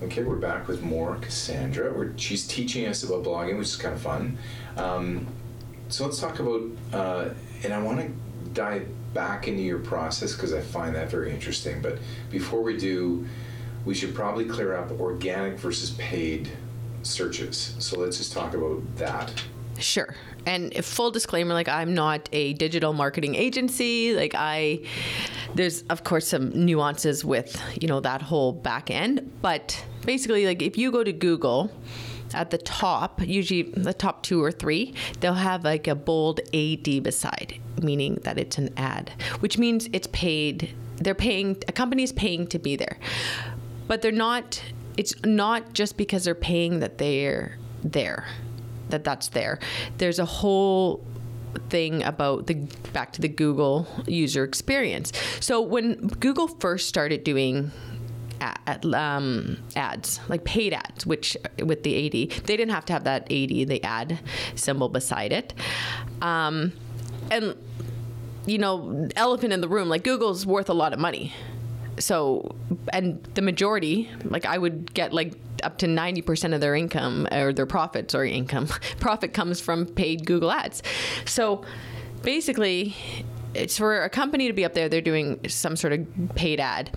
Okay, 0.02 0.22
we're 0.22 0.36
back 0.36 0.68
with 0.68 0.82
more 0.82 1.16
Kasandra. 1.16 1.94
We're, 1.96 2.12
she's 2.18 2.46
teaching 2.46 2.86
us 2.86 3.02
about 3.02 3.24
blogging, 3.24 3.56
which 3.56 3.68
is 3.68 3.76
kind 3.76 3.94
of 3.94 4.02
fun. 4.02 4.36
Um, 4.76 5.26
so 5.88 6.04
let's 6.04 6.20
talk 6.20 6.38
about, 6.38 6.62
uh, 6.92 7.30
and 7.64 7.72
I 7.72 7.80
want 7.80 8.00
to 8.00 8.10
dive 8.56 8.88
back 9.14 9.46
into 9.46 9.62
your 9.62 9.78
process 9.78 10.34
because 10.34 10.52
I 10.52 10.60
find 10.60 10.94
that 10.96 11.08
very 11.08 11.32
interesting. 11.32 11.80
But 11.80 11.98
before 12.30 12.62
we 12.62 12.76
do, 12.76 13.26
we 13.84 13.94
should 13.94 14.14
probably 14.14 14.44
clear 14.44 14.74
up 14.74 14.90
organic 15.00 15.58
versus 15.58 15.92
paid 15.92 16.50
searches. 17.02 17.76
So 17.78 18.00
let's 18.00 18.18
just 18.18 18.32
talk 18.32 18.54
about 18.54 18.82
that. 18.96 19.44
Sure. 19.78 20.14
And 20.46 20.74
full 20.84 21.10
disclaimer 21.10 21.54
like 21.54 21.68
I'm 21.68 21.94
not 21.94 22.28
a 22.32 22.54
digital 22.54 22.92
marketing 22.92 23.34
agency. 23.34 24.14
Like 24.14 24.34
I 24.34 24.80
there's 25.54 25.82
of 25.82 26.02
course 26.04 26.26
some 26.26 26.50
nuances 26.64 27.24
with, 27.24 27.60
you 27.80 27.88
know, 27.88 28.00
that 28.00 28.22
whole 28.22 28.52
back 28.52 28.90
end, 28.90 29.30
but 29.42 29.84
basically 30.04 30.46
like 30.46 30.62
if 30.62 30.78
you 30.78 30.90
go 30.90 31.04
to 31.04 31.12
Google 31.12 31.70
at 32.34 32.50
the 32.50 32.58
top, 32.58 33.20
usually 33.22 33.62
the 33.62 33.94
top 33.94 34.22
two 34.22 34.42
or 34.42 34.52
three, 34.52 34.94
they'll 35.20 35.34
have 35.34 35.64
like 35.64 35.86
a 35.86 35.94
bold 35.94 36.40
AD 36.54 37.02
beside, 37.02 37.60
meaning 37.82 38.18
that 38.22 38.38
it's 38.38 38.58
an 38.58 38.70
ad, 38.76 39.12
which 39.40 39.58
means 39.58 39.88
it's 39.92 40.08
paid. 40.08 40.74
They're 40.96 41.14
paying, 41.14 41.62
a 41.68 41.72
company's 41.72 42.12
paying 42.12 42.46
to 42.48 42.58
be 42.58 42.76
there. 42.76 42.98
But 43.86 44.02
they're 44.02 44.12
not, 44.12 44.62
it's 44.96 45.14
not 45.24 45.72
just 45.72 45.96
because 45.96 46.24
they're 46.24 46.34
paying 46.34 46.80
that 46.80 46.98
they're 46.98 47.56
there, 47.84 48.26
that 48.88 49.04
that's 49.04 49.28
there. 49.28 49.58
There's 49.98 50.18
a 50.18 50.24
whole 50.24 51.04
thing 51.70 52.02
about 52.02 52.46
the 52.46 52.54
back 52.92 53.12
to 53.12 53.20
the 53.20 53.28
Google 53.28 53.86
user 54.06 54.44
experience. 54.44 55.12
So 55.40 55.60
when 55.60 55.94
Google 56.06 56.48
first 56.48 56.88
started 56.88 57.24
doing 57.24 57.72
ad, 58.40 58.84
um, 58.94 59.58
ads, 59.74 60.20
like 60.28 60.44
paid 60.44 60.72
ads, 60.72 61.06
which 61.06 61.36
with 61.62 61.82
the 61.82 62.06
AD, 62.06 62.44
they 62.44 62.56
didn't 62.56 62.70
have 62.70 62.84
to 62.86 62.92
have 62.92 63.04
that 63.04 63.22
AD, 63.24 63.68
the 63.68 63.80
ad 63.82 64.18
symbol 64.54 64.88
beside 64.88 65.32
it. 65.32 65.54
Um, 66.22 66.72
and, 67.30 67.56
you 68.46 68.58
know, 68.58 69.08
elephant 69.16 69.52
in 69.52 69.60
the 69.60 69.68
room, 69.68 69.88
like 69.88 70.04
Google's 70.04 70.46
worth 70.46 70.68
a 70.68 70.74
lot 70.74 70.92
of 70.92 70.98
money. 70.98 71.32
So, 71.98 72.54
and 72.92 73.22
the 73.34 73.42
majority, 73.42 74.10
like 74.24 74.44
I 74.44 74.58
would 74.58 74.92
get 74.92 75.12
like 75.12 75.34
up 75.62 75.78
to 75.78 75.86
90% 75.86 76.54
of 76.54 76.60
their 76.60 76.74
income 76.74 77.26
or 77.32 77.52
their 77.52 77.66
profits 77.66 78.14
or 78.14 78.24
income, 78.24 78.68
profit 79.00 79.32
comes 79.32 79.60
from 79.60 79.86
paid 79.86 80.26
Google 80.26 80.50
ads. 80.50 80.82
So 81.24 81.64
basically, 82.22 82.94
it's 83.54 83.78
for 83.78 84.02
a 84.02 84.10
company 84.10 84.48
to 84.48 84.52
be 84.52 84.64
up 84.64 84.74
there, 84.74 84.88
they're 84.88 85.00
doing 85.00 85.40
some 85.48 85.76
sort 85.76 85.92
of 85.92 86.06
paid 86.34 86.60
ad 86.60 86.90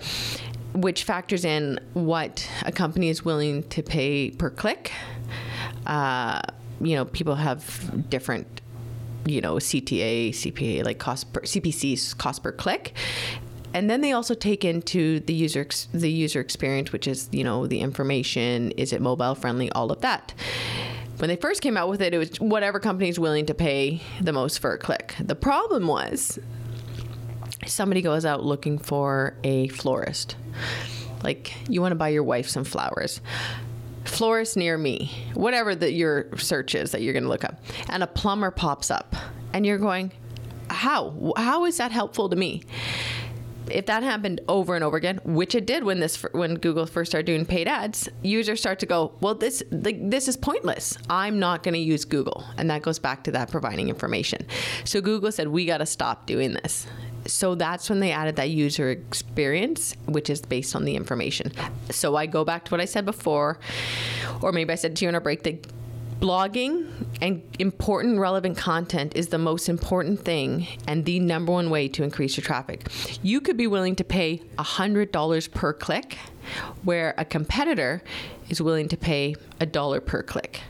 which 0.72 1.04
factors 1.04 1.44
in 1.44 1.80
what 1.94 2.48
a 2.64 2.72
company 2.72 3.08
is 3.08 3.24
willing 3.24 3.62
to 3.64 3.82
pay 3.82 4.30
per 4.30 4.50
click. 4.50 4.92
Uh, 5.86 6.40
you 6.80 6.94
know, 6.94 7.04
people 7.04 7.34
have 7.34 8.08
different, 8.08 8.60
you 9.26 9.40
know, 9.40 9.56
CTA, 9.56 10.30
CPA, 10.30 10.84
like 10.84 10.98
cost 10.98 11.32
per 11.32 11.40
CPCs, 11.40 12.16
cost 12.16 12.42
per 12.42 12.52
click. 12.52 12.94
And 13.72 13.88
then 13.88 14.00
they 14.00 14.12
also 14.12 14.34
take 14.34 14.64
into 14.64 15.20
the 15.20 15.34
user 15.34 15.66
the 15.92 16.10
user 16.10 16.40
experience, 16.40 16.92
which 16.92 17.06
is 17.06 17.28
you 17.30 17.44
know 17.44 17.66
the 17.66 17.80
information, 17.80 18.72
is 18.72 18.92
it 18.92 19.00
mobile 19.00 19.34
friendly, 19.34 19.70
all 19.72 19.92
of 19.92 20.00
that. 20.00 20.34
When 21.18 21.28
they 21.28 21.36
first 21.36 21.60
came 21.60 21.76
out 21.76 21.88
with 21.88 22.00
it, 22.00 22.14
it 22.14 22.18
was 22.18 22.40
whatever 22.40 22.80
company 22.80 23.08
is 23.08 23.18
willing 23.18 23.46
to 23.46 23.54
pay 23.54 24.00
the 24.20 24.32
most 24.32 24.58
for 24.58 24.72
a 24.72 24.78
click. 24.78 25.14
The 25.20 25.34
problem 25.34 25.86
was 25.86 26.38
somebody 27.66 28.02
goes 28.02 28.24
out 28.24 28.44
looking 28.44 28.78
for 28.78 29.34
a 29.44 29.68
florist. 29.68 30.36
Like 31.22 31.54
you 31.68 31.80
want 31.80 31.92
to 31.92 31.96
buy 31.96 32.08
your 32.08 32.22
wife 32.22 32.48
some 32.48 32.64
flowers. 32.64 33.20
Florist 34.04 34.56
near 34.56 34.78
me, 34.78 35.12
whatever 35.34 35.74
that 35.74 35.92
your 35.92 36.36
search 36.36 36.74
is 36.74 36.92
that 36.92 37.02
you're 37.02 37.12
going 37.12 37.24
to 37.24 37.28
look 37.28 37.44
up, 37.44 37.60
and 37.88 38.02
a 38.02 38.06
plumber 38.06 38.50
pops 38.50 38.90
up, 38.90 39.14
and 39.52 39.66
you're 39.66 39.78
going, 39.78 40.10
how? 40.68 41.32
How 41.36 41.66
is 41.66 41.76
that 41.76 41.92
helpful 41.92 42.28
to 42.28 42.36
me? 42.36 42.62
if 43.70 43.86
that 43.86 44.02
happened 44.02 44.40
over 44.48 44.74
and 44.74 44.84
over 44.84 44.96
again, 44.96 45.20
which 45.24 45.54
it 45.54 45.66
did 45.66 45.84
when 45.84 46.00
this 46.00 46.22
when 46.32 46.54
Google 46.54 46.86
first 46.86 47.10
started 47.10 47.26
doing 47.26 47.46
paid 47.46 47.68
ads, 47.68 48.08
users 48.22 48.60
start 48.60 48.78
to 48.80 48.86
go, 48.86 49.12
well, 49.20 49.34
this 49.34 49.62
like, 49.70 49.98
this 50.10 50.28
is 50.28 50.36
pointless. 50.36 50.98
I'm 51.08 51.38
not 51.38 51.62
going 51.62 51.74
to 51.74 51.80
use 51.80 52.04
Google, 52.04 52.44
and 52.56 52.70
that 52.70 52.82
goes 52.82 52.98
back 52.98 53.24
to 53.24 53.32
that 53.32 53.50
providing 53.50 53.88
information. 53.88 54.46
So 54.84 55.00
Google 55.00 55.32
said 55.32 55.48
we 55.48 55.64
got 55.66 55.78
to 55.78 55.86
stop 55.86 56.26
doing 56.26 56.54
this 56.54 56.86
so 57.26 57.54
that's 57.54 57.90
when 57.90 58.00
they 58.00 58.12
added 58.12 58.36
that 58.36 58.50
user 58.50 58.90
experience, 58.90 59.94
which 60.06 60.30
is 60.30 60.40
based 60.42 60.74
on 60.74 60.84
the 60.84 60.96
information. 60.96 61.52
So 61.90 62.16
I 62.16 62.26
go 62.26 62.44
back 62.44 62.64
to 62.66 62.70
what 62.70 62.80
I 62.80 62.84
said 62.84 63.04
before, 63.04 63.58
or 64.42 64.52
maybe 64.52 64.72
I 64.72 64.76
said 64.76 64.96
to 64.96 65.04
you 65.04 65.08
on 65.08 65.14
a 65.14 65.20
break 65.20 65.42
that 65.44 65.66
blogging 66.20 66.86
and 67.22 67.42
important 67.58 68.18
relevant 68.18 68.56
content 68.56 69.16
is 69.16 69.28
the 69.28 69.38
most 69.38 69.68
important 69.68 70.20
thing 70.20 70.66
and 70.86 71.06
the 71.06 71.18
number 71.18 71.50
one 71.50 71.70
way 71.70 71.88
to 71.88 72.02
increase 72.02 72.36
your 72.36 72.44
traffic. 72.44 72.86
You 73.22 73.40
could 73.40 73.56
be 73.56 73.66
willing 73.66 73.96
to 73.96 74.04
pay 74.04 74.42
$100 74.58 75.50
per 75.52 75.72
click, 75.72 76.18
where 76.84 77.14
a 77.16 77.24
competitor 77.24 78.02
is 78.50 78.60
willing 78.60 78.88
to 78.88 78.96
pay 78.96 79.34
a 79.60 79.66
dollar 79.66 80.00
per 80.00 80.22
click. 80.22 80.60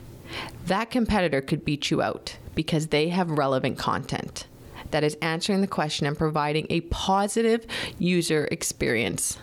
That 0.66 0.90
competitor 0.90 1.40
could 1.40 1.64
beat 1.64 1.90
you 1.90 2.00
out 2.00 2.36
because 2.54 2.88
they 2.88 3.08
have 3.08 3.30
relevant 3.30 3.78
content 3.78 4.46
that 4.90 5.04
is 5.04 5.16
answering 5.22 5.60
the 5.60 5.66
question 5.66 6.06
and 6.06 6.16
providing 6.16 6.66
a 6.70 6.80
positive 6.82 7.66
user 7.98 8.48
experience, 8.50 9.38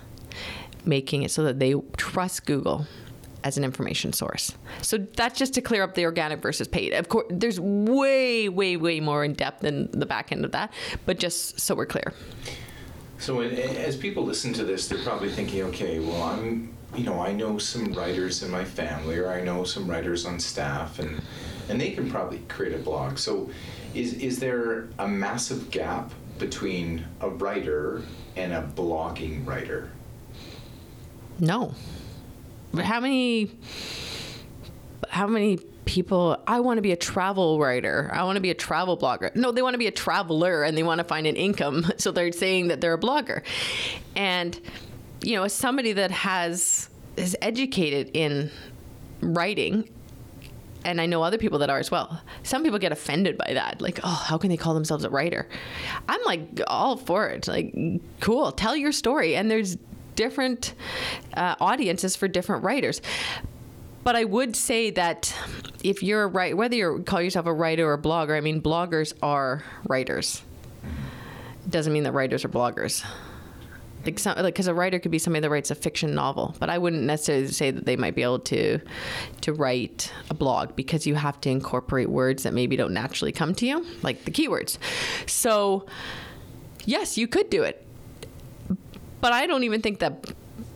making 0.86 1.24
it 1.24 1.32
so 1.32 1.44
that 1.44 1.60
they 1.60 1.76
trust 1.98 2.46
Google 2.46 2.86
as 3.44 3.58
an 3.58 3.64
information 3.64 4.12
source. 4.12 4.54
So 4.82 4.98
that's 4.98 5.40
just 5.40 5.54
to 5.54 5.62
clear 5.62 5.84
up 5.84 5.96
the 5.96 6.06
organic 6.06 6.42
versus 6.42 6.68
paid. 6.68 6.94
Of 6.94 7.08
course, 7.08 7.28
there's 7.30 7.60
way, 7.60 8.50
way, 8.50 8.78
way 8.78 9.00
more 9.00 9.24
in 9.24 9.34
depth 9.34 9.64
in 9.64 9.90
the 9.92 10.06
back 10.06 10.32
end 10.32 10.44
of 10.44 10.52
that, 10.52 10.74
but 11.06 11.20
just 11.20 11.60
so 11.60 11.76
we're 11.76 11.86
clear. 11.86 12.14
So 13.20 13.42
as 13.42 13.96
people 13.98 14.24
listen 14.24 14.54
to 14.54 14.64
this, 14.64 14.88
they're 14.88 15.02
probably 15.04 15.30
thinking, 15.30 15.64
okay, 15.64 16.00
well, 16.00 16.24
I'm, 16.24 16.74
you 16.96 17.04
know, 17.04 17.20
I 17.20 17.32
know 17.32 17.58
some 17.58 17.94
writers 17.94 18.44
in 18.44 18.52
my 18.52 18.64
family, 18.64 19.18
or 19.18 19.32
I 19.32 19.42
know 19.42 19.64
some 19.64 19.90
writers 19.90 20.26
on 20.26 20.40
staff, 20.40 21.00
and 21.00 21.22
and 21.70 21.82
they 21.82 21.92
can 21.92 22.10
probably 22.10 22.40
create 22.48 22.74
a 22.74 22.78
blog. 22.78 23.18
So, 23.18 23.50
is 23.94 24.14
is 24.14 24.40
there 24.40 24.88
a 25.00 25.08
massive 25.08 25.72
gap 25.72 26.12
between 26.40 27.06
a 27.22 27.30
writer 27.30 28.02
and 28.36 28.54
a 28.54 28.62
blogging 28.76 29.46
writer? 29.46 29.90
No. 31.40 31.74
How 32.78 33.00
many? 33.00 33.52
How 35.10 35.28
many 35.28 35.58
people? 35.86 36.38
I 36.48 36.60
want 36.60 36.78
to 36.78 36.82
be 36.82 36.92
a 36.92 36.98
travel 36.98 37.60
writer. 37.60 38.10
I 38.14 38.24
want 38.24 38.36
to 38.36 38.42
be 38.42 38.52
a 38.52 38.56
travel 38.56 38.98
blogger. 38.98 39.36
No, 39.36 39.52
they 39.52 39.62
want 39.62 39.74
to 39.74 39.80
be 39.80 39.88
a 39.88 39.92
traveler 39.92 40.64
and 40.64 40.78
they 40.78 40.84
want 40.84 41.00
to 41.00 41.04
find 41.04 41.26
an 41.28 41.36
income. 41.36 41.92
So 41.98 42.12
they're 42.12 42.32
saying 42.32 42.68
that 42.68 42.82
they're 42.82 42.94
a 42.94 43.00
blogger, 43.00 43.42
and 44.16 44.60
you 45.24 45.36
know, 45.36 45.44
as 45.44 45.54
somebody 45.54 45.94
that 45.94 46.12
has 46.12 46.90
is 47.16 47.36
educated 47.42 48.12
in 48.14 48.52
writing 49.22 49.90
and 50.88 51.02
I 51.02 51.06
know 51.06 51.22
other 51.22 51.38
people 51.38 51.60
that 51.60 51.70
are 51.70 51.80
as 51.80 51.92
well. 51.92 52.22
Some 52.44 52.64
people 52.64 52.80
get 52.80 52.94
offended 52.94 53.38
by 53.38 53.52
that. 53.54 53.82
Like, 53.82 54.00
oh, 54.04 54.08
how 54.08 54.38
can 54.38 54.50
they 54.50 54.56
call 54.56 54.74
themselves 54.74 55.04
a 55.04 55.10
writer? 55.10 55.46
I'm 56.08 56.22
like 56.26 56.62
all 56.66 56.96
for 56.96 57.28
it. 57.28 57.46
Like, 57.46 57.76
cool, 58.22 58.54
tell 58.54 58.76
your 58.76 58.94
story. 58.94 59.36
And 59.36 59.52
there's 59.52 59.78
different 60.16 60.74
uh, 61.36 61.56
audiences 61.60 62.16
for 62.16 62.30
different 62.30 62.64
writers. 62.64 63.02
But 64.06 64.16
I 64.16 64.24
would 64.24 64.56
say 64.56 64.90
that 64.92 65.36
if 65.84 66.02
you're 66.02 66.24
a 66.24 66.28
writer, 66.28 66.56
whether 66.56 66.76
you 66.78 67.04
call 67.06 67.22
yourself 67.22 67.48
a 67.48 67.54
writer 67.54 67.86
or 67.86 67.94
a 67.94 68.02
blogger, 68.02 68.38
I 68.38 68.40
mean, 68.40 68.62
bloggers 68.62 69.14
are 69.22 69.66
writers. 69.90 70.42
Doesn't 71.70 71.92
mean 71.92 72.04
that 72.04 72.14
writers 72.14 72.46
are 72.46 72.50
bloggers 72.50 73.06
like 74.08 74.20
some 74.20 74.36
like 74.38 74.54
because 74.54 74.68
a 74.68 74.74
writer 74.74 74.98
could 75.00 75.12
be 75.12 75.20
somebody 75.20 75.42
that 75.42 75.50
writes 75.50 75.70
a 75.70 75.76
fiction 75.76 76.16
novel 76.16 76.56
but 76.60 76.70
i 76.70 76.78
wouldn't 76.78 77.04
necessarily 77.04 77.48
say 77.48 77.70
that 77.70 77.86
they 77.86 77.96
might 77.96 78.16
be 78.16 78.24
able 78.24 78.40
to 78.40 78.80
to 79.42 79.54
write 79.54 80.12
a 80.30 80.34
blog 80.34 80.76
because 80.76 81.06
you 81.06 81.16
have 81.16 81.40
to 81.42 81.50
incorporate 81.50 82.10
words 82.10 82.44
that 82.44 82.54
maybe 82.54 82.76
don't 82.76 82.94
naturally 82.94 83.32
come 83.32 83.54
to 83.54 83.66
you 83.66 83.86
like 84.02 84.24
the 84.26 84.32
keywords. 84.32 84.78
So 85.28 85.86
yes 86.86 87.18
you 87.18 87.28
could 87.28 87.50
do 87.50 87.64
it. 87.64 87.86
But 89.22 89.34
i 89.34 89.46
don't 89.46 89.64
even 89.64 89.82
think 89.82 90.00
that 90.00 90.26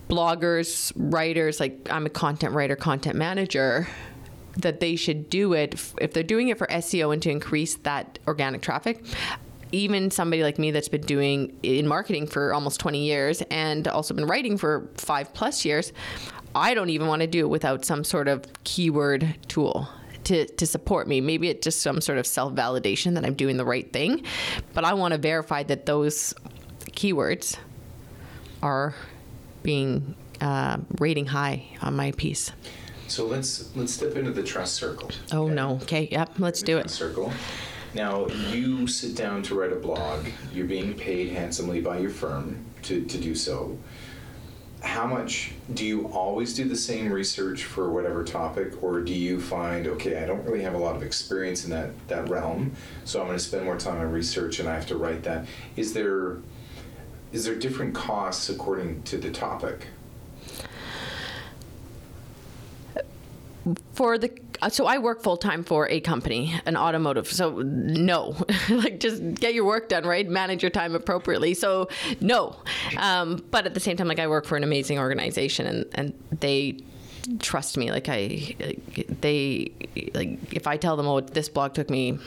bloggers 0.08 0.92
writers 0.94 1.58
like 1.58 1.88
i'm 1.90 2.04
a 2.04 2.10
content 2.10 2.52
writer 2.54 2.76
content 2.76 3.16
manager 3.16 3.88
that 4.58 4.80
they 4.80 4.96
should 4.96 5.30
do 5.30 5.54
it. 5.54 5.74
If 5.98 6.12
they're 6.12 6.22
doing 6.22 6.48
it 6.48 6.58
for 6.58 6.66
SEO 6.66 7.12
and 7.12 7.22
to 7.22 7.30
increase 7.30 7.76
that 7.76 8.18
organic 8.26 8.60
traffic 8.60 9.02
even 9.72 10.10
somebody 10.10 10.42
like 10.42 10.58
me 10.58 10.70
that's 10.70 10.88
been 10.88 11.00
doing 11.00 11.58
in 11.62 11.88
marketing 11.88 12.26
for 12.26 12.54
almost 12.54 12.78
20 12.80 13.04
years 13.04 13.42
and 13.50 13.88
also 13.88 14.14
been 14.14 14.26
writing 14.26 14.56
for 14.56 14.88
five 14.94 15.32
plus 15.34 15.64
years, 15.64 15.92
I 16.54 16.74
don't 16.74 16.90
even 16.90 17.06
want 17.06 17.22
to 17.22 17.26
do 17.26 17.40
it 17.40 17.48
without 17.48 17.84
some 17.84 18.04
sort 18.04 18.28
of 18.28 18.44
keyword 18.64 19.36
tool. 19.48 19.88
To, 20.26 20.46
to 20.46 20.66
support 20.68 21.08
me. 21.08 21.20
Maybe 21.20 21.48
it's 21.48 21.64
just 21.64 21.82
some 21.82 22.00
sort 22.00 22.16
of 22.16 22.28
self 22.28 22.54
validation 22.54 23.14
that 23.14 23.24
I'm 23.24 23.34
doing 23.34 23.56
the 23.56 23.64
right 23.64 23.92
thing, 23.92 24.24
but 24.72 24.84
I 24.84 24.94
want 24.94 25.14
to 25.14 25.18
verify 25.18 25.64
that 25.64 25.84
those 25.84 26.32
keywords 26.92 27.58
are 28.62 28.94
being 29.64 30.14
uh, 30.40 30.78
rating 31.00 31.26
high 31.26 31.64
on 31.82 31.96
my 31.96 32.12
piece. 32.12 32.52
So 33.08 33.26
let's 33.26 33.74
let's 33.76 33.92
step 33.92 34.14
into 34.14 34.30
the 34.30 34.42
trust 34.42 34.74
circle. 34.74 35.10
Oh 35.32 35.46
okay? 35.46 35.54
no. 35.54 35.74
Okay. 35.82 36.08
Yep. 36.10 36.38
Let's 36.38 36.62
do 36.62 36.78
it. 36.78 36.88
Circle. 36.88 37.32
Now, 37.94 38.26
you 38.28 38.86
sit 38.86 39.14
down 39.14 39.42
to 39.44 39.54
write 39.54 39.72
a 39.72 39.76
blog, 39.76 40.26
you're 40.52 40.66
being 40.66 40.94
paid 40.94 41.32
handsomely 41.32 41.80
by 41.80 41.98
your 41.98 42.10
firm 42.10 42.64
to, 42.82 43.04
to 43.04 43.18
do 43.18 43.34
so. 43.34 43.78
How 44.82 45.06
much 45.06 45.52
do 45.74 45.84
you 45.84 46.08
always 46.08 46.54
do 46.54 46.64
the 46.64 46.76
same 46.76 47.12
research 47.12 47.64
for 47.64 47.90
whatever 47.90 48.24
topic, 48.24 48.82
or 48.82 49.00
do 49.00 49.12
you 49.12 49.40
find, 49.40 49.86
okay, 49.86 50.22
I 50.22 50.26
don't 50.26 50.42
really 50.44 50.62
have 50.62 50.74
a 50.74 50.78
lot 50.78 50.96
of 50.96 51.02
experience 51.02 51.64
in 51.64 51.70
that, 51.70 51.90
that 52.08 52.28
realm, 52.28 52.72
so 53.04 53.20
I'm 53.20 53.26
going 53.26 53.38
to 53.38 53.44
spend 53.44 53.64
more 53.64 53.76
time 53.76 54.00
on 54.00 54.10
research 54.10 54.58
and 54.58 54.68
I 54.68 54.74
have 54.74 54.86
to 54.86 54.96
write 54.96 55.22
that? 55.24 55.46
Is 55.76 55.92
there 55.92 56.38
is 57.32 57.46
there 57.46 57.54
different 57.54 57.94
costs 57.94 58.50
according 58.50 59.02
to 59.04 59.16
the 59.16 59.30
topic? 59.30 59.86
For 63.94 64.18
the 64.18 64.30
so 64.68 64.86
I 64.86 64.98
work 64.98 65.22
full 65.22 65.36
time 65.36 65.64
for 65.64 65.88
a 65.88 66.00
company, 66.00 66.54
an 66.66 66.76
automotive. 66.76 67.26
So 67.28 67.60
no, 67.62 68.36
like 68.70 69.00
just 69.00 69.22
get 69.34 69.54
your 69.54 69.64
work 69.64 69.88
done, 69.88 70.04
right? 70.04 70.28
Manage 70.28 70.62
your 70.62 70.70
time 70.70 70.94
appropriately. 70.94 71.54
So 71.54 71.88
no, 72.20 72.56
um, 72.98 73.44
but 73.50 73.66
at 73.66 73.74
the 73.74 73.80
same 73.80 73.96
time, 73.96 74.08
like 74.08 74.18
I 74.18 74.26
work 74.26 74.44
for 74.44 74.56
an 74.56 74.64
amazing 74.64 74.98
organization, 74.98 75.66
and 75.66 75.86
and 75.94 76.40
they 76.40 76.78
trust 77.38 77.76
me. 77.76 77.90
Like 77.90 78.08
I, 78.08 78.54
they 79.20 79.72
like 80.14 80.52
if 80.52 80.66
I 80.66 80.76
tell 80.76 80.96
them, 80.96 81.06
oh, 81.06 81.20
this 81.20 81.48
blog 81.48 81.74
took 81.74 81.90
me 81.90 82.18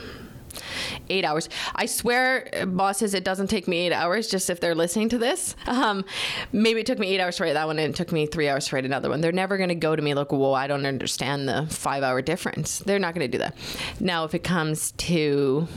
eight 1.08 1.24
hours. 1.24 1.48
I 1.74 1.86
swear, 1.86 2.48
bosses, 2.66 3.14
it 3.14 3.24
doesn't 3.24 3.48
take 3.48 3.68
me 3.68 3.78
eight 3.78 3.92
hours. 3.92 4.28
Just 4.28 4.50
if 4.50 4.60
they're 4.60 4.74
listening 4.74 5.08
to 5.10 5.18
this, 5.18 5.56
um, 5.66 6.04
maybe 6.52 6.80
it 6.80 6.86
took 6.86 6.98
me 6.98 7.08
eight 7.08 7.20
hours 7.20 7.36
to 7.36 7.44
write 7.44 7.54
that 7.54 7.66
one, 7.66 7.78
and 7.78 7.94
it 7.94 7.96
took 7.96 8.12
me 8.12 8.26
three 8.26 8.48
hours 8.48 8.66
to 8.68 8.76
write 8.76 8.84
another 8.84 9.08
one. 9.08 9.20
They're 9.20 9.32
never 9.32 9.56
going 9.56 9.68
to 9.68 9.74
go 9.74 9.96
to 9.96 10.02
me 10.02 10.14
like, 10.14 10.32
"Whoa, 10.32 10.52
I 10.52 10.66
don't 10.66 10.86
understand 10.86 11.48
the 11.48 11.66
five-hour 11.68 12.22
difference." 12.22 12.80
They're 12.80 12.98
not 12.98 13.14
going 13.14 13.30
to 13.30 13.32
do 13.32 13.38
that. 13.38 13.56
Now, 14.00 14.24
if 14.24 14.34
it 14.34 14.44
comes 14.44 14.92
to 14.92 15.68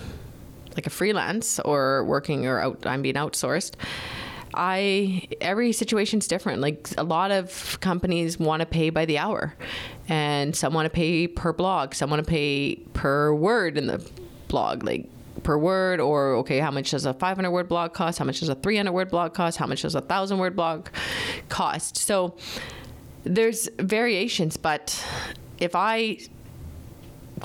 like 0.75 0.87
a 0.87 0.89
freelance 0.89 1.59
or 1.59 2.03
working 2.05 2.45
or 2.45 2.59
out, 2.59 2.85
I'm 2.85 3.01
being 3.01 3.15
outsourced. 3.15 3.73
I 4.53 5.27
every 5.41 5.71
situation's 5.71 6.27
different. 6.27 6.61
Like 6.61 6.89
a 6.97 7.03
lot 7.03 7.31
of 7.31 7.79
companies 7.81 8.39
want 8.39 8.61
to 8.61 8.65
pay 8.65 8.89
by 8.89 9.05
the 9.05 9.17
hour, 9.17 9.55
and 10.07 10.55
some 10.55 10.73
want 10.73 10.85
to 10.85 10.89
pay 10.89 11.27
per 11.27 11.53
blog, 11.53 11.93
some 11.93 12.09
want 12.09 12.23
to 12.23 12.29
pay 12.29 12.75
per 12.93 13.33
word 13.33 13.77
in 13.77 13.87
the 13.87 14.05
blog, 14.47 14.83
like 14.83 15.09
per 15.43 15.57
word, 15.57 15.99
or 15.99 16.33
okay, 16.35 16.59
how 16.59 16.71
much 16.71 16.91
does 16.91 17.05
a 17.05 17.13
500 17.13 17.51
word 17.51 17.67
blog 17.67 17.93
cost? 17.93 18.19
How 18.19 18.25
much 18.25 18.39
does 18.39 18.49
a 18.49 18.55
300 18.55 18.91
word 18.91 19.09
blog 19.09 19.33
cost? 19.33 19.57
How 19.57 19.67
much 19.67 19.81
does 19.81 19.95
a 19.95 20.01
thousand 20.01 20.39
word 20.39 20.55
blog 20.55 20.87
cost? 21.49 21.97
So 21.97 22.35
there's 23.23 23.69
variations, 23.77 24.57
but 24.57 25.05
if 25.59 25.75
I 25.75 26.19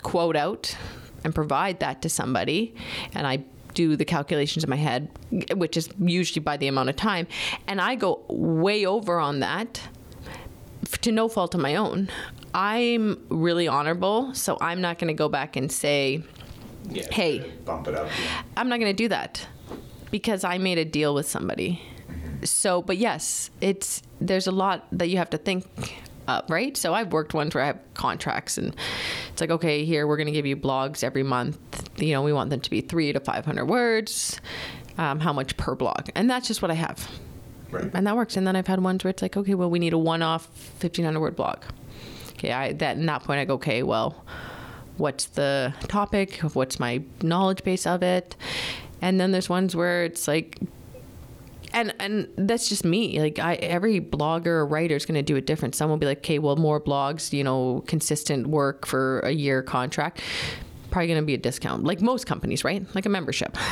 quote 0.03 0.36
out 0.36 0.76
and 1.24 1.34
provide 1.34 1.80
that 1.80 2.03
to 2.03 2.09
somebody, 2.09 2.74
and 3.14 3.26
I 3.26 3.45
do 3.74 3.97
the 3.97 4.05
calculations 4.05 4.64
in 4.64 4.70
my 4.70 4.76
head, 4.76 5.11
which 5.55 5.76
is 5.76 5.88
usually 5.99 6.42
by 6.42 6.57
the 6.57 6.68
amount 6.68 6.88
of 6.90 6.97
time, 6.97 7.26
and 7.66 7.80
I 7.80 7.97
go 7.97 8.24
way 8.28 8.86
over 8.86 9.18
on 9.18 9.40
that 9.40 9.80
to 11.01 11.12
no 11.12 11.28
fault 11.28 11.55
of 11.55 11.61
my 11.61 11.76
own. 11.76 12.09
I'm 12.55 13.20
really 13.30 13.66
honorable, 13.66 14.32
so 14.34 14.57
I'm 14.61 14.80
not 14.80 14.99
going 14.99 15.09
to 15.09 15.14
go 15.14 15.28
back 15.28 15.57
and 15.57 15.72
say, 15.72 16.22
yeah, 16.91 17.07
hey, 17.11 17.51
bump 17.64 17.89
it 17.89 17.95
up. 17.95 18.09
Yeah. 18.09 18.43
I'm 18.57 18.68
not 18.68 18.80
going 18.80 18.95
to 18.95 19.03
do 19.03 19.09
that 19.09 19.47
because 20.11 20.45
I 20.45 20.59
made 20.59 20.78
a 20.78 20.85
deal 20.85 21.14
with 21.14 21.28
somebody. 21.28 21.82
So, 22.45 22.82
but 22.82 22.99
yes, 22.99 23.51
it's 23.61 24.03
there's 24.20 24.47
a 24.47 24.53
lot 24.53 24.87
that 24.93 25.09
you 25.09 25.16
have 25.16 25.30
to 25.30 25.39
think 25.39 25.66
up, 26.28 26.51
right? 26.51 26.76
So 26.76 26.95
I've 26.95 27.12
worked 27.12 27.35
ones 27.35 27.55
where 27.55 27.64
I 27.64 27.68
have 27.68 27.80
contracts 27.95 28.59
and 28.59 28.74
it's 29.32 29.41
like, 29.41 29.51
okay, 29.51 29.85
here 29.85 30.07
we're 30.07 30.16
going 30.16 30.26
to 30.26 30.32
give 30.32 30.47
you 30.47 30.57
blogs 30.57 31.05
every 31.05 31.22
month. 31.22 31.59
You 31.97 32.12
know, 32.12 32.22
we 32.22 32.32
want 32.32 32.51
them 32.51 32.61
to 32.61 32.70
be 32.70 32.80
three 32.80 33.12
to 33.12 33.20
500 33.20 33.64
words. 33.64 34.41
Um, 34.97 35.20
how 35.20 35.32
much 35.32 35.57
per 35.57 35.74
blog? 35.74 36.09
And 36.14 36.30
that's 36.30 36.47
just 36.47 36.62
what 36.62 36.70
I 36.70 36.74
have. 36.74 37.11
Right. 37.70 37.91
And 37.93 38.07
that 38.07 38.14
works. 38.14 38.37
And 38.37 38.47
then 38.47 38.55
I've 38.57 38.66
had 38.66 38.80
ones 38.80 39.03
where 39.03 39.11
it's 39.11 39.22
like, 39.22 39.37
okay, 39.37 39.55
well, 39.55 39.70
we 39.70 39.78
need 39.78 39.93
a 39.93 39.99
one 39.99 40.22
off 40.22 40.47
1500 40.80 41.18
word 41.20 41.37
blog. 41.37 41.62
Okay, 42.32 42.53
I, 42.53 42.72
that, 42.74 42.97
in 42.97 43.07
that 43.07 43.24
point, 43.24 43.41
I 43.41 43.45
go, 43.45 43.55
okay, 43.55 43.82
well, 43.82 44.24
what's 44.97 45.26
the 45.26 45.74
topic, 45.88 46.36
what's 46.55 46.78
my 46.78 47.03
knowledge 47.22 47.62
base 47.64 47.86
of 47.86 48.03
it. 48.03 48.36
And 49.01 49.20
then 49.20 49.32
there's 49.32 49.49
ones 49.49 49.76
where 49.76 50.05
it's 50.05 50.26
like 50.26 50.59
and 51.74 51.92
and 51.99 52.28
that's 52.36 52.68
just 52.68 52.84
me. 52.84 53.20
Like 53.20 53.38
I 53.38 53.55
every 53.57 54.01
blogger 54.01 54.47
or 54.47 54.66
writer 54.66 54.95
is 54.95 55.05
going 55.05 55.16
to 55.16 55.22
do 55.22 55.36
it 55.36 55.45
different. 55.45 55.74
Some 55.74 55.90
will 55.90 55.97
be 55.97 56.07
like, 56.07 56.18
"Okay, 56.18 56.38
well, 56.38 56.57
more 56.57 56.80
blogs, 56.80 57.32
you 57.32 57.45
know, 57.45 57.82
consistent 57.86 58.47
work 58.47 58.86
for 58.86 59.20
a 59.20 59.32
year 59.32 59.62
contract." 59.62 60.22
Probably 60.90 61.09
going 61.09 61.20
to 61.20 61.26
be 61.26 61.34
a 61.34 61.38
discount, 61.38 61.82
like 61.82 62.01
most 62.01 62.26
companies, 62.26 62.62
right? 62.64 62.86
Like 62.95 63.05
a 63.05 63.09
membership. 63.09 63.59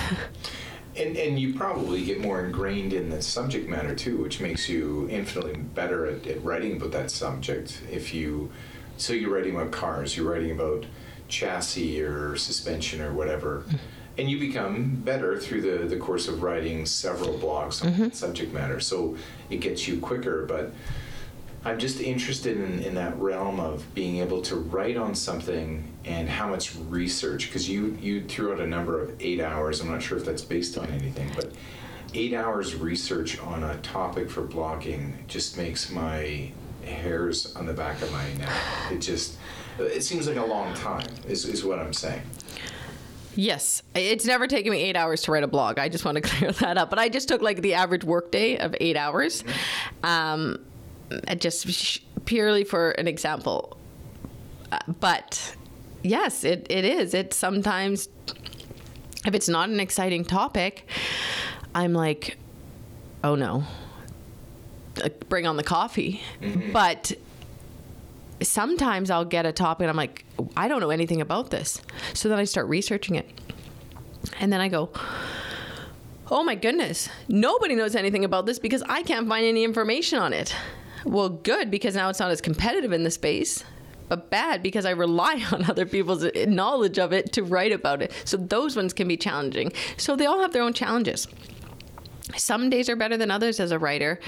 And, 0.95 1.17
and 1.17 1.39
you 1.39 1.55
probably 1.55 2.05
get 2.05 2.21
more 2.21 2.45
ingrained 2.45 2.93
in 2.93 3.09
the 3.09 3.23
subject 3.23 3.67
matter 3.67 3.95
too, 3.95 4.19
which 4.19 4.41
makes 4.41 4.69
you 4.69 5.09
infinitely 5.11 5.57
better 5.57 6.05
at, 6.05 6.27
at 6.27 6.45
writing 6.45 6.77
about 6.77 6.93
that 6.93 7.11
subject. 7.11 7.81
If 7.91 8.13
you, 8.13 8.53
so 8.99 9.15
you're 9.15 9.33
writing 9.33 9.55
about 9.55 9.71
cars, 9.71 10.17
you're 10.19 10.31
writing 10.31 10.51
about 10.51 10.85
chassis 11.33 12.03
or 12.03 12.37
suspension 12.37 13.01
or 13.01 13.13
whatever, 13.13 13.65
mm-hmm. 13.67 13.77
and 14.19 14.31
you 14.31 14.39
become 14.39 14.95
better 14.97 15.41
through 15.41 15.63
the, 15.63 15.89
the 15.89 15.97
course 15.97 16.29
of 16.29 16.43
writing 16.43 16.87
several 16.87 17.39
blogs 17.39 17.83
on 17.85 17.99
that 17.99 18.15
subject 18.15 18.53
matter. 18.53 18.79
So 18.81 19.17
it 19.49 19.61
gets 19.61 19.89
you 19.89 19.99
quicker. 19.99 20.45
But 20.47 20.73
I'm 21.65 21.79
just 21.79 22.01
interested 22.01 22.57
in, 22.57 22.83
in 22.83 22.95
that 22.97 23.19
realm 23.19 23.59
of 23.61 23.83
being 23.95 24.19
able 24.19 24.43
to 24.43 24.57
write 24.57 24.97
on 24.97 25.15
something 25.15 25.91
and 26.05 26.29
how 26.29 26.49
much 26.49 26.75
research, 26.89 27.47
because 27.47 27.69
you, 27.69 27.97
you 28.01 28.23
threw 28.25 28.53
out 28.53 28.61
a 28.61 28.67
number 28.67 29.01
of 29.01 29.09
eight 29.21 29.41
hours. 29.41 29.81
I'm 29.81 29.91
not 29.91 30.03
sure 30.03 30.19
if 30.19 30.25
that's 30.25 30.43
based 30.43 30.77
on 30.77 30.87
anything, 30.89 31.31
but 31.35 31.53
eight 32.15 32.35
hours 32.35 32.75
research 32.75 33.41
on 33.41 33.63
a 33.65 33.77
topic 33.79 34.29
for 34.29 34.43
blogging 34.43 35.27
just 35.29 35.57
makes 35.57 35.91
my 35.91 36.51
hairs 36.85 37.57
on 37.57 37.65
the 37.65 37.73
back 37.73 38.03
of 38.03 38.13
my 38.13 38.27
neck. 38.35 38.53
It 38.91 38.99
just, 38.99 39.39
it 39.79 40.03
seems 40.03 40.27
like 40.27 40.37
a 40.37 40.45
long 40.45 40.75
time, 40.75 41.07
is, 41.27 41.45
is 41.45 41.65
what 41.65 41.79
I'm 41.79 41.93
saying. 41.93 42.23
Yes, 43.35 43.83
it's 43.95 44.27
never 44.27 44.47
taken 44.47 44.73
me 44.73 44.83
eight 44.83 44.97
hours 44.97 45.23
to 45.23 45.33
write 45.33 45.43
a 45.43 45.49
blog. 45.49 45.79
I 45.79 45.89
just 45.89 46.05
want 46.05 46.17
to 46.17 46.21
clear 46.29 46.53
that 46.53 46.77
up. 46.77 46.91
But 46.91 46.99
I 46.99 47.09
just 47.09 47.29
took 47.29 47.41
like 47.41 47.63
the 47.63 47.75
average 47.75 48.05
workday 48.05 48.59
of 48.59 48.75
eight 48.81 48.97
hours, 48.97 49.43
um, 50.03 50.59
just 51.39 52.03
purely 52.27 52.65
for 52.65 52.91
an 52.93 53.09
example. 53.09 53.77
Uh, 54.71 54.79
but 55.01 55.57
yes, 56.03 56.45
it, 56.45 56.67
it 56.69 56.85
is. 56.85 57.15
It 57.15 57.33
sometimes 57.33 58.09
if 59.25 59.35
it's 59.35 59.49
not 59.49 59.69
an 59.69 59.81
exciting 59.81 60.25
topic, 60.25 60.87
I'm 61.75 61.93
like, 61.93 62.37
oh 63.25 63.35
no, 63.35 63.65
bring 65.29 65.47
on 65.47 65.57
the 65.57 65.63
coffee. 65.63 66.21
But 66.73 67.13
sometimes 68.49 69.11
I'll 69.11 69.25
get 69.25 69.47
a 69.47 69.53
topic 69.53 69.85
and 69.85 69.91
I'm 69.91 69.97
like, 69.97 70.25
I 70.57 70.69
don't 70.69 70.81
know 70.81 70.91
anything 70.91 71.21
about 71.21 71.51
this. 71.51 71.81
So 72.15 72.29
then 72.29 72.39
I 72.39 72.45
start 72.45 72.67
researching 72.69 73.17
it. 73.17 73.29
And 74.41 74.53
then 74.53 74.61
I 74.61 74.69
go, 74.69 74.91
oh 76.31 76.43
my 76.43 76.55
goodness, 76.55 77.09
nobody 77.29 77.75
knows 77.75 77.95
anything 77.95 78.25
about 78.25 78.47
this 78.47 78.59
because 78.59 78.83
I 78.89 79.03
can't 79.03 79.29
find 79.29 79.45
any 79.45 79.65
information 79.65 80.19
on 80.19 80.33
it. 80.33 80.55
Well, 81.05 81.29
good, 81.29 81.71
because 81.71 81.95
now 81.95 82.09
it's 82.09 82.21
not 82.21 82.31
as 82.31 82.41
competitive 82.41 82.93
in 82.93 83.03
the 83.03 83.11
space. 83.11 83.65
But 84.09 84.29
bad 84.29 84.63
because 84.63 84.85
I 84.85 84.91
rely 84.91 85.43
on 85.53 85.69
other 85.71 85.87
people's 85.87 86.25
knowledge 86.47 86.99
of 86.99 87.13
it 87.13 87.33
to 87.33 87.43
write 87.43 87.73
about 87.73 88.03
it. 88.03 88.13
So 88.25 88.37
those 88.37 88.77
ones 88.77 88.93
can 88.93 89.09
be 89.09 89.17
challenging. 89.17 89.73
So 89.97 90.17
they 90.17 90.27
all 90.27 90.41
have 90.41 90.53
their 90.53 90.63
own 90.63 90.75
challenges. 90.75 91.29
Some 92.37 92.71
days 92.71 92.89
are 92.89 92.97
better 92.97 93.17
than 93.17 93.31
others 93.31 93.61
as 93.61 93.73
a 93.73 93.79
writer, 93.79 94.21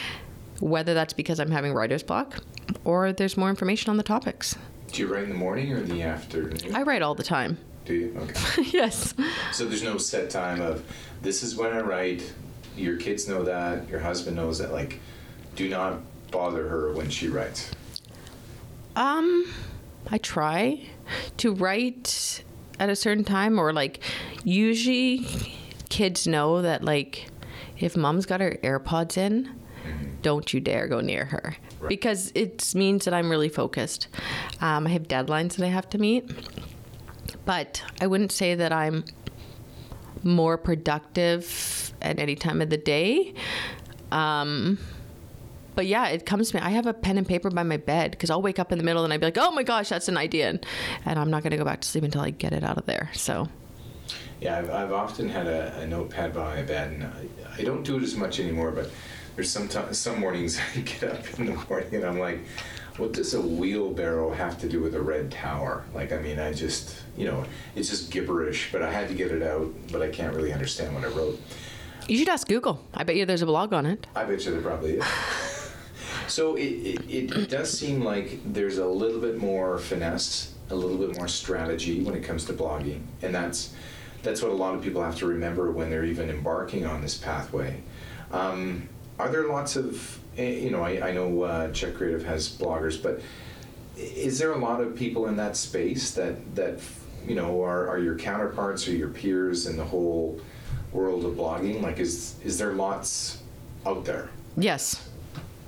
whether 0.64 0.94
that's 0.94 1.12
because 1.12 1.38
I'm 1.38 1.50
having 1.50 1.74
writer's 1.74 2.02
block 2.02 2.42
or 2.84 3.12
there's 3.12 3.36
more 3.36 3.50
information 3.50 3.90
on 3.90 3.98
the 3.98 4.02
topics. 4.02 4.56
Do 4.90 5.02
you 5.02 5.12
write 5.12 5.24
in 5.24 5.28
the 5.28 5.34
morning 5.34 5.70
or 5.74 5.76
in 5.76 5.88
the 5.90 6.02
afternoon? 6.02 6.74
I 6.74 6.82
write 6.82 7.02
all 7.02 7.14
the 7.14 7.22
time. 7.22 7.58
Do 7.84 7.92
you? 7.92 8.16
Okay. 8.18 8.62
yes. 8.72 9.12
So 9.52 9.66
there's 9.66 9.82
no 9.82 9.98
set 9.98 10.30
time 10.30 10.62
of 10.62 10.82
this 11.20 11.42
is 11.42 11.54
when 11.54 11.74
I 11.74 11.80
write. 11.80 12.32
Your 12.76 12.96
kids 12.96 13.28
know 13.28 13.44
that. 13.44 13.90
Your 13.90 14.00
husband 14.00 14.36
knows 14.36 14.58
that. 14.58 14.72
Like, 14.72 15.00
do 15.54 15.68
not 15.68 16.00
bother 16.30 16.66
her 16.66 16.94
when 16.94 17.10
she 17.10 17.28
writes. 17.28 17.70
Um, 18.96 19.52
I 20.10 20.16
try 20.16 20.88
to 21.36 21.52
write 21.52 22.42
at 22.80 22.88
a 22.88 22.96
certain 22.96 23.24
time, 23.24 23.58
or 23.58 23.74
like 23.74 24.02
usually 24.44 25.26
kids 25.90 26.26
know 26.26 26.62
that 26.62 26.82
like 26.82 27.26
if 27.78 27.98
mom's 27.98 28.24
got 28.24 28.40
her 28.40 28.58
AirPods 28.62 29.18
in, 29.18 29.60
don't 30.24 30.52
you 30.52 30.58
dare 30.60 30.88
go 30.88 31.00
near 31.00 31.26
her 31.26 31.56
Right. 31.80 31.88
because 31.88 32.32
it 32.34 32.74
means 32.74 33.04
that 33.04 33.14
I'm 33.14 33.30
really 33.30 33.48
focused. 33.48 34.08
Um, 34.60 34.86
I 34.86 34.90
have 34.90 35.04
deadlines 35.06 35.56
that 35.56 35.64
I 35.64 35.68
have 35.68 35.88
to 35.90 35.98
meet, 35.98 36.28
but 37.44 37.82
I 38.00 38.06
wouldn't 38.06 38.32
say 38.32 38.54
that 38.56 38.72
I'm 38.72 39.04
more 40.22 40.56
productive 40.56 41.92
at 42.00 42.18
any 42.18 42.34
time 42.34 42.60
of 42.62 42.70
the 42.70 42.76
day. 42.78 43.34
Um, 44.10 44.78
but 45.74 45.86
yeah, 45.86 46.08
it 46.08 46.24
comes 46.24 46.50
to 46.50 46.56
me. 46.56 46.62
I 46.62 46.70
have 46.70 46.86
a 46.86 46.94
pen 46.94 47.18
and 47.18 47.26
paper 47.26 47.50
by 47.50 47.62
my 47.64 47.76
bed 47.76 48.12
because 48.12 48.30
I'll 48.30 48.42
wake 48.42 48.58
up 48.58 48.72
in 48.72 48.78
the 48.78 48.84
middle 48.84 49.04
and 49.04 49.12
I'd 49.12 49.20
be 49.20 49.26
like, 49.26 49.38
oh 49.38 49.50
my 49.50 49.62
gosh, 49.62 49.88
that's 49.88 50.08
an 50.08 50.16
idea. 50.16 50.48
And, 50.50 50.66
and 51.04 51.18
I'm 51.18 51.30
not 51.30 51.42
going 51.42 51.50
to 51.50 51.56
go 51.56 51.64
back 51.64 51.80
to 51.80 51.88
sleep 51.88 52.04
until 52.04 52.20
I 52.22 52.30
get 52.30 52.52
it 52.52 52.62
out 52.64 52.78
of 52.78 52.86
there. 52.86 53.10
So, 53.12 53.48
Yeah, 54.40 54.58
I've, 54.58 54.70
I've 54.70 54.92
often 54.92 55.28
had 55.28 55.46
a, 55.48 55.76
a 55.80 55.86
notepad 55.86 56.32
by 56.32 56.54
my 56.56 56.62
bed, 56.62 56.92
and 56.92 57.04
I, 57.04 57.26
I 57.58 57.62
don't 57.64 57.82
do 57.82 57.96
it 57.96 58.02
as 58.02 58.14
much 58.14 58.38
anymore. 58.40 58.70
But 58.70 58.88
there's 59.34 59.50
some 59.50 59.68
some 59.92 60.20
mornings 60.20 60.58
I 60.76 60.80
get 60.80 61.04
up 61.04 61.38
in 61.38 61.46
the 61.46 61.54
morning 61.68 61.94
and 61.94 62.04
I'm 62.04 62.18
like, 62.18 62.40
what 62.96 63.12
does 63.12 63.34
a 63.34 63.40
wheelbarrow 63.40 64.32
have 64.32 64.58
to 64.60 64.68
do 64.68 64.80
with 64.80 64.94
a 64.94 65.00
red 65.00 65.30
tower? 65.30 65.84
Like, 65.94 66.12
I 66.12 66.18
mean, 66.18 66.38
I 66.38 66.52
just, 66.52 66.96
you 67.16 67.26
know, 67.26 67.44
it's 67.74 67.88
just 67.90 68.10
gibberish. 68.10 68.70
But 68.70 68.82
I 68.82 68.92
had 68.92 69.08
to 69.08 69.14
get 69.14 69.32
it 69.32 69.42
out, 69.42 69.72
but 69.90 70.02
I 70.02 70.08
can't 70.08 70.34
really 70.34 70.52
understand 70.52 70.94
what 70.94 71.04
I 71.04 71.08
wrote. 71.08 71.40
you 72.06 72.16
should 72.16 72.28
ask 72.28 72.46
Google. 72.46 72.84
I 72.94 73.02
bet 73.02 73.16
you 73.16 73.26
there's 73.26 73.42
a 73.42 73.46
blog 73.46 73.72
on 73.72 73.86
it. 73.86 74.06
I 74.14 74.24
bet 74.24 74.44
you 74.44 74.52
there 74.52 74.60
probably 74.60 74.98
is. 74.98 75.04
so 76.28 76.54
it, 76.56 76.62
it, 76.62 77.36
it 77.36 77.50
does 77.50 77.76
seem 77.76 78.04
like 78.04 78.40
there's 78.44 78.78
a 78.78 78.86
little 78.86 79.20
bit 79.20 79.38
more 79.38 79.78
finesse, 79.78 80.54
a 80.70 80.74
little 80.74 80.96
bit 80.96 81.16
more 81.16 81.28
strategy 81.28 82.02
when 82.02 82.14
it 82.14 82.22
comes 82.22 82.44
to 82.44 82.52
blogging, 82.52 83.02
and 83.22 83.34
that's 83.34 83.74
that's 84.22 84.40
what 84.40 84.50
a 84.50 84.54
lot 84.54 84.74
of 84.74 84.82
people 84.82 85.02
have 85.02 85.16
to 85.16 85.26
remember 85.26 85.70
when 85.70 85.90
they're 85.90 86.06
even 86.06 86.30
embarking 86.30 86.86
on 86.86 87.02
this 87.02 87.18
pathway. 87.18 87.82
Um, 88.32 88.88
are 89.18 89.28
there 89.28 89.46
lots 89.48 89.76
of 89.76 90.18
eh, 90.36 90.50
you 90.50 90.70
know 90.70 90.82
I, 90.82 91.08
I 91.08 91.12
know 91.12 91.42
uh, 91.42 91.72
Czech 91.72 91.94
Creative 91.94 92.24
has 92.24 92.48
bloggers, 92.48 93.02
but 93.02 93.20
is 93.96 94.38
there 94.38 94.52
a 94.52 94.58
lot 94.58 94.80
of 94.80 94.96
people 94.96 95.26
in 95.28 95.36
that 95.36 95.56
space 95.56 96.12
that 96.12 96.54
that 96.54 96.80
you 97.26 97.34
know 97.34 97.62
are, 97.62 97.88
are 97.88 97.98
your 97.98 98.16
counterparts 98.16 98.86
or 98.88 98.92
your 98.92 99.08
peers 99.08 99.66
in 99.66 99.76
the 99.76 99.84
whole 99.84 100.40
world 100.92 101.24
of 101.24 101.34
blogging? 101.34 101.82
Like, 101.82 101.98
is 101.98 102.36
is 102.44 102.58
there 102.58 102.72
lots 102.72 103.42
out 103.86 104.04
there? 104.04 104.30
Yes. 104.56 105.08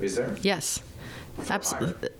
Is 0.00 0.16
there? 0.16 0.36
Yes. 0.42 0.80
Absolutely. 1.48 2.10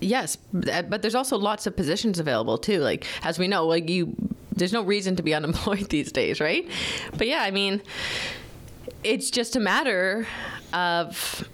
Yes, 0.00 0.38
but 0.52 0.88
but 0.88 1.02
there's 1.02 1.16
also 1.16 1.36
lots 1.36 1.66
of 1.66 1.74
positions 1.76 2.18
available 2.18 2.56
too. 2.56 2.80
Like 2.80 3.04
as 3.22 3.38
we 3.38 3.48
know, 3.48 3.66
like 3.66 3.88
you, 3.88 4.14
there's 4.54 4.72
no 4.72 4.82
reason 4.82 5.16
to 5.16 5.22
be 5.22 5.34
unemployed 5.34 5.88
these 5.90 6.12
days, 6.12 6.40
right? 6.40 6.68
But 7.16 7.26
yeah, 7.26 7.42
I 7.42 7.50
mean, 7.50 7.82
it's 9.04 9.30
just 9.30 9.56
a 9.56 9.60
matter 9.60 10.26
of 10.72 11.48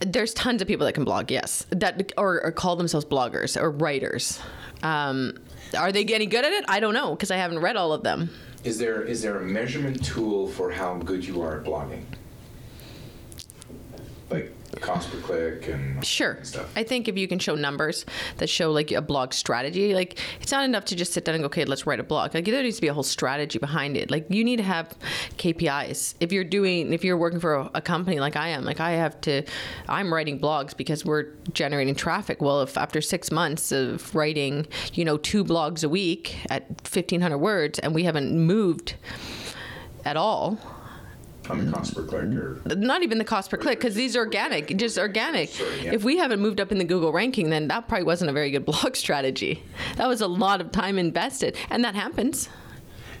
there's 0.00 0.34
tons 0.34 0.60
of 0.60 0.68
people 0.68 0.86
that 0.86 0.92
can 0.92 1.04
blog, 1.04 1.30
yes, 1.30 1.66
that 1.70 2.12
or, 2.16 2.44
or 2.44 2.52
call 2.52 2.76
themselves 2.76 3.06
bloggers 3.06 3.60
or 3.60 3.70
writers. 3.70 4.40
Um, 4.82 5.38
are 5.76 5.92
they 5.92 6.04
getting 6.04 6.28
good 6.28 6.44
at 6.44 6.52
it? 6.52 6.64
I 6.68 6.80
don't 6.80 6.94
know 6.94 7.14
because 7.14 7.30
I 7.30 7.36
haven't 7.36 7.60
read 7.60 7.76
all 7.76 7.92
of 7.92 8.02
them. 8.02 8.30
Is 8.64 8.78
there 8.78 9.02
is 9.02 9.22
there 9.22 9.38
a 9.38 9.44
measurement 9.44 10.04
tool 10.04 10.48
for 10.48 10.70
how 10.70 10.94
good 10.98 11.24
you 11.24 11.42
are 11.42 11.58
at 11.58 11.64
blogging? 11.64 12.04
Like 14.30 14.52
cost 14.80 15.10
per 15.10 15.18
click 15.18 15.68
and 15.68 16.04
Sure. 16.04 16.38
stuff. 16.42 16.70
I 16.76 16.82
think 16.82 17.08
if 17.08 17.16
you 17.16 17.28
can 17.28 17.38
show 17.38 17.54
numbers 17.54 18.04
that 18.38 18.48
show 18.48 18.70
like 18.72 18.90
a 18.90 19.00
blog 19.02 19.32
strategy, 19.32 19.94
like 19.94 20.18
it's 20.40 20.52
not 20.52 20.64
enough 20.64 20.84
to 20.86 20.96
just 20.96 21.12
sit 21.12 21.24
down 21.24 21.34
and 21.34 21.42
go, 21.42 21.46
okay, 21.46 21.64
let's 21.64 21.86
write 21.86 22.00
a 22.00 22.02
blog. 22.02 22.34
Like 22.34 22.44
there 22.44 22.62
needs 22.62 22.76
to 22.76 22.82
be 22.82 22.88
a 22.88 22.94
whole 22.94 23.02
strategy 23.02 23.58
behind 23.58 23.96
it. 23.96 24.10
Like 24.10 24.26
you 24.28 24.44
need 24.44 24.56
to 24.56 24.62
have 24.62 24.96
KPIs. 25.38 26.14
If 26.20 26.32
you're 26.32 26.44
doing, 26.44 26.92
if 26.92 27.04
you're 27.04 27.16
working 27.16 27.40
for 27.40 27.54
a, 27.54 27.70
a 27.74 27.80
company 27.80 28.20
like 28.20 28.36
I 28.36 28.48
am, 28.48 28.64
like 28.64 28.80
I 28.80 28.92
have 28.92 29.20
to, 29.22 29.42
I'm 29.88 30.12
writing 30.12 30.38
blogs 30.38 30.76
because 30.76 31.04
we're 31.04 31.26
generating 31.52 31.94
traffic. 31.94 32.40
Well, 32.40 32.62
if 32.62 32.76
after 32.78 33.00
six 33.00 33.30
months 33.30 33.72
of 33.72 34.14
writing, 34.14 34.66
you 34.94 35.04
know, 35.04 35.16
two 35.18 35.44
blogs 35.44 35.84
a 35.84 35.88
week 35.88 36.36
at 36.50 36.62
1500 36.82 37.38
words 37.38 37.78
and 37.78 37.94
we 37.94 38.04
haven't 38.04 38.32
moved 38.38 38.94
at 40.04 40.16
all, 40.16 40.58
on 41.50 41.64
the 41.64 41.72
cost 41.72 41.94
per 41.94 42.04
click 42.04 42.22
or 42.24 42.60
not 42.76 43.02
even 43.02 43.18
the 43.18 43.24
cost 43.24 43.50
per 43.50 43.56
click 43.56 43.78
because 43.78 43.94
these 43.94 44.14
are 44.16 44.20
organic 44.20 44.76
just 44.76 44.96
organic 44.98 45.48
Sorry, 45.50 45.84
yeah. 45.84 45.92
if 45.92 46.04
we 46.04 46.16
haven't 46.18 46.40
moved 46.40 46.60
up 46.60 46.70
in 46.72 46.78
the 46.78 46.84
google 46.84 47.12
ranking 47.12 47.50
then 47.50 47.68
that 47.68 47.88
probably 47.88 48.04
wasn't 48.04 48.30
a 48.30 48.32
very 48.32 48.50
good 48.50 48.64
blog 48.70 48.94
strategy 48.96 49.62
that 49.96 50.06
was 50.08 50.20
a 50.20 50.28
lot 50.28 50.60
of 50.60 50.70
time 50.72 50.98
invested 50.98 51.56
and 51.70 51.84
that 51.84 51.94
happens 51.94 52.48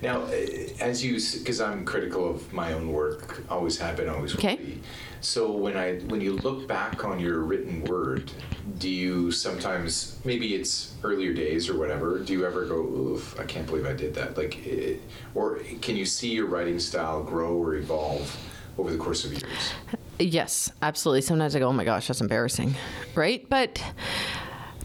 Now, 0.02 0.24
eh, 0.32 0.70
as 0.80 1.04
you, 1.04 1.14
because 1.38 1.60
I'm 1.60 1.84
critical 1.84 2.28
of 2.28 2.52
my 2.52 2.72
own 2.72 2.92
work, 2.92 3.44
always 3.48 3.78
have 3.78 3.96
been, 3.96 4.08
always 4.08 4.34
Okay. 4.34 4.56
be. 4.56 4.80
So 5.22 5.52
when 5.52 5.76
I, 5.76 5.98
when 6.00 6.20
you 6.20 6.34
look 6.34 6.66
back 6.66 7.04
on 7.04 7.20
your 7.20 7.40
written 7.40 7.84
word, 7.84 8.30
do 8.78 8.90
you 8.90 9.30
sometimes, 9.30 10.18
maybe 10.24 10.54
it's 10.54 10.94
earlier 11.04 11.32
days 11.32 11.68
or 11.68 11.78
whatever, 11.78 12.18
do 12.18 12.32
you 12.32 12.44
ever 12.44 12.66
go, 12.66 12.80
oof, 12.80 13.38
I 13.38 13.44
can't 13.44 13.66
believe 13.66 13.86
I 13.86 13.92
did 13.92 14.14
that? 14.14 14.36
Like, 14.36 14.66
eh, 14.66 14.96
or 15.34 15.60
can 15.80 15.96
you 15.96 16.04
see 16.04 16.32
your 16.32 16.46
writing 16.46 16.80
style 16.80 17.22
grow 17.22 17.56
or 17.56 17.76
evolve 17.76 18.36
over 18.78 18.90
the 18.90 18.98
course 18.98 19.24
of 19.24 19.32
years? 19.32 19.72
yes 20.18 20.70
absolutely 20.82 21.20
sometimes 21.20 21.56
i 21.56 21.58
go 21.58 21.68
oh 21.68 21.72
my 21.72 21.84
gosh 21.84 22.06
that's 22.06 22.20
embarrassing 22.20 22.74
right 23.14 23.48
but 23.48 23.82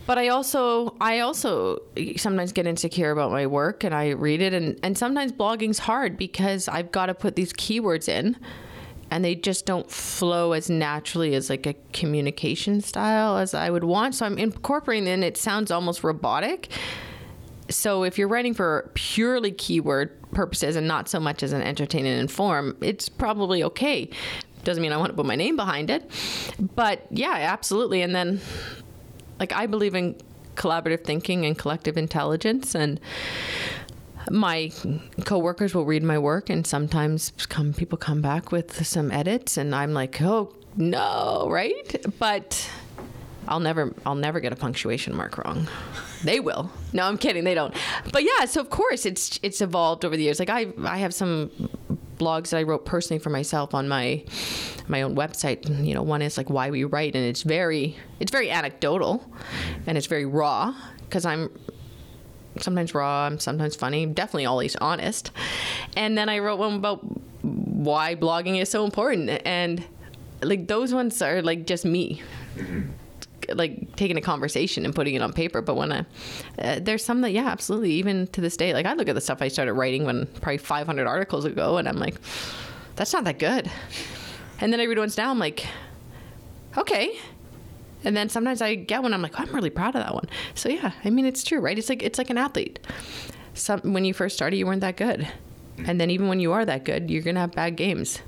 but 0.06 0.18
i 0.18 0.30
also 0.30 0.96
i 1.00 1.20
also 1.20 1.80
sometimes 2.16 2.52
get 2.52 2.66
insecure 2.66 3.12
about 3.12 3.32
my 3.32 3.46
work 3.46 3.84
and 3.84 3.94
i 3.94 4.10
read 4.10 4.42
it 4.42 4.54
and 4.54 4.80
and 4.84 4.98
sometimes 4.98 5.32
blogging's 5.32 5.80
hard 5.80 6.18
because 6.18 6.68
i've 6.68 6.92
got 6.92 7.08
to 7.08 7.14
put 7.14 7.36
these 7.36 7.54
keywords 7.54 8.10
in 8.10 8.36
and 9.10 9.24
they 9.24 9.36
just 9.36 9.66
don't 9.66 9.89
flow 9.89 10.51
as 10.51 10.70
naturally 10.70 11.34
as 11.36 11.49
like 11.49 11.66
a 11.66 11.76
communication 11.93 12.82
style 12.82 13.38
as 13.38 13.53
I 13.53 13.70
would 13.70 13.84
want. 13.84 14.16
So 14.16 14.26
I'm 14.26 14.38
incorporating 14.38 15.08
in 15.08 15.24
it 15.24 15.38
sounds 15.38 15.72
almost 15.72 16.03
robotic. 16.03 16.70
so 17.70 18.03
if 18.03 18.18
you're 18.18 18.28
writing 18.28 18.53
for 18.53 18.89
purely 18.93 19.51
keyword 19.51 20.14
purposes 20.32 20.76
and 20.76 20.88
not 20.88 21.10
so 21.10 21.20
much 21.20 21.43
as 21.43 21.53
an 21.53 21.62
entertain 21.62 22.05
and 22.05 22.20
inform, 22.20 22.78
it's 22.82 23.10
probably 23.10 23.64
okay. 23.64 24.10
Doesn't 24.64 24.82
mean 24.82 24.91
I 24.91 24.97
want 24.97 25.12
to 25.12 25.16
put 25.16 25.26
my 25.26 25.36
name 25.36 25.55
behind 25.55 25.89
it, 25.89 26.10
but 26.76 27.05
yeah, 27.10 27.34
absolutely. 27.34 28.01
And 28.01 28.14
then, 28.14 28.41
like, 29.39 29.53
I 29.53 29.66
believe 29.66 29.95
in 29.95 30.16
collaborative 30.55 31.03
thinking 31.03 31.45
and 31.45 31.58
collective 31.58 31.97
intelligence, 31.97 32.76
and 32.76 32.99
my 34.32 34.71
coworkers 35.25 35.73
will 35.73 35.86
read 35.86 36.03
my 36.03 36.17
work, 36.17 36.49
and 36.49 36.65
sometimes 36.65 37.32
come 37.49 37.73
people 37.73 37.97
come 37.97 38.21
back 38.21 38.51
with 38.51 38.86
some 38.86 39.11
edits, 39.11 39.57
and 39.57 39.73
I'm 39.73 39.93
like, 39.93 40.21
oh 40.21 40.53
no, 40.75 41.47
right? 41.49 41.95
But 42.19 42.69
I'll 43.47 43.59
never 43.59 43.93
I'll 44.05 44.15
never 44.15 44.39
get 44.39 44.53
a 44.53 44.55
punctuation 44.55 45.15
mark 45.15 45.38
wrong. 45.38 45.67
They 46.23 46.39
will. 46.39 46.71
No, 46.93 47.03
I'm 47.03 47.17
kidding. 47.17 47.43
They 47.43 47.53
don't. 47.53 47.73
But 48.11 48.23
yeah, 48.23 48.45
so 48.45 48.61
of 48.61 48.69
course 48.69 49.05
it's 49.05 49.39
it's 49.43 49.61
evolved 49.61 50.03
over 50.03 50.17
the 50.17 50.23
years. 50.23 50.39
Like 50.39 50.49
I 50.49 50.67
I 50.84 50.97
have 50.97 51.13
some 51.13 51.51
blogs 52.17 52.49
that 52.49 52.57
I 52.57 52.63
wrote 52.63 52.86
personally 52.86 53.19
for 53.19 53.30
myself 53.30 53.73
on 53.73 53.88
my 53.88 54.23
my 54.88 55.01
own 55.01 55.15
website. 55.15 55.86
You 55.86 55.93
know, 55.93 56.01
one 56.01 56.21
is 56.21 56.38
like 56.38 56.49
why 56.49 56.69
we 56.69 56.84
write, 56.84 57.15
and 57.15 57.23
it's 57.23 57.43
very 57.43 57.97
it's 58.19 58.32
very 58.32 58.49
anecdotal, 58.49 59.23
and 59.86 59.97
it's 59.97 60.07
very 60.07 60.25
raw 60.25 60.75
because 61.01 61.25
I'm 61.25 61.49
sometimes 62.60 62.93
raw, 62.93 63.26
I'm 63.26 63.39
sometimes 63.39 63.76
funny, 63.76 64.05
definitely 64.05 64.45
always 64.45 64.76
honest. 64.78 65.32
And 65.95 66.18
then 66.18 66.30
I 66.30 66.39
wrote 66.39 66.60
one 66.60 66.76
about 66.76 66.99
why 67.43 68.16
blogging 68.16 68.62
is 68.62 68.70
so 68.70 68.86
important, 68.86 69.30
and 69.45 69.84
like 70.41 70.68
those 70.68 70.93
ones 70.93 71.22
are 71.22 71.41
like 71.41 71.66
just 71.66 71.86
me. 71.86 72.22
Mm-hmm 72.55 72.91
like 73.53 73.95
taking 73.95 74.18
a 74.18 74.22
conversation 74.22 74.86
and 74.86 74.93
putting 74.93 75.16
it 75.16 75.22
on 75.22 75.34
paper. 75.34 75.62
But 75.62 75.76
when 75.76 75.91
I, 75.91 76.05
uh, 76.60 76.80
there's 76.82 77.03
some 77.03 77.22
that, 77.22 77.32
yeah, 77.32 77.47
absolutely. 77.47 77.91
Even 77.93 78.28
to 78.28 78.41
this 78.41 78.58
day, 78.58 78.74
like 78.74 78.86
I 78.86 78.93
look 78.93 79.08
at 79.08 79.16
the 79.16 79.22
stuff 79.22 79.41
I 79.41 79.47
started 79.47 79.74
writing 79.74 80.05
when 80.05 80.26
probably 80.41 80.58
500 80.58 81.08
articles 81.08 81.45
ago, 81.45 81.78
and 81.78 81.88
I'm 81.88 81.97
like, 81.97 82.16
that's 82.95 83.14
not 83.14 83.24
that 83.26 83.39
good. 83.39 83.70
And 84.60 84.74
then 84.74 84.80
I 84.80 84.84
read 84.84 84.97
ones 84.97 85.18
now, 85.18 85.30
I'm 85.30 85.39
like, 85.39 85.66
okay. 86.78 87.18
And 88.04 88.16
then 88.16 88.30
sometimes 88.30 88.62
I 88.62 88.76
get 88.76 89.02
one, 89.02 89.14
I'm 89.14 89.22
like, 89.22 89.39
oh, 89.39 89.43
I'm 89.43 89.54
really 89.54 89.70
proud 89.70 89.95
of 89.95 90.04
that 90.04 90.14
one. 90.14 90.28
So 90.54 90.70
yeah, 90.70 90.91
I 91.04 91.10
mean, 91.10 91.26
it's 91.26 91.43
true, 91.43 91.60
right? 91.60 91.78
It's 91.78 91.89
like 91.89 92.04
it's 92.04 92.18
like 92.18 92.30
an 92.30 92.38
athlete. 92.38 92.80
Some 93.54 93.93
when 93.93 94.06
you 94.06 94.14
first 94.14 94.36
started, 94.36 94.58
you 94.58 94.68
weren't 94.68 94.82
that 94.82 94.98
good, 94.98 95.28
and 95.86 96.00
then 96.00 96.12
even 96.12 96.28
when 96.28 96.39
you 96.39 96.52
are 96.54 96.66
that 96.66 96.86
good, 96.86 97.10
you're 97.10 97.24
gonna 97.24 97.39
have 97.39 97.54
bad 97.54 97.76
games. 97.76 98.20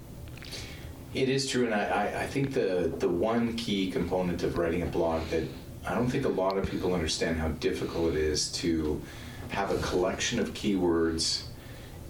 It 1.14 1.28
is 1.28 1.50
true, 1.50 1.66
and 1.66 1.74
I, 1.74 2.22
I 2.22 2.28
think 2.28 2.54
the, 2.54 2.94
the 3.00 3.10
one 3.10 3.56
key 3.56 3.90
component 3.90 4.44
of 4.44 4.60
writing 4.60 4.84
a 4.84 4.86
blog 4.86 5.28
that 5.30 5.44
I 5.88 5.96
don't 5.96 6.08
think 6.08 6.26
a 6.26 6.30
lot 6.30 6.58
of 6.58 6.70
people 6.70 6.94
understand 6.94 7.38
how 7.38 7.48
difficult 7.48 8.14
it 8.14 8.18
is 8.18 8.52
to 8.54 9.02
have 9.50 9.72
a 9.72 9.78
collection 9.80 10.40
of 10.40 10.54
keywords 10.54 11.46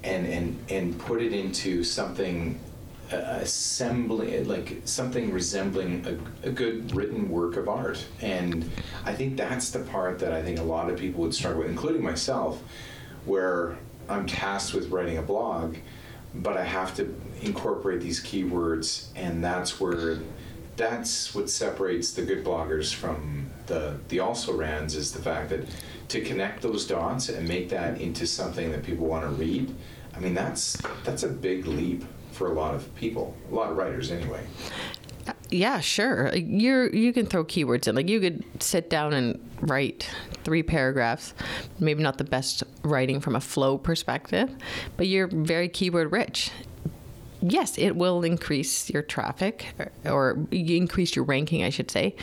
and, 0.03 0.27
and, 0.27 0.59
and 0.69 0.99
put 0.99 1.21
it 1.21 1.31
into 1.31 1.83
something 1.83 2.59
assembling 3.11 4.47
like 4.47 4.81
something 4.85 5.31
resembling 5.31 6.05
a, 6.05 6.47
a, 6.47 6.51
good 6.51 6.93
written 6.93 7.29
work 7.29 7.57
of 7.57 7.67
art 7.67 8.05
and 8.21 8.69
i 9.03 9.13
think 9.13 9.35
that's 9.35 9.71
the 9.71 9.79
part 9.79 10.19
that 10.19 10.31
i 10.31 10.43
think 10.43 10.59
a 10.59 10.63
lot 10.63 10.89
of 10.91 10.99
people 10.99 11.21
would 11.21 11.33
struggle 11.33 11.61
with 11.61 11.71
including 11.71 12.03
myself 12.03 12.61
where 13.25 13.77
i'm 14.09 14.27
tasked 14.27 14.75
with 14.75 14.89
writing 14.91 15.17
a 15.17 15.21
blog 15.23 15.75
but 16.33 16.57
I 16.57 16.63
have 16.63 16.95
to 16.97 17.13
incorporate 17.41 18.01
these 18.01 18.21
keywords, 18.21 19.07
and 19.15 19.43
that's 19.43 19.79
where 19.79 20.19
that's 20.75 21.35
what 21.35 21.49
separates 21.49 22.13
the 22.13 22.21
good 22.21 22.43
bloggers 22.43 22.93
from 22.93 23.47
the 23.65 23.97
the 24.09 24.19
also 24.19 24.53
rans 24.55 24.95
is 24.95 25.11
the 25.11 25.21
fact 25.21 25.49
that 25.49 25.67
to 26.09 26.21
connect 26.21 26.61
those 26.61 26.85
dots 26.87 27.29
and 27.29 27.47
make 27.47 27.69
that 27.69 27.99
into 27.99 28.25
something 28.25 28.71
that 28.71 28.83
people 28.83 29.07
want 29.07 29.23
to 29.23 29.29
read. 29.29 29.75
I 30.15 30.19
mean, 30.19 30.33
that's 30.33 30.77
that's 31.03 31.23
a 31.23 31.29
big 31.29 31.65
leap 31.65 32.03
for 32.39 32.47
a 32.49 32.53
lot 32.53 32.73
of 32.73 32.95
people, 32.95 33.35
a 33.51 33.53
lot 33.53 33.69
of 33.69 33.75
writers 33.75 34.11
anyway. 34.11 34.41
Yeah, 35.49 35.81
sure. 35.81 36.33
You're 36.33 36.87
you 36.95 37.11
can 37.11 37.25
throw 37.25 37.43
keywords 37.43 37.87
in. 37.87 37.95
Like 37.95 38.07
you 38.07 38.21
could 38.21 38.45
sit 38.63 38.89
down 38.89 39.13
and 39.13 39.37
write 39.59 40.09
three 40.45 40.63
paragraphs. 40.63 41.33
Maybe 41.79 42.01
not 42.01 42.17
the 42.17 42.23
best 42.23 42.63
writing 42.81 43.19
from 43.19 43.35
a 43.35 43.41
flow 43.41 43.77
perspective, 43.77 44.49
but 44.95 45.07
you're 45.07 45.27
very 45.27 45.67
keyword 45.67 46.13
rich. 46.13 46.51
Yes, 47.41 47.77
it 47.77 47.97
will 47.97 48.23
increase 48.23 48.89
your 48.89 49.01
traffic 49.01 49.67
or, 49.77 49.91
or 50.05 50.47
increase 50.51 51.15
your 51.17 51.25
ranking, 51.25 51.63
I 51.63 51.69
should 51.69 51.91
say. 51.91 52.15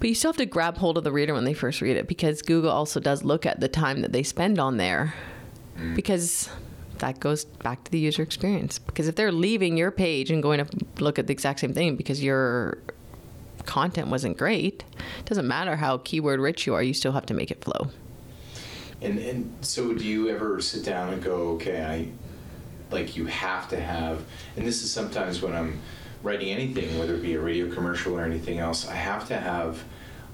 But 0.00 0.08
you 0.08 0.14
still 0.14 0.30
have 0.30 0.38
to 0.38 0.46
grab 0.46 0.78
hold 0.78 0.96
of 0.96 1.04
the 1.04 1.12
reader 1.12 1.34
when 1.34 1.44
they 1.44 1.54
first 1.54 1.82
read 1.82 1.98
it 1.98 2.08
because 2.08 2.40
Google 2.40 2.70
also 2.70 2.98
does 2.98 3.24
look 3.24 3.44
at 3.44 3.60
the 3.60 3.68
time 3.68 4.00
that 4.00 4.12
they 4.12 4.22
spend 4.22 4.58
on 4.58 4.78
there. 4.78 5.14
Mm. 5.78 5.94
Because 5.94 6.48
that 7.00 7.20
goes 7.20 7.44
back 7.44 7.84
to 7.84 7.90
the 7.90 7.98
user 7.98 8.22
experience. 8.22 8.78
Because 8.78 9.08
if 9.08 9.16
they're 9.16 9.32
leaving 9.32 9.76
your 9.76 9.90
page 9.90 10.30
and 10.30 10.42
going 10.42 10.64
to 10.64 10.86
look 10.98 11.18
at 11.18 11.26
the 11.26 11.32
exact 11.32 11.60
same 11.60 11.72
thing 11.72 11.96
because 11.96 12.22
your 12.22 12.78
content 13.64 14.08
wasn't 14.08 14.36
great, 14.36 14.84
it 15.18 15.24
doesn't 15.26 15.46
matter 15.46 15.76
how 15.76 15.98
keyword 15.98 16.40
rich 16.40 16.66
you 16.66 16.74
are, 16.74 16.82
you 16.82 16.94
still 16.94 17.12
have 17.12 17.26
to 17.26 17.34
make 17.34 17.50
it 17.50 17.62
flow. 17.62 17.88
And 19.02 19.18
and 19.18 19.52
so 19.60 19.92
do 19.92 20.04
you 20.04 20.30
ever 20.30 20.60
sit 20.60 20.84
down 20.84 21.12
and 21.12 21.22
go, 21.22 21.50
okay, 21.54 21.84
I 21.84 22.08
like 22.94 23.16
you 23.16 23.26
have 23.26 23.68
to 23.68 23.80
have 23.80 24.24
and 24.56 24.66
this 24.66 24.82
is 24.82 24.90
sometimes 24.90 25.42
when 25.42 25.54
I'm 25.54 25.80
writing 26.22 26.50
anything, 26.50 26.98
whether 26.98 27.14
it 27.14 27.22
be 27.22 27.34
a 27.34 27.40
radio 27.40 27.72
commercial 27.72 28.18
or 28.18 28.24
anything 28.24 28.58
else, 28.58 28.88
I 28.88 28.94
have 28.94 29.28
to 29.28 29.36
have 29.36 29.84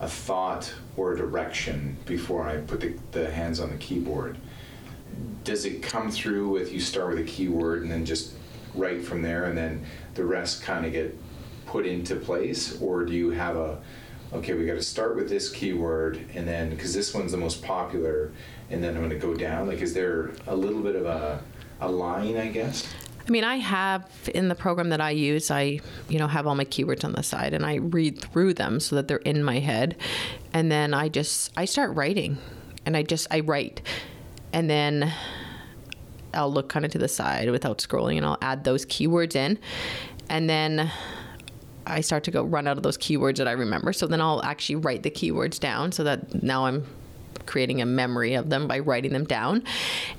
a 0.00 0.08
thought 0.08 0.72
or 0.96 1.12
a 1.12 1.16
direction 1.16 1.96
before 2.06 2.48
I 2.48 2.58
put 2.58 2.80
the, 2.80 2.94
the 3.12 3.30
hands 3.30 3.60
on 3.60 3.70
the 3.70 3.76
keyboard 3.76 4.36
does 5.44 5.64
it 5.64 5.82
come 5.82 6.10
through 6.10 6.48
with 6.48 6.72
you 6.72 6.80
start 6.80 7.10
with 7.10 7.18
a 7.18 7.28
keyword 7.28 7.82
and 7.82 7.90
then 7.90 8.04
just 8.04 8.34
write 8.74 9.04
from 9.04 9.22
there 9.22 9.44
and 9.44 9.56
then 9.56 9.84
the 10.14 10.24
rest 10.24 10.62
kind 10.62 10.86
of 10.86 10.92
get 10.92 11.16
put 11.66 11.86
into 11.86 12.16
place? 12.16 12.80
Or 12.80 13.04
do 13.04 13.12
you 13.12 13.30
have 13.30 13.56
a 13.56 13.80
okay 14.32 14.54
we 14.54 14.64
got 14.64 14.74
to 14.74 14.82
start 14.82 15.14
with 15.14 15.28
this 15.28 15.50
keyword 15.50 16.24
and 16.34 16.48
then 16.48 16.70
because 16.70 16.94
this 16.94 17.12
one's 17.12 17.32
the 17.32 17.38
most 17.38 17.62
popular 17.62 18.32
and 18.70 18.82
then 18.82 18.94
i'm 18.94 19.00
going 19.00 19.10
to 19.10 19.16
go 19.16 19.34
down? 19.34 19.66
Like 19.66 19.80
is 19.80 19.94
there 19.94 20.30
a 20.46 20.56
little 20.56 20.80
bit 20.80 20.96
of 20.96 21.06
a, 21.06 21.42
a 21.80 21.90
line 21.90 22.36
i 22.36 22.48
guess? 22.48 22.86
I 23.26 23.30
mean, 23.30 23.44
I 23.44 23.56
have 23.56 24.10
in 24.34 24.48
the 24.48 24.54
program 24.54 24.88
that 24.88 25.00
I 25.00 25.10
use, 25.10 25.50
I, 25.50 25.78
you 26.08 26.18
know, 26.18 26.26
have 26.26 26.46
all 26.46 26.56
my 26.56 26.64
keywords 26.64 27.04
on 27.04 27.12
the 27.12 27.22
side 27.22 27.54
and 27.54 27.64
I 27.64 27.76
read 27.76 28.20
through 28.20 28.54
them 28.54 28.80
so 28.80 28.96
that 28.96 29.06
they're 29.06 29.18
in 29.18 29.44
my 29.44 29.60
head. 29.60 29.96
And 30.52 30.72
then 30.72 30.92
I 30.92 31.08
just, 31.08 31.52
I 31.56 31.66
start 31.66 31.94
writing 31.94 32.38
and 32.84 32.96
I 32.96 33.04
just, 33.04 33.28
I 33.30 33.40
write 33.40 33.80
and 34.52 34.68
then 34.68 35.12
I'll 36.34 36.52
look 36.52 36.68
kind 36.68 36.84
of 36.84 36.90
to 36.92 36.98
the 36.98 37.08
side 37.08 37.50
without 37.50 37.78
scrolling 37.78 38.16
and 38.16 38.26
I'll 38.26 38.38
add 38.40 38.64
those 38.64 38.86
keywords 38.86 39.36
in. 39.36 39.58
And 40.28 40.48
then 40.48 40.90
I 41.86 42.00
start 42.00 42.24
to 42.24 42.30
go 42.30 42.42
run 42.42 42.66
out 42.66 42.76
of 42.76 42.82
those 42.82 42.96
keywords 42.96 43.36
that 43.36 43.48
I 43.48 43.52
remember. 43.52 43.92
So 43.92 44.06
then 44.06 44.20
I'll 44.20 44.42
actually 44.42 44.76
write 44.76 45.02
the 45.02 45.10
keywords 45.10 45.58
down 45.58 45.92
so 45.92 46.04
that 46.04 46.42
now 46.42 46.66
I'm 46.66 46.86
creating 47.46 47.82
a 47.82 47.86
memory 47.86 48.34
of 48.34 48.50
them 48.50 48.68
by 48.68 48.78
writing 48.78 49.12
them 49.12 49.24
down. 49.24 49.64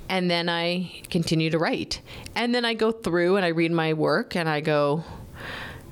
And 0.08 0.30
then 0.30 0.48
I 0.48 0.92
continue 1.10 1.50
to 1.50 1.58
write. 1.58 2.00
And 2.34 2.54
then 2.54 2.64
I 2.64 2.74
go 2.74 2.92
through 2.92 3.36
and 3.36 3.44
I 3.44 3.48
read 3.48 3.72
my 3.72 3.94
work 3.94 4.36
and 4.36 4.48
I 4.48 4.60
go, 4.60 5.04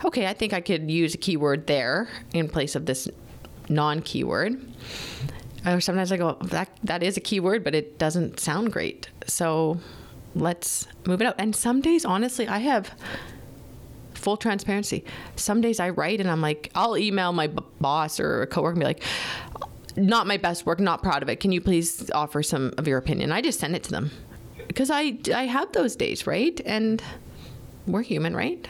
okay, 0.04 0.26
I 0.26 0.34
think 0.34 0.52
I 0.52 0.60
could 0.60 0.90
use 0.90 1.14
a 1.14 1.18
keyword 1.18 1.66
there 1.66 2.08
in 2.34 2.48
place 2.48 2.74
of 2.74 2.86
this 2.86 3.08
non 3.68 4.02
keyword 4.02 4.60
or 5.66 5.80
sometimes 5.80 6.12
I 6.12 6.16
go, 6.16 6.36
that 6.42 6.68
that 6.84 7.02
is 7.02 7.16
a 7.16 7.20
key 7.20 7.40
word, 7.40 7.64
but 7.64 7.74
it 7.74 7.98
doesn't 7.98 8.40
sound 8.40 8.72
great. 8.72 9.08
So 9.26 9.78
let's 10.34 10.86
move 11.06 11.20
it 11.20 11.26
out. 11.26 11.34
And 11.38 11.54
some 11.54 11.80
days, 11.80 12.04
honestly, 12.04 12.48
I 12.48 12.58
have 12.58 12.92
full 14.14 14.36
transparency. 14.36 15.04
Some 15.36 15.60
days 15.60 15.80
I 15.80 15.90
write 15.90 16.20
and 16.20 16.30
I'm 16.30 16.40
like, 16.40 16.70
I'll 16.74 16.96
email 16.96 17.32
my 17.32 17.48
b- 17.48 17.62
boss 17.80 18.20
or 18.20 18.42
a 18.42 18.46
coworker 18.46 18.72
and 18.72 18.80
be 18.80 18.86
like, 18.86 19.02
not 19.96 20.26
my 20.26 20.36
best 20.36 20.64
work, 20.64 20.80
not 20.80 21.02
proud 21.02 21.22
of 21.22 21.28
it. 21.28 21.40
Can 21.40 21.52
you 21.52 21.60
please 21.60 22.10
offer 22.12 22.42
some 22.42 22.72
of 22.78 22.88
your 22.88 22.98
opinion? 22.98 23.32
I 23.32 23.42
just 23.42 23.60
send 23.60 23.76
it 23.76 23.82
to 23.84 23.90
them 23.90 24.10
because 24.68 24.90
I 24.90 25.18
I 25.34 25.44
have 25.44 25.72
those 25.72 25.96
days, 25.96 26.26
right? 26.26 26.58
And 26.64 27.02
we're 27.86 28.02
human, 28.02 28.34
right? 28.34 28.66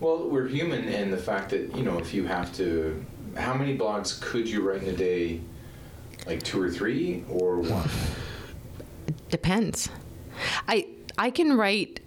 Well, 0.00 0.28
we're 0.28 0.48
human, 0.48 0.88
and 0.88 1.12
the 1.12 1.18
fact 1.18 1.50
that 1.50 1.74
you 1.74 1.82
know, 1.82 1.98
if 1.98 2.12
you 2.12 2.26
have 2.26 2.54
to, 2.56 3.04
how 3.36 3.54
many 3.54 3.78
blogs 3.78 4.20
could 4.20 4.48
you 4.48 4.60
write 4.60 4.82
in 4.82 4.88
a 4.88 4.96
day? 4.96 5.40
Like 6.26 6.42
two 6.42 6.60
or 6.60 6.70
three 6.70 7.24
or 7.28 7.58
one? 7.60 7.88
Depends. 9.30 9.88
I 10.68 10.86
I 11.18 11.30
can 11.30 11.56
write 11.56 12.00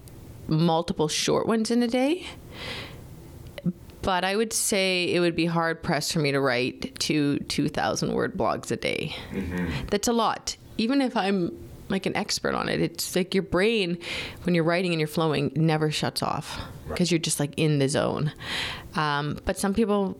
multiple 0.48 1.08
short 1.08 1.48
ones 1.48 1.72
in 1.72 1.84
a 1.84 1.88
day, 1.88 2.26
but 4.02 4.24
I 4.24 4.36
would 4.36 4.54
say 4.54 5.14
it 5.14 5.20
would 5.20 5.36
be 5.36 5.46
hard 5.46 5.84
pressed 5.84 6.14
for 6.14 6.20
me 6.20 6.32
to 6.32 6.40
write 6.40 6.98
two 7.00 7.40
two 7.40 7.70
thousand 7.70 8.14
word 8.14 8.38
blogs 8.38 8.72
a 8.72 8.78
day. 8.78 9.16
Mm-hmm. 9.32 9.88
That's 9.90 10.08
a 10.08 10.14
lot. 10.14 10.58
Even 10.78 11.02
if 11.02 11.16
I'm 11.16 11.58
like 11.90 12.06
an 12.06 12.16
expert 12.16 12.54
on 12.54 12.70
it, 12.70 12.82
it's 12.82 13.16
like 13.16 13.34
your 13.34 13.44
brain 13.44 13.98
when 14.44 14.56
you're 14.56 14.64
writing 14.64 14.92
and 14.92 15.00
you're 15.00 15.08
flowing 15.08 15.52
never 15.56 15.90
shuts 15.92 16.22
off 16.22 16.60
because 16.88 17.08
right. 17.08 17.12
you're 17.12 17.20
just 17.20 17.40
like 17.40 17.54
in 17.58 17.80
the 17.80 17.88
zone. 17.88 18.34
Um, 18.96 19.40
but 19.46 19.58
some 19.58 19.74
people 19.74 20.18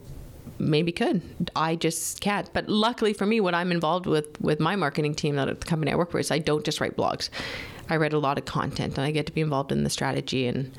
maybe 0.60 0.92
could. 0.92 1.22
I 1.56 1.76
just 1.76 2.22
can't. 2.22 2.52
But 2.54 2.68
luckily 2.70 3.14
for 3.14 3.26
me, 3.26 3.40
what 3.40 3.54
I'm 3.54 3.72
involved 3.72 4.06
with 4.06 4.40
with 4.42 4.60
my 4.60 4.76
marketing 4.76 5.16
team 5.16 5.38
at 5.40 5.48
the 5.60 5.66
company 5.66 5.92
I 5.92 5.96
work 5.96 6.12
for 6.12 6.20
is 6.20 6.32
I 6.32 6.40
don't 6.40 6.64
just 6.64 6.80
write 6.82 6.96
blogs. 6.98 7.30
I 7.90 7.98
write 7.98 8.14
a 8.14 8.20
lot 8.20 8.38
of 8.38 8.46
content, 8.46 8.98
and 8.98 9.06
I 9.06 9.12
get 9.12 9.26
to 9.28 9.32
be 9.32 9.42
involved 9.42 9.72
in 9.72 9.84
the 9.84 9.90
strategy 9.90 10.48
and. 10.48 10.72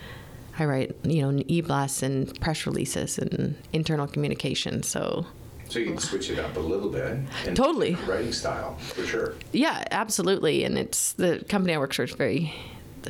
I 0.60 0.64
write, 0.64 0.96
you 1.04 1.22
know, 1.22 1.40
e-blasts 1.46 2.02
and 2.02 2.34
press 2.40 2.66
releases 2.66 3.16
and 3.16 3.54
internal 3.72 4.08
communication. 4.08 4.82
So 4.82 5.24
So 5.68 5.78
you 5.78 5.86
can 5.86 5.98
switch 5.98 6.30
it 6.30 6.40
up 6.40 6.56
a 6.56 6.60
little 6.60 6.88
bit. 6.90 7.16
And 7.46 7.56
Totally. 7.56 7.94
Writing 7.94 8.32
style, 8.32 8.74
for 8.78 9.06
sure. 9.06 9.34
Yeah, 9.52 9.84
absolutely. 9.92 10.64
And 10.64 10.76
it's 10.76 11.12
the 11.12 11.44
company 11.48 11.74
I 11.74 11.78
work 11.78 11.92
for 11.94 12.02
is 12.02 12.10
very 12.10 12.52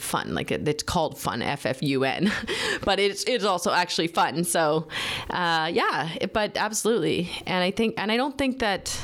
fun. 0.01 0.35
Like 0.35 0.51
it, 0.51 0.67
it's 0.69 0.83
called 0.83 1.19
fun, 1.19 1.43
F 1.43 1.67
F 1.67 1.83
U 1.83 2.05
N, 2.05 2.33
but 2.85 2.99
it's 3.01 3.25
it's 3.25 3.45
also 3.45 3.73
actually 3.73 4.09
fun. 4.09 4.45
So, 4.45 4.89
uh, 5.31 5.71
yeah, 5.73 6.11
it- 6.21 6.33
but 6.33 6.57
absolutely. 6.57 7.31
And 7.47 7.63
I 7.65 7.71
think, 7.71 7.95
and 7.99 8.11
I 8.13 8.17
don't 8.17 8.37
think 8.39 8.59
that. 8.61 8.99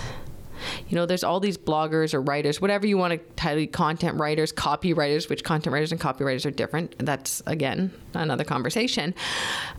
You 0.88 0.94
know, 0.96 1.04
there's 1.04 1.24
all 1.24 1.40
these 1.40 1.58
bloggers 1.58 2.14
or 2.14 2.22
writers, 2.22 2.58
whatever 2.58 2.86
you 2.86 2.96
want 2.96 3.12
to 3.12 3.18
title 3.36 3.66
content 3.66 4.18
writers, 4.18 4.50
copywriters, 4.50 5.28
which 5.28 5.44
content 5.44 5.74
writers 5.74 5.92
and 5.92 6.00
copywriters 6.00 6.46
are 6.46 6.50
different. 6.50 6.94
That's 6.98 7.42
again 7.44 7.92
another 8.14 8.44
conversation. 8.44 9.14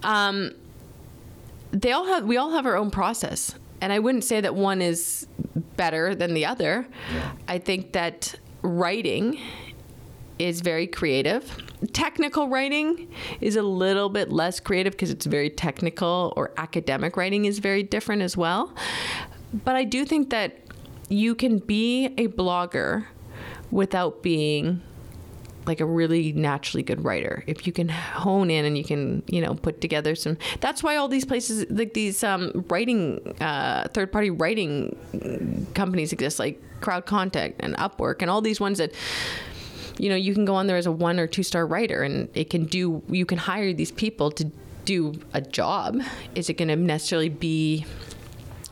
Um, 0.04 0.52
they 1.72 1.92
all 1.92 2.06
have 2.06 2.26
we 2.26 2.38
all 2.38 2.52
have 2.52 2.66
our 2.68 2.78
own 2.78 2.92
process 2.92 3.56
and 3.82 3.92
i 3.92 4.00
wouldn't 4.00 4.24
say 4.24 4.40
that 4.40 4.56
one 4.56 4.82
is 4.82 5.28
better 5.76 6.16
than 6.16 6.34
the 6.34 6.46
other 6.46 6.88
i 7.50 7.58
think 7.58 7.92
that 7.92 8.34
writing 8.62 9.38
is 10.40 10.62
very 10.62 10.88
creative. 10.88 11.58
Technical 11.94 12.48
writing 12.48 13.10
is 13.42 13.56
a 13.56 13.62
little 13.62 14.10
bit 14.10 14.32
less 14.32 14.60
creative 14.60 14.94
because 14.94 15.12
it's 15.12 15.26
very 15.26 15.50
technical 15.50 16.34
or 16.36 16.52
academic 16.58 17.18
writing 17.18 17.46
is 17.46 17.60
very 17.60 17.84
different 17.84 18.22
as 18.22 18.36
well. 18.36 18.74
But 19.64 19.76
i 19.76 19.84
do 19.84 20.06
think 20.06 20.32
that 20.32 20.58
you 21.08 21.36
can 21.36 21.60
be 21.60 22.08
a 22.18 22.28
blogger 22.28 23.06
without 23.72 24.24
being 24.24 24.82
like 25.68 25.80
a 25.80 25.86
really 25.86 26.32
naturally 26.34 26.84
good 26.84 27.04
writer. 27.04 27.44
If 27.48 27.66
you 27.66 27.74
can 27.74 27.90
hone 27.90 28.52
in 28.52 28.66
and 28.66 28.78
you 28.78 28.84
can 28.84 29.24
you 29.28 29.42
know 29.42 29.56
put 29.56 29.82
together 29.82 30.16
some 30.16 30.38
that's 30.60 30.84
why 30.84 30.96
all 30.96 31.08
these 31.08 31.26
places 31.26 31.66
like 31.70 31.94
these 31.94 32.24
um, 32.24 32.66
writing 32.70 33.36
uh, 33.40 33.88
third 33.94 34.12
party 34.12 34.30
writing 34.30 34.96
companies 35.74 36.14
exist 36.14 36.40
like 36.40 36.62
Crowd 36.82 37.06
Content 37.06 37.56
and 37.60 37.76
upwork 37.78 38.22
and 38.22 38.30
all 38.30 38.42
these 38.42 38.60
ones 38.60 38.78
that 38.78 38.92
you 39.98 40.10
know 40.10 40.16
you 40.16 40.34
can 40.34 40.46
go 40.46 40.56
on 40.56 40.68
there 40.68 40.78
as 40.78 40.86
a 40.86 40.92
one 40.92 41.20
or 41.20 41.28
two 41.28 41.44
star 41.44 41.66
writer 41.66 42.04
and 42.04 42.30
it 42.34 42.50
can 42.50 42.66
do 42.66 43.02
you 43.10 43.26
can 43.26 43.38
hire 43.38 43.74
these 43.74 43.92
people 43.92 44.32
to 44.32 44.46
do 44.84 45.20
a 45.34 45.42
job 45.42 46.00
is 46.36 46.50
it 46.50 46.54
going 46.56 46.68
to 46.68 46.76
necessarily 46.76 47.30
be 47.30 47.86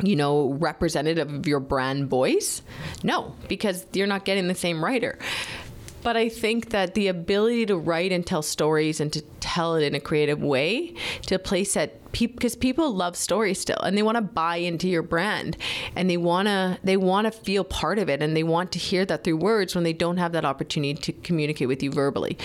you 0.01 0.15
know, 0.15 0.53
representative 0.53 1.31
of 1.31 1.47
your 1.47 1.59
brand 1.59 2.09
voice? 2.09 2.61
No, 3.03 3.35
because 3.47 3.85
you're 3.93 4.07
not 4.07 4.25
getting 4.25 4.47
the 4.47 4.55
same 4.55 4.83
writer. 4.83 5.19
But 6.01 6.17
I 6.17 6.29
think 6.29 6.71
that 6.71 6.95
the 6.95 7.07
ability 7.07 7.67
to 7.67 7.77
write 7.77 8.11
and 8.11 8.25
tell 8.25 8.41
stories 8.41 8.99
and 8.99 9.11
to 9.13 9.21
tell 9.39 9.75
it 9.75 9.83
in 9.83 9.95
a 9.95 9.99
creative 9.99 10.41
way 10.41 10.95
to 11.27 11.35
a 11.35 11.39
place 11.39 11.75
that 11.75 11.99
because 12.13 12.55
people 12.55 12.93
love 12.93 13.15
stories 13.15 13.59
still 13.59 13.79
and 13.79 13.97
they 13.97 14.03
want 14.03 14.15
to 14.15 14.21
buy 14.21 14.57
into 14.57 14.87
your 14.87 15.03
brand 15.03 15.57
and 15.95 16.09
they 16.09 16.17
want 16.17 16.47
to 16.47 16.77
they 16.83 16.95
want 16.95 17.25
to 17.25 17.31
feel 17.31 17.63
part 17.63 17.99
of 17.99 18.09
it 18.09 18.21
and 18.21 18.37
they 18.37 18.43
want 18.43 18.71
to 18.71 18.79
hear 18.79 19.05
that 19.05 19.23
through 19.23 19.37
words 19.37 19.75
when 19.75 19.83
they 19.83 19.93
don't 19.93 20.17
have 20.17 20.31
that 20.31 20.45
opportunity 20.45 20.93
to 20.93 21.11
communicate 21.11 21.67
with 21.67 21.83
you 21.83 21.91
verbally. 21.91 22.37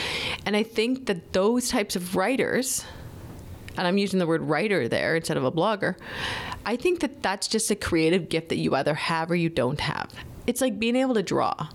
And 0.45 0.57
I 0.57 0.63
think 0.63 1.07
that 1.07 1.33
those 1.33 1.69
types 1.69 1.95
of 1.95 2.17
writers 2.17 2.85
and 3.77 3.87
I'm 3.87 3.97
using 3.97 4.19
the 4.19 4.27
word 4.27 4.43
writer 4.43 4.89
there 4.89 5.15
instead 5.15 5.37
of 5.37 5.45
a 5.45 5.53
blogger, 5.53 5.95
I 6.67 6.75
think 6.75 7.01
that 7.01 7.23
that's 7.23 7.47
just 7.47 7.71
a 7.71 7.77
creative 7.77 8.29
gift 8.29 8.49
that 8.49 8.57
you 8.57 8.75
either 8.75 8.95
have 8.95 9.31
or 9.31 9.37
you 9.37 9.49
don't 9.49 9.81
have. 9.81 10.13
It's 10.49 10.61
like 10.61 10.81
being 10.81 10.97
able 10.97 11.15
to 11.15 11.23
draw. 11.23 11.69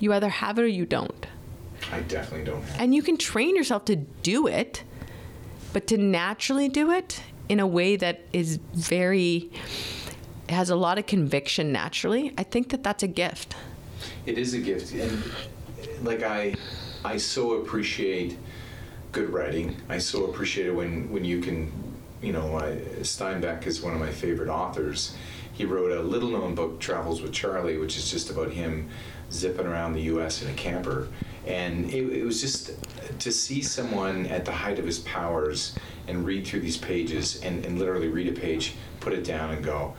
You 0.00 0.14
either 0.14 0.30
have 0.30 0.58
it 0.58 0.62
or 0.62 0.68
you 0.68 0.86
don't. 0.86 1.26
I 1.92 2.00
definitely 2.00 2.46
don't. 2.46 2.64
And 2.78 2.94
you 2.94 3.02
can 3.02 3.16
train 3.16 3.56
yourself 3.56 3.84
to 3.86 3.96
do 3.96 4.46
it, 4.46 4.84
but 5.72 5.86
to 5.88 5.98
naturally 5.98 6.68
do 6.68 6.90
it 6.90 7.22
in 7.48 7.60
a 7.60 7.66
way 7.66 7.96
that 7.96 8.20
is 8.32 8.58
very 8.74 9.50
has 10.48 10.70
a 10.70 10.76
lot 10.76 10.98
of 10.98 11.06
conviction 11.06 11.72
naturally, 11.72 12.32
I 12.38 12.42
think 12.42 12.70
that 12.70 12.82
that's 12.82 13.02
a 13.02 13.08
gift. 13.08 13.54
It 14.24 14.38
is 14.38 14.54
a 14.54 14.58
gift, 14.58 14.92
and 14.94 15.22
like 16.02 16.22
I, 16.22 16.54
I 17.04 17.16
so 17.16 17.60
appreciate 17.60 18.38
good 19.12 19.30
writing. 19.30 19.76
I 19.88 19.98
so 19.98 20.26
appreciate 20.26 20.66
it 20.66 20.74
when 20.74 21.10
when 21.10 21.24
you 21.24 21.40
can, 21.40 21.72
you 22.22 22.32
know, 22.32 22.56
I, 22.56 22.76
Steinbeck 23.00 23.66
is 23.66 23.82
one 23.82 23.94
of 23.94 24.00
my 24.00 24.10
favorite 24.10 24.48
authors. 24.48 25.14
He 25.52 25.64
wrote 25.64 25.90
a 25.90 26.00
little-known 26.00 26.54
book, 26.54 26.78
Travels 26.78 27.20
with 27.20 27.32
Charlie, 27.32 27.78
which 27.78 27.96
is 27.96 28.08
just 28.08 28.30
about 28.30 28.52
him 28.52 28.88
zipping 29.32 29.66
around 29.66 29.92
the 29.92 30.02
U.S. 30.02 30.42
in 30.42 30.50
a 30.50 30.54
camper, 30.54 31.08
and 31.46 31.90
it, 31.92 32.04
it 32.12 32.24
was 32.24 32.40
just 32.40 32.72
to 33.18 33.32
see 33.32 33.62
someone 33.62 34.26
at 34.26 34.44
the 34.44 34.52
height 34.52 34.78
of 34.78 34.84
his 34.84 35.00
powers 35.00 35.74
and 36.06 36.24
read 36.24 36.46
through 36.46 36.60
these 36.60 36.76
pages 36.76 37.40
and, 37.42 37.64
and 37.64 37.78
literally 37.78 38.08
read 38.08 38.28
a 38.28 38.40
page, 38.40 38.74
put 39.00 39.12
it 39.12 39.24
down, 39.24 39.50
and 39.50 39.64
go. 39.64 39.94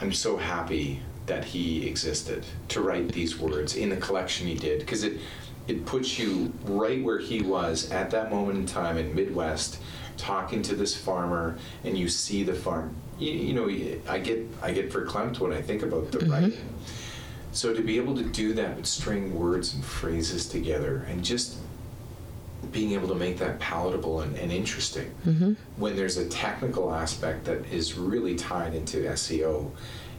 I'm 0.00 0.12
so 0.12 0.36
happy 0.36 1.02
that 1.26 1.44
he 1.44 1.86
existed 1.86 2.44
to 2.68 2.80
write 2.80 3.12
these 3.12 3.38
words 3.38 3.76
in 3.76 3.90
the 3.90 3.96
collection 3.96 4.46
he 4.46 4.54
did 4.54 4.80
because 4.80 5.04
it 5.04 5.20
it 5.68 5.84
puts 5.84 6.18
you 6.18 6.50
right 6.64 7.04
where 7.04 7.18
he 7.18 7.42
was 7.42 7.90
at 7.90 8.10
that 8.10 8.30
moment 8.30 8.58
in 8.58 8.64
time 8.64 8.96
in 8.96 9.14
Midwest 9.14 9.78
talking 10.16 10.62
to 10.62 10.74
this 10.74 10.96
farmer 10.96 11.58
and 11.84 11.96
you 11.96 12.08
see 12.08 12.42
the 12.42 12.54
farm 12.54 12.96
you, 13.18 13.30
you 13.32 13.52
know 13.52 13.68
I 14.08 14.18
get 14.18 14.46
I 14.62 14.72
get 14.72 14.90
verklempt 14.90 15.38
when 15.38 15.52
I 15.52 15.60
think 15.60 15.82
about 15.82 16.10
the 16.10 16.18
mm-hmm. 16.18 16.32
writing 16.32 16.74
so 17.58 17.74
to 17.74 17.82
be 17.82 17.96
able 17.96 18.14
to 18.14 18.22
do 18.22 18.52
that 18.52 18.76
but 18.76 18.86
string 18.86 19.34
words 19.34 19.74
and 19.74 19.84
phrases 19.84 20.48
together 20.48 21.04
and 21.08 21.24
just 21.24 21.56
being 22.70 22.92
able 22.92 23.08
to 23.08 23.16
make 23.16 23.36
that 23.38 23.58
palatable 23.58 24.20
and, 24.20 24.36
and 24.36 24.52
interesting 24.52 25.12
mm-hmm. 25.26 25.54
when 25.76 25.96
there's 25.96 26.18
a 26.18 26.28
technical 26.28 26.94
aspect 26.94 27.44
that 27.44 27.66
is 27.66 27.94
really 27.94 28.36
tied 28.36 28.74
into 28.74 28.98
SEO 28.98 29.72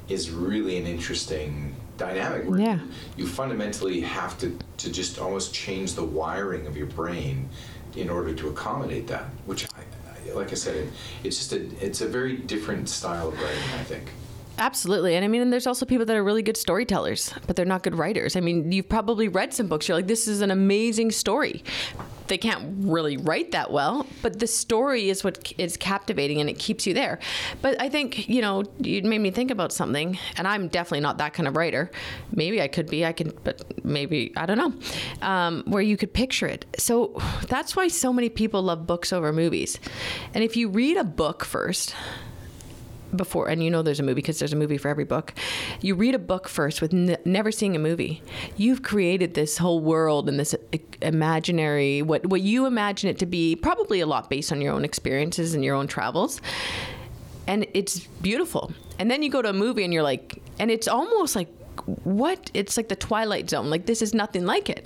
is 0.09 0.31
really 0.31 0.77
an 0.77 0.85
interesting 0.85 1.73
dynamic 1.97 2.49
where 2.49 2.59
Yeah. 2.59 2.79
you 3.15 3.25
fundamentally 3.25 4.01
have 4.01 4.37
to, 4.39 4.57
to 4.77 4.91
just 4.91 5.17
almost 5.17 5.53
change 5.53 5.93
the 5.93 6.03
wiring 6.03 6.67
of 6.67 6.75
your 6.75 6.87
brain 6.87 7.47
in 7.95 8.09
order 8.09 8.33
to 8.33 8.49
accommodate 8.49 9.07
that 9.07 9.25
which 9.45 9.65
I, 9.65 10.29
I, 10.29 10.33
like 10.33 10.51
I 10.51 10.55
said 10.55 10.75
it, 10.75 10.89
it's 11.23 11.37
just 11.37 11.53
a 11.53 11.61
it's 11.85 12.01
a 12.01 12.07
very 12.07 12.35
different 12.35 12.89
style 12.89 13.29
of 13.29 13.41
writing 13.41 13.63
I 13.79 13.83
think 13.83 14.09
Absolutely. 14.60 15.16
And 15.16 15.24
I 15.24 15.30
mean, 15.30 15.41
and 15.41 15.53
there's 15.53 15.66
also 15.66 15.86
people 15.86 16.05
that 16.05 16.16
are 16.16 16.24
really 16.24 16.43
good 16.43 16.57
storytellers, 16.57 17.34
but 17.47 17.55
they're 17.55 17.66
not 17.66 17.82
good 17.82 17.95
writers. 17.95 18.36
I 18.36 18.41
mean, 18.41 18.74
you've 18.74 18.89
probably 18.89 19.30
read 19.30 19.53
some 19.53 19.68
books. 19.68 19.88
You're 19.88 19.97
like, 19.97 20.07
this 20.07 20.28
is 20.28 20.41
an 20.41 20.51
amazing 20.51 21.12
story. 21.12 21.64
They 22.28 22.38
can't 22.38 22.86
really 22.86 23.16
write 23.18 23.51
that 23.51 23.72
well, 23.72 24.05
but 24.22 24.39
the 24.39 24.45
story 24.45 25.10
is 25.10 25.24
what 25.24 25.51
is 25.57 25.78
captivating 25.78 26.41
and 26.41 26.49
it 26.49 26.60
keeps 26.60 26.86
you 26.86 26.93
there. 26.93 27.20
But 27.62 27.82
I 27.82 27.89
think, 27.89 28.28
you 28.28 28.41
know, 28.41 28.66
you 28.80 29.01
made 29.01 29.20
me 29.20 29.32
think 29.32 29.49
about 29.49 29.72
something, 29.72 30.20
and 30.36 30.47
I'm 30.47 30.68
definitely 30.68 30.99
not 30.99 31.18
that 31.20 31.34
kind 31.34 31.47
of 31.47 31.55
writer. 31.55 31.89
Maybe 32.32 32.62
I 32.62 32.68
could 32.68 32.88
be, 32.88 33.03
I 33.03 33.14
could, 33.14 33.41
but 33.43 33.64
maybe, 33.84 34.32
I 34.36 34.45
don't 34.45 34.57
know, 34.57 35.28
um, 35.28 35.64
where 35.66 35.82
you 35.82 35.97
could 35.97 36.14
picture 36.14 36.45
it. 36.45 36.66
So 36.78 37.20
that's 37.47 37.76
why 37.76 37.88
so 37.88 38.12
many 38.12 38.30
people 38.30 38.62
love 38.62 38.86
books 38.86 39.12
over 39.14 39.32
movies. 39.32 39.80
And 40.34 40.43
if 40.43 40.55
you 40.57 40.70
read 40.70 40.97
a 40.97 41.03
book 41.05 41.45
first, 41.45 41.95
before 43.16 43.49
and 43.49 43.64
you 43.64 43.70
know 43.70 43.82
there's 43.82 43.99
a 43.99 44.03
movie 44.03 44.16
because 44.16 44.39
there's 44.39 44.53
a 44.53 44.55
movie 44.55 44.78
for 44.78 44.89
every 44.89 45.03
book. 45.03 45.34
You 45.82 45.95
read 45.95 46.16
a 46.16 46.20
book 46.20 46.47
first 46.47 46.82
with 46.82 46.93
n- 46.93 47.18
never 47.26 47.51
seeing 47.51 47.76
a 47.76 47.80
movie. 47.80 48.22
You've 48.57 48.84
created 48.84 49.34
this 49.34 49.57
whole 49.57 49.80
world 49.80 50.30
and 50.30 50.39
this 50.39 50.55
imaginary 51.01 52.01
what 52.01 52.26
what 52.26 52.41
you 52.41 52.66
imagine 52.66 53.10
it 53.10 53.20
to 53.20 53.26
be 53.26 53.55
probably 53.55 53.99
a 53.99 54.05
lot 54.05 54.30
based 54.30 54.51
on 54.51 54.62
your 54.62 54.74
own 54.74 54.86
experiences 54.86 55.53
and 55.53 55.64
your 55.64 55.76
own 55.76 55.88
travels. 55.88 56.41
And 57.47 57.66
it's 57.74 57.99
beautiful. 58.22 58.72
And 58.99 59.10
then 59.10 59.24
you 59.24 59.30
go 59.30 59.41
to 59.41 59.49
a 59.49 59.53
movie 59.53 59.84
and 59.84 59.93
you're 59.93 60.03
like 60.03 60.41
and 60.60 60.70
it's 60.70 60.88
almost 60.88 61.36
like 61.36 61.49
what? 62.03 62.51
It's 62.53 62.78
like 62.78 62.89
the 62.89 62.95
twilight 62.95 63.49
zone. 63.49 63.70
Like 63.70 63.86
this 63.86 64.01
is 64.01 64.14
nothing 64.14 64.45
like 64.45 64.70
it 64.70 64.86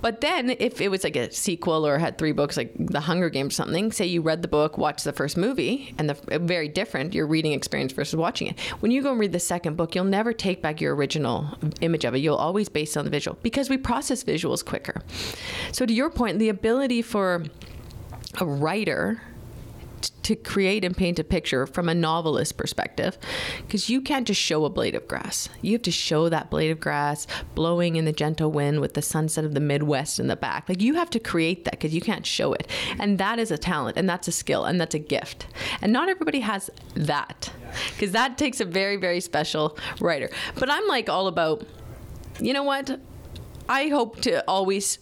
but 0.00 0.20
then, 0.20 0.50
if 0.50 0.80
it 0.80 0.90
was 0.90 1.04
like 1.04 1.16
a 1.16 1.30
sequel 1.32 1.86
or 1.86 1.98
had 1.98 2.18
three 2.18 2.32
books, 2.32 2.56
like 2.56 2.72
The 2.78 3.00
Hunger 3.00 3.30
Games, 3.30 3.54
or 3.54 3.56
something, 3.56 3.90
say 3.92 4.06
you 4.06 4.22
read 4.22 4.42
the 4.42 4.48
book, 4.48 4.78
watched 4.78 5.04
the 5.04 5.12
first 5.12 5.36
movie, 5.36 5.94
and 5.98 6.08
the 6.10 6.34
uh, 6.34 6.38
very 6.38 6.68
different 6.68 7.14
your 7.14 7.26
reading 7.26 7.52
experience 7.52 7.92
versus 7.92 8.16
watching 8.16 8.48
it. 8.48 8.60
When 8.80 8.92
you 8.92 9.02
go 9.02 9.10
and 9.10 9.20
read 9.20 9.32
the 9.32 9.40
second 9.40 9.76
book, 9.76 9.94
you'll 9.94 10.04
never 10.04 10.32
take 10.32 10.62
back 10.62 10.80
your 10.80 10.94
original 10.94 11.48
image 11.80 12.04
of 12.04 12.14
it. 12.14 12.18
You'll 12.18 12.36
always 12.36 12.68
base 12.68 12.96
it 12.96 12.98
on 12.98 13.04
the 13.04 13.10
visual 13.10 13.38
because 13.42 13.68
we 13.68 13.76
process 13.76 14.22
visuals 14.22 14.64
quicker. 14.64 15.02
So, 15.72 15.84
to 15.84 15.92
your 15.92 16.10
point, 16.10 16.38
the 16.38 16.48
ability 16.48 17.02
for 17.02 17.44
a 18.40 18.46
writer 18.46 19.20
to 20.00 20.36
create 20.36 20.84
and 20.84 20.96
paint 20.96 21.18
a 21.18 21.24
picture 21.24 21.66
from 21.66 21.88
a 21.88 21.94
novelist 21.94 22.56
perspective 22.56 23.18
because 23.62 23.88
you 23.88 24.00
can't 24.00 24.26
just 24.26 24.40
show 24.40 24.64
a 24.64 24.70
blade 24.70 24.94
of 24.94 25.08
grass. 25.08 25.48
You 25.62 25.72
have 25.72 25.82
to 25.82 25.90
show 25.90 26.28
that 26.28 26.50
blade 26.50 26.70
of 26.70 26.80
grass 26.80 27.26
blowing 27.54 27.96
in 27.96 28.04
the 28.04 28.12
gentle 28.12 28.50
wind 28.50 28.80
with 28.80 28.94
the 28.94 29.02
sunset 29.02 29.44
of 29.44 29.54
the 29.54 29.60
Midwest 29.60 30.18
in 30.20 30.26
the 30.26 30.36
back. 30.36 30.68
Like 30.68 30.80
you 30.80 30.94
have 30.94 31.10
to 31.10 31.20
create 31.20 31.64
that 31.64 31.72
because 31.72 31.94
you 31.94 32.00
can't 32.00 32.26
show 32.26 32.52
it. 32.52 32.68
And 32.98 33.18
that 33.18 33.38
is 33.38 33.50
a 33.50 33.58
talent 33.58 33.96
and 33.96 34.08
that's 34.08 34.28
a 34.28 34.32
skill 34.32 34.64
and 34.64 34.80
that's 34.80 34.94
a 34.94 34.98
gift. 34.98 35.46
And 35.80 35.92
not 35.92 36.08
everybody 36.08 36.40
has 36.40 36.70
that 36.94 37.50
because 37.94 38.12
that 38.12 38.38
takes 38.38 38.60
a 38.60 38.64
very, 38.64 38.96
very 38.96 39.20
special 39.20 39.78
writer. 40.00 40.30
But 40.58 40.70
I'm 40.70 40.86
like 40.88 41.08
all 41.08 41.26
about, 41.26 41.64
you 42.40 42.52
know 42.52 42.62
what? 42.62 43.00
I 43.68 43.88
hope 43.88 44.20
to 44.22 44.42
always 44.48 44.98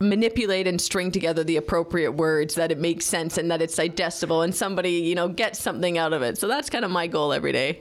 manipulate 0.00 0.66
and 0.66 0.80
string 0.80 1.10
together 1.10 1.42
the 1.42 1.56
appropriate 1.56 2.12
words 2.12 2.54
that 2.54 2.70
it 2.70 2.78
makes 2.78 3.04
sense 3.04 3.38
and 3.38 3.50
that 3.50 3.62
it's 3.62 3.76
digestible 3.76 4.42
and 4.42 4.54
somebody 4.54 4.90
you 4.90 5.14
know 5.14 5.28
gets 5.28 5.58
something 5.58 5.96
out 5.96 6.12
of 6.12 6.22
it 6.22 6.36
so 6.36 6.46
that's 6.46 6.68
kind 6.68 6.84
of 6.84 6.90
my 6.90 7.06
goal 7.06 7.32
every 7.32 7.52
day 7.52 7.80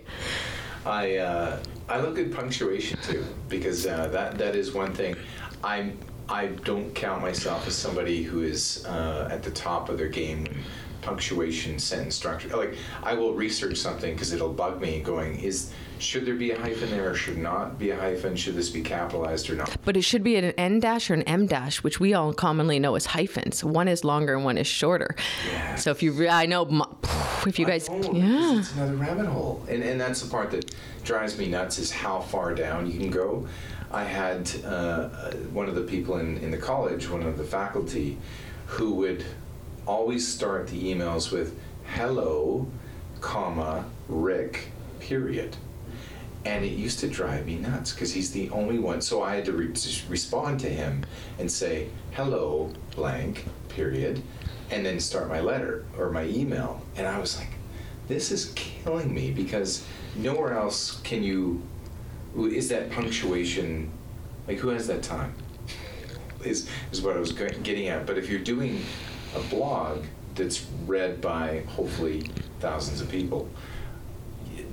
I 0.86 1.18
uh, 1.18 1.60
I 1.90 2.00
look 2.00 2.20
at 2.20 2.32
punctuation 2.32 3.00
too 3.02 3.26
because 3.50 3.86
uh, 3.88 4.08
that 4.10 4.38
that 4.38 4.56
is 4.56 4.74
one 4.74 4.94
thing. 4.94 5.16
I'm 5.64 5.98
I 6.30 6.48
don't 6.48 6.94
count 6.94 7.22
myself 7.22 7.68
as 7.68 7.76
somebody 7.76 8.24
who 8.24 8.44
is 8.44 8.86
uh, 8.86 9.28
at 9.32 9.44
the 9.44 9.52
top 9.52 9.90
of 9.90 9.98
their 9.98 10.10
game. 10.10 10.48
Punctuation, 11.02 11.78
sentence 11.78 12.16
structure. 12.16 12.56
Like 12.56 12.76
I 13.04 13.14
will 13.14 13.34
research 13.34 13.78
something 13.78 14.14
because 14.14 14.34
it'll 14.34 14.54
bug 14.54 14.82
me. 14.82 15.02
Going 15.02 15.40
is 15.40 15.72
should 16.00 16.26
there 16.26 16.36
be 16.36 16.52
a 16.52 16.60
hyphen 16.60 16.90
there 16.92 17.10
or 17.12 17.16
should 17.16 17.38
not 17.38 17.80
be 17.80 17.90
a 17.92 17.96
hyphen? 17.98 18.36
Should 18.36 18.56
this 18.56 18.70
be 18.70 18.82
capitalized 18.82 19.50
or 19.50 19.56
not? 19.56 19.76
but 19.86 19.96
it 19.98 20.02
should 20.04 20.24
be 20.24 20.36
an 20.36 20.46
en 20.58 20.80
dash 20.80 21.10
or 21.10 21.14
an 21.14 21.22
em 21.24 21.46
dash 21.48 21.84
which 21.84 22.00
we 22.00 22.14
all 22.14 22.34
commonly 22.34 22.80
know 22.80 22.96
as 22.96 23.06
hyphens 23.06 23.64
one 23.64 23.88
is 23.88 24.04
longer 24.04 24.36
and 24.36 24.44
one 24.46 24.58
is 24.58 24.68
shorter 24.68 25.16
Yeah. 25.52 25.76
so 25.76 25.92
if 25.92 26.02
you 26.04 26.12
re- 26.12 26.28
i 26.30 26.46
know 26.46 26.64
if 27.48 27.60
you 27.60 27.66
guys 27.66 27.88
yeah 28.14 28.60
it's 28.60 28.74
another 28.74 28.96
rabbit 28.96 29.26
hole, 29.28 29.64
and 29.70 29.84
and 29.84 30.00
that's 30.02 30.22
the 30.22 30.30
part 30.30 30.52
that 30.52 30.74
drives 31.04 31.38
me 31.38 31.48
nuts 31.48 31.78
is 31.80 31.92
how 31.92 32.20
far 32.20 32.54
down 32.56 32.90
you 32.90 32.98
can 33.00 33.10
go. 33.12 33.48
I 33.92 34.04
had 34.04 34.50
uh, 34.66 35.10
one 35.54 35.68
of 35.70 35.76
the 35.76 35.82
people 35.84 36.18
in 36.18 36.38
in 36.38 36.50
the 36.52 36.58
college, 36.58 37.08
one 37.10 37.22
of 37.24 37.38
the 37.38 37.44
faculty, 37.44 38.18
who 38.66 38.96
would 38.96 39.24
always 39.86 40.28
start 40.28 40.68
the 40.68 40.82
emails 40.94 41.32
with 41.32 41.58
"Hello, 41.96 42.66
comma 43.22 43.86
Rick," 44.10 44.70
period. 45.00 45.56
And 46.46 46.64
it 46.64 46.74
used 46.74 47.00
to 47.00 47.08
drive 47.08 47.48
me 47.48 47.56
nuts 47.56 47.92
because 47.92 48.14
he's 48.14 48.32
the 48.32 48.50
only 48.52 48.78
one. 48.78 49.02
So 49.02 49.24
I 49.24 49.36
had 49.36 49.46
to 49.46 49.52
re- 49.52 49.74
respond 50.08 50.60
to 50.62 50.70
him 50.70 51.04
and 51.40 51.52
say, 51.52 51.90
hello, 52.12 52.72
blank, 52.96 53.46
period, 53.70 54.22
and 54.70 54.86
then 54.86 55.00
start 55.00 55.28
my 55.28 55.42
letter 55.42 55.86
or 55.98 56.12
my 56.12 56.26
email. 56.26 56.82
And 56.96 57.08
I 57.08 57.20
was 57.20 57.38
like, 57.38 57.50
this 58.08 58.32
is 58.32 58.52
killing 58.56 59.14
me 59.14 59.32
because 59.32 59.84
nowhere 60.16 60.54
else 60.54 61.02
can 61.02 61.24
you, 61.24 61.62
is 62.38 62.70
that 62.70 62.92
punctuation, 62.92 63.92
like 64.48 64.60
who 64.60 64.70
has 64.70 64.88
that 64.88 65.04
time? 65.04 65.34
Is, 66.44 66.70
is 66.92 67.02
what 67.02 67.16
I 67.16 67.20
was 67.20 67.32
getting 67.32 67.88
at. 67.88 68.06
But 68.06 68.20
if 68.20 68.30
you're 68.30 68.40
doing 68.40 68.84
a 69.36 69.40
blog 69.50 70.04
that's 70.36 70.68
read 70.86 71.20
by 71.20 71.64
hopefully 71.70 72.30
thousands 72.60 73.02
of 73.02 73.10
people, 73.10 73.50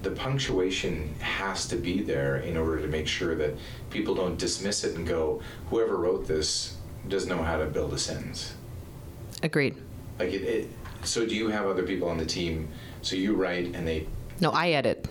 the 0.03 0.11
punctuation 0.11 1.14
has 1.20 1.66
to 1.68 1.76
be 1.76 2.03
there 2.03 2.36
in 2.38 2.57
order 2.57 2.80
to 2.82 2.88
make 2.88 3.07
sure 3.07 3.34
that 3.36 3.55
people 3.90 4.14
don't 4.14 4.38
dismiss 4.38 4.84
it 4.84 4.96
and 4.96 5.07
go, 5.07 5.40
whoever 5.70 5.96
wrote 5.96 6.26
this 6.26 6.76
doesn't 7.09 7.28
know 7.28 7.42
how 7.42 7.57
to 7.59 7.66
build 7.66 7.92
a 7.94 7.98
sentence. 7.98 8.55
agreed 9.42 9.74
Like 10.18 10.32
it, 10.32 10.42
it 10.42 10.68
so 11.05 11.26
do 11.26 11.34
you 11.34 11.48
have 11.48 11.66
other 11.66 11.82
people 11.82 12.09
on 12.09 12.16
the 12.18 12.26
team? 12.26 12.68
So 13.03 13.16
you 13.16 13.34
write 13.34 13.74
and 13.74 13.86
they. 13.86 14.07
no 14.40 14.50
i 14.50 14.70
edit 14.70 15.09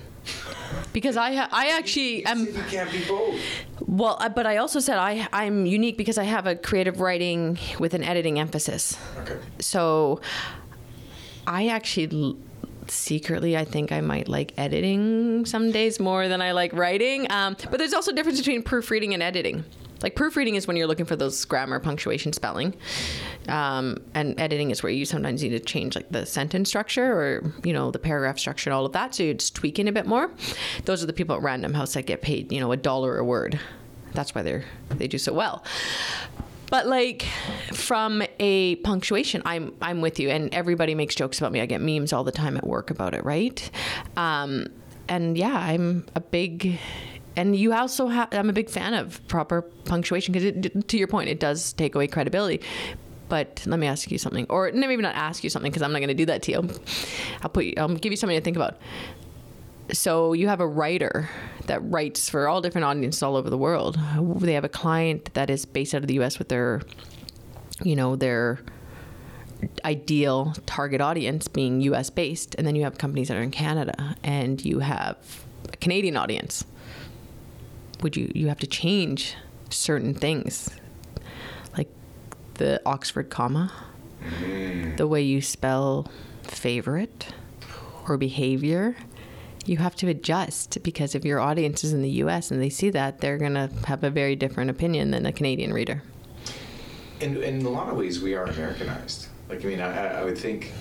because 0.93 1.17
i 1.17 1.33
ha- 1.33 1.49
i 1.51 1.69
actually 1.77 2.23
am 2.25 2.45
you 2.45 2.63
can't 2.69 2.91
be 2.91 3.03
both. 3.07 3.39
well 3.87 4.15
I- 4.21 4.29
but 4.29 4.45
i 4.45 4.57
also 4.57 4.79
said 4.79 4.97
i 4.97 5.27
i'm 5.33 5.65
unique 5.65 5.97
because 5.97 6.17
i 6.17 6.23
have 6.23 6.45
a 6.47 6.55
creative 6.55 7.01
writing 7.01 7.57
with 7.79 7.93
an 7.93 8.03
editing 8.03 8.39
emphasis 8.39 8.97
Okay. 9.21 9.37
so 9.59 10.21
I 11.47 11.67
actually 11.67 12.07
l- 12.13 12.37
secretly 12.91 13.57
I 13.57 13.65
think 13.65 13.91
I 13.91 14.01
might 14.01 14.27
like 14.27 14.53
editing 14.57 15.45
some 15.45 15.71
days 15.71 15.99
more 15.99 16.27
than 16.27 16.41
I 16.41 16.51
like 16.51 16.73
writing. 16.73 17.31
Um, 17.31 17.55
but 17.69 17.77
there's 17.77 17.93
also 17.93 18.11
a 18.11 18.13
difference 18.13 18.39
between 18.39 18.63
proofreading 18.63 19.13
and 19.13 19.23
editing. 19.23 19.63
Like 20.03 20.15
proofreading 20.15 20.55
is 20.55 20.67
when 20.67 20.77
you're 20.77 20.87
looking 20.87 21.05
for 21.05 21.15
those 21.15 21.45
grammar, 21.45 21.79
punctuation, 21.79 22.33
spelling, 22.33 22.73
um, 23.47 23.97
and 24.15 24.39
editing 24.39 24.71
is 24.71 24.81
where 24.81 24.91
you 24.91 25.05
sometimes 25.05 25.43
need 25.43 25.49
to 25.49 25.59
change 25.59 25.95
like 25.95 26.09
the 26.09 26.25
sentence 26.25 26.69
structure 26.69 27.13
or 27.13 27.53
you 27.63 27.71
know 27.71 27.91
the 27.91 27.99
paragraph 27.99 28.39
structure 28.39 28.69
and 28.69 28.75
all 28.75 28.85
of 28.85 28.93
that. 28.93 29.13
So 29.13 29.23
you're 29.23 29.35
just 29.35 29.55
tweaking 29.55 29.87
a 29.87 29.91
bit 29.91 30.07
more. 30.07 30.31
Those 30.85 31.03
are 31.03 31.05
the 31.05 31.13
people 31.13 31.35
at 31.35 31.41
Random 31.43 31.75
House 31.75 31.93
that 31.93 32.07
get 32.07 32.21
paid 32.21 32.51
you 32.51 32.59
know 32.59 32.71
a 32.71 32.77
dollar 32.77 33.17
a 33.17 33.23
word. 33.23 33.59
That's 34.13 34.33
why 34.33 34.41
they're 34.41 34.65
they 34.89 35.07
do 35.07 35.17
so 35.19 35.33
well. 35.33 35.63
But 36.71 36.87
like 36.87 37.27
from 37.73 38.23
a 38.39 38.77
punctuation, 38.77 39.41
I'm 39.45 39.73
I'm 39.81 39.99
with 39.99 40.21
you, 40.21 40.29
and 40.29 40.51
everybody 40.53 40.95
makes 40.95 41.13
jokes 41.13 41.37
about 41.37 41.51
me. 41.51 41.59
I 41.59 41.65
get 41.65 41.81
memes 41.81 42.13
all 42.13 42.23
the 42.23 42.31
time 42.31 42.55
at 42.55 42.65
work 42.65 42.89
about 42.89 43.13
it, 43.13 43.25
right? 43.25 43.69
Um, 44.15 44.67
and 45.09 45.37
yeah, 45.37 45.53
I'm 45.53 46.05
a 46.15 46.21
big, 46.21 46.79
and 47.35 47.57
you 47.57 47.73
also 47.73 48.07
have. 48.07 48.29
I'm 48.31 48.49
a 48.49 48.53
big 48.53 48.69
fan 48.69 48.93
of 48.93 49.25
proper 49.27 49.63
punctuation 49.63 50.31
because, 50.31 50.71
to 50.87 50.97
your 50.97 51.07
point, 51.07 51.29
it 51.29 51.41
does 51.41 51.73
take 51.73 51.93
away 51.93 52.07
credibility. 52.07 52.61
But 53.27 53.63
let 53.65 53.77
me 53.77 53.87
ask 53.87 54.09
you 54.09 54.17
something, 54.17 54.45
or 54.49 54.71
maybe 54.73 54.95
not 54.97 55.15
ask 55.15 55.43
you 55.43 55.49
something 55.49 55.71
because 55.71 55.81
I'm 55.81 55.91
not 55.91 55.99
going 55.99 56.07
to 56.07 56.13
do 56.13 56.25
that 56.27 56.41
to 56.43 56.51
you. 56.53 56.69
I'll 57.41 57.49
put 57.49 57.65
you. 57.65 57.73
I'll 57.75 57.93
give 57.95 58.13
you 58.13 58.17
something 58.17 58.37
to 58.37 58.43
think 58.43 58.55
about 58.55 58.77
so 59.93 60.33
you 60.33 60.47
have 60.47 60.59
a 60.59 60.67
writer 60.67 61.29
that 61.67 61.79
writes 61.83 62.29
for 62.29 62.47
all 62.47 62.61
different 62.61 62.85
audiences 62.85 63.21
all 63.21 63.35
over 63.35 63.49
the 63.49 63.57
world. 63.57 63.99
They 64.39 64.53
have 64.53 64.63
a 64.63 64.69
client 64.69 65.33
that 65.33 65.49
is 65.49 65.65
based 65.65 65.93
out 65.93 66.01
of 66.01 66.07
the 66.07 66.15
U.S. 66.15 66.39
with 66.39 66.49
their, 66.49 66.81
you 67.83 67.95
know, 67.95 68.15
their 68.15 68.59
ideal 69.85 70.53
target 70.65 71.01
audience 71.01 71.47
being 71.47 71.81
U.S. 71.81 72.09
based, 72.09 72.55
and 72.55 72.65
then 72.65 72.75
you 72.75 72.83
have 72.83 72.97
companies 72.97 73.27
that 73.27 73.37
are 73.37 73.41
in 73.41 73.51
Canada, 73.51 74.15
and 74.23 74.63
you 74.63 74.79
have 74.79 75.17
a 75.71 75.77
Canadian 75.77 76.17
audience. 76.17 76.65
Would 78.01 78.17
you 78.17 78.31
you 78.33 78.47
have 78.47 78.59
to 78.59 78.67
change 78.67 79.35
certain 79.69 80.13
things, 80.13 80.69
like 81.77 81.89
the 82.55 82.81
Oxford 82.85 83.29
comma, 83.29 83.71
mm. 84.41 84.97
the 84.97 85.07
way 85.07 85.21
you 85.21 85.41
spell 85.41 86.09
favorite 86.43 87.27
or 88.07 88.17
behavior? 88.17 88.95
You 89.65 89.77
have 89.77 89.95
to 89.97 90.07
adjust 90.07 90.81
because 90.83 91.15
if 91.15 91.25
your 91.25 91.39
audience 91.39 91.83
is 91.83 91.93
in 91.93 92.01
the 92.01 92.09
US 92.09 92.51
and 92.51 92.61
they 92.61 92.69
see 92.69 92.89
that, 92.91 93.19
they're 93.19 93.37
going 93.37 93.53
to 93.53 93.69
have 93.85 94.03
a 94.03 94.09
very 94.09 94.35
different 94.35 94.69
opinion 94.69 95.11
than 95.11 95.25
a 95.25 95.31
Canadian 95.31 95.73
reader. 95.73 96.01
In, 97.19 97.37
in 97.43 97.65
a 97.65 97.69
lot 97.69 97.89
of 97.89 97.97
ways, 97.97 98.21
we 98.21 98.33
are 98.33 98.45
Americanized. 98.45 99.27
Like, 99.49 99.63
I 99.63 99.67
mean, 99.67 99.81
I, 99.81 100.21
I 100.21 100.23
would 100.23 100.37
think 100.37 100.71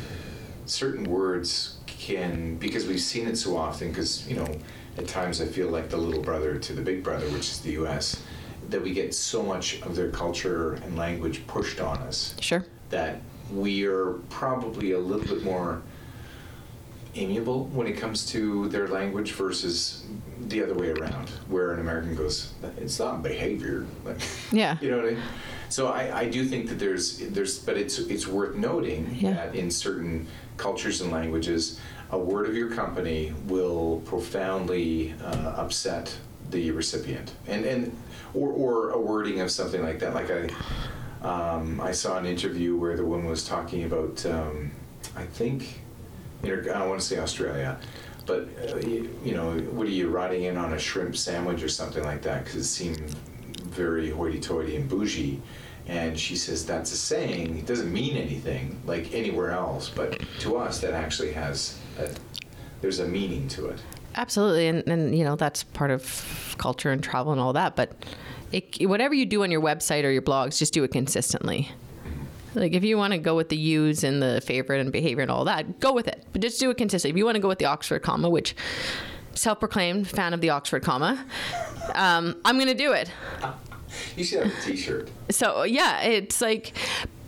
certain 0.67 1.05
words 1.05 1.77
can, 1.87 2.57
because 2.57 2.87
we've 2.87 3.01
seen 3.01 3.27
it 3.27 3.37
so 3.37 3.57
often, 3.57 3.89
because, 3.89 4.27
you 4.29 4.37
know, 4.37 4.49
at 4.97 5.07
times 5.07 5.41
I 5.41 5.47
feel 5.47 5.69
like 5.69 5.91
the 5.91 5.97
little 5.97 6.23
brother 6.23 6.59
to 6.59 6.73
the 6.73 6.83
big 6.83 7.03
brother, 7.03 7.27
which 7.31 7.51
is 7.51 7.61
the 7.61 7.73
US, 7.83 8.23
that 8.71 8.83
we 8.83 8.93
get 8.93 9.15
so 9.15 9.43
much 9.43 9.83
of 9.83 9.97
their 9.97 10.11
culture 10.11 10.75
and 10.75 10.97
language 10.97 11.47
pushed 11.47 11.81
on 11.81 11.99
us 11.99 12.35
Sure. 12.41 12.65
that 12.91 13.21
we 13.53 13.85
are 13.85 14.13
probably 14.31 14.93
a 14.93 14.99
little 14.99 15.27
bit 15.27 15.43
more 15.45 15.83
amiable 17.15 17.65
when 17.67 17.87
it 17.87 17.97
comes 17.97 18.27
to 18.33 18.69
their 18.69 18.89
language 18.89 19.33
versus 19.33 20.05
the 20.49 20.63
other 20.63 20.75
way 20.75 20.91
around, 20.91 21.29
where 21.49 21.73
an 21.73 21.81
American 21.81 22.15
goes, 22.15 22.53
"It's 22.79 22.99
not 22.99 23.23
behavior." 23.23 23.87
Like, 24.05 24.19
Yeah. 24.53 24.77
you 24.81 24.91
know 24.91 24.97
what 24.99 25.07
I 25.07 25.11
mean? 25.11 25.23
So 25.69 25.89
I, 25.89 26.21
I 26.21 26.29
do 26.29 26.45
think 26.45 26.69
that 26.69 26.79
there's 26.79 27.19
there's, 27.19 27.59
but 27.59 27.77
it's 27.77 27.99
it's 27.99 28.27
worth 28.27 28.57
noting 28.57 29.17
Yeah. 29.19 29.33
that 29.35 29.55
in 29.55 29.71
certain 29.71 30.27
cultures 30.57 31.01
and 31.01 31.11
languages, 31.13 31.79
a 32.11 32.19
word 32.19 32.49
of 32.49 32.57
your 32.57 32.71
company 32.71 33.33
will 33.47 34.01
profoundly 34.05 35.15
uh, 35.23 35.55
upset 35.57 36.17
the 36.51 36.71
recipient, 36.73 37.33
and 37.47 37.65
and 37.65 37.97
or 38.35 38.49
or 38.51 38.91
a 38.91 38.99
wording 39.01 39.41
of 39.41 39.51
something 39.51 39.83
like 39.83 39.99
that. 40.01 40.15
Like 40.15 40.31
I. 40.31 40.49
Um, 41.23 41.83
I 41.83 41.93
saw 41.93 42.17
an 42.17 42.25
interview 42.25 42.77
where 42.77 42.97
the 42.97 43.05
woman 43.05 43.27
was 43.27 43.47
talking 43.47 43.85
about, 43.85 44.25
um, 44.25 44.71
I 45.15 45.25
think, 45.25 45.83
inter- 46.43 46.73
I 46.75 46.87
want 46.87 47.01
to 47.01 47.07
say 47.07 47.19
Australia, 47.19 47.79
but 48.27 48.49
uh, 48.63 48.77
you, 48.79 49.17
you 49.25 49.35
know, 49.35 49.59
what 49.73 49.87
are 49.87 49.91
you 49.91 50.09
riding 50.09 50.45
in 50.45 50.57
on 50.57 50.73
a 50.73 50.79
shrimp 50.79 51.17
sandwich 51.17 51.63
or 51.63 51.69
something 51.69 52.05
like 52.05 52.23
that? 52.23 52.45
Because 52.45 52.57
it 52.57 52.65
seemed 52.65 52.99
very 53.65 54.11
hoity-toity 54.11 54.77
and 54.77 54.89
bougie. 54.89 55.41
And 55.87 56.19
she 56.19 56.37
says 56.37 56.65
that's 56.65 56.93
a 56.93 56.97
saying. 56.97 57.59
It 57.59 57.67
doesn't 57.67 57.93
mean 57.93 58.17
anything 58.17 58.81
like 58.87 59.13
anywhere 59.13 59.51
else, 59.51 59.89
but 59.89 60.21
to 60.41 60.57
us 60.57 60.81
that 60.81 60.95
actually 60.95 61.33
has 61.33 61.79
a, 61.99 62.11
there's 62.81 63.01
a 63.01 63.07
meaning 63.07 63.49
to 63.49 63.67
it. 63.67 63.81
Absolutely. 64.15 64.69
And, 64.69 64.87
and, 64.87 65.17
you 65.17 65.25
know, 65.25 65.35
that's 65.37 65.65
part 65.65 65.91
of 65.91 66.55
culture 66.59 66.91
and 66.91 67.03
travel 67.03 67.33
and 67.33 67.41
all 67.41 67.53
that. 67.55 67.75
But 67.75 67.93
it, 68.53 68.89
whatever 68.89 69.15
you 69.15 69.27
do 69.27 69.43
on 69.43 69.51
your 69.51 69.63
website 69.63 70.05
or 70.05 70.11
your 70.11 70.23
blogs, 70.23 70.59
just 70.59 70.73
do 70.73 70.85
it 70.85 70.93
consistently. 70.93 71.71
Like 72.55 72.73
if 72.73 72.85
you 72.85 72.97
want 72.97 73.13
to 73.13 73.19
go 73.19 73.37
with 73.37 73.49
the 73.49 73.57
use 73.57 74.03
and 74.05 74.23
the 74.23 74.41
favorite 74.41 74.81
and 74.81 74.93
behavior 74.93 75.23
and 75.23 75.31
all 75.31 75.45
that, 75.45 75.81
go 75.81 75.93
with 75.93 76.09
it. 76.09 76.25
But 76.33 76.43
just 76.43 76.61
do 76.61 76.71
it 76.71 76.77
consistently. 76.77 77.11
If 77.11 77.17
you 77.17 77.25
want 77.25 77.37
to 77.37 77.41
go 77.41 77.49
with 77.49 77.59
the 77.59 77.67
Oxford 77.67 78.03
comma, 78.03 78.29
which 78.29 78.55
self-proclaimed 79.35 80.09
fan 80.09 80.35
of 80.35 80.41
the 80.41 80.51
Oxford 80.51 80.83
comma, 80.83 81.25
um, 81.95 82.37
I'm 82.45 82.57
going 82.57 82.69
to 82.69 82.75
do 82.75 82.93
it. 82.93 83.11
You 84.17 84.23
should 84.23 84.45
have 84.47 84.57
a 84.57 84.63
T-shirt. 84.63 85.11
So 85.31 85.65
yeah, 85.65 86.03
it's 86.03 86.41
like, 86.41 86.75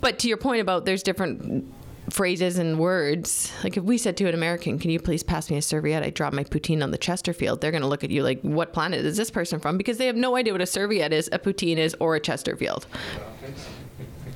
but 0.00 0.20
to 0.20 0.28
your 0.28 0.36
point 0.36 0.60
about 0.60 0.84
there's 0.84 1.02
different 1.02 1.72
phrases 2.10 2.58
and 2.58 2.78
words. 2.78 3.52
Like 3.64 3.76
if 3.76 3.82
we 3.82 3.98
said 3.98 4.16
to 4.18 4.28
an 4.28 4.34
American, 4.34 4.78
"Can 4.78 4.90
you 4.90 5.00
please 5.00 5.22
pass 5.22 5.50
me 5.50 5.56
a 5.56 5.62
serviette? 5.62 6.02
I 6.02 6.10
dropped 6.10 6.36
my 6.36 6.44
poutine 6.44 6.82
on 6.82 6.90
the 6.90 6.98
Chesterfield." 6.98 7.60
They're 7.60 7.70
going 7.70 7.82
to 7.82 7.88
look 7.88 8.04
at 8.04 8.10
you 8.10 8.22
like, 8.22 8.40
"What 8.42 8.72
planet 8.72 9.04
is 9.04 9.16
this 9.16 9.30
person 9.30 9.58
from?" 9.58 9.76
Because 9.76 9.98
they 9.98 10.06
have 10.06 10.16
no 10.16 10.36
idea 10.36 10.52
what 10.52 10.62
a 10.62 10.66
serviette 10.66 11.12
is, 11.12 11.28
a 11.32 11.38
poutine 11.38 11.78
is, 11.78 11.96
or 12.00 12.14
a 12.14 12.20
Chesterfield. 12.20 12.86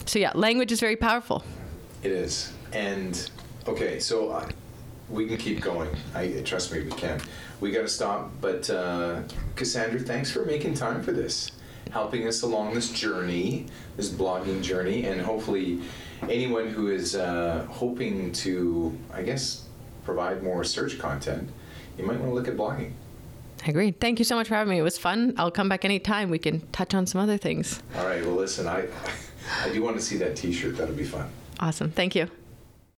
So 0.06 0.18
yeah, 0.20 0.30
language 0.34 0.72
is 0.72 0.80
very 0.80 0.96
powerful. 0.96 1.44
It 2.02 2.12
is. 2.12 2.52
And 2.72 3.28
okay, 3.66 3.98
so 3.98 4.30
uh, 4.30 4.48
we 5.10 5.26
can 5.26 5.36
keep 5.36 5.60
going. 5.60 5.90
I 6.14 6.40
trust 6.44 6.72
me, 6.72 6.80
we 6.82 6.90
can. 6.92 7.20
We 7.60 7.72
got 7.72 7.82
to 7.82 7.88
stop. 7.88 8.30
But 8.40 8.70
uh, 8.70 9.22
Kasandra, 9.56 10.04
thanks 10.06 10.30
for 10.30 10.44
making 10.44 10.74
time 10.74 11.02
for 11.02 11.12
this, 11.12 11.50
helping 11.90 12.26
us 12.26 12.42
along 12.42 12.74
this 12.74 12.90
journey, 12.90 13.66
this 13.96 14.10
blogging 14.10 14.62
journey, 14.62 15.06
and 15.06 15.20
hopefully, 15.20 15.80
anyone 16.28 16.68
who 16.68 16.88
is 16.88 17.16
uh, 17.16 17.66
hoping 17.68 18.32
to, 18.32 18.96
I 19.12 19.22
guess, 19.22 19.64
provide 20.04 20.42
more 20.42 20.62
search 20.64 20.98
content, 20.98 21.50
you 21.98 22.06
might 22.06 22.18
want 22.18 22.30
to 22.30 22.34
look 22.34 22.48
at 22.48 22.56
blogging. 22.56 22.92
I 23.64 23.70
agree. 23.70 23.90
Thank 23.90 24.18
you 24.18 24.24
so 24.24 24.36
much 24.36 24.48
for 24.48 24.54
having 24.54 24.70
me. 24.70 24.78
It 24.78 24.82
was 24.82 24.98
fun. 24.98 25.34
I'll 25.38 25.50
come 25.50 25.68
back 25.68 25.84
anytime. 25.84 26.30
We 26.30 26.38
can 26.38 26.60
touch 26.68 26.94
on 26.94 27.06
some 27.06 27.20
other 27.20 27.38
things. 27.38 27.82
All 27.96 28.06
right. 28.06 28.24
Well, 28.24 28.36
listen, 28.36 28.68
I 28.68 28.86
I 29.64 29.70
do 29.70 29.82
want 29.82 29.96
to 29.96 30.02
see 30.02 30.16
that 30.18 30.36
T-shirt. 30.36 30.76
That'll 30.76 30.94
be 30.94 31.04
fun. 31.04 31.28
Awesome. 31.60 31.90
Thank 31.90 32.14
you. 32.14 32.30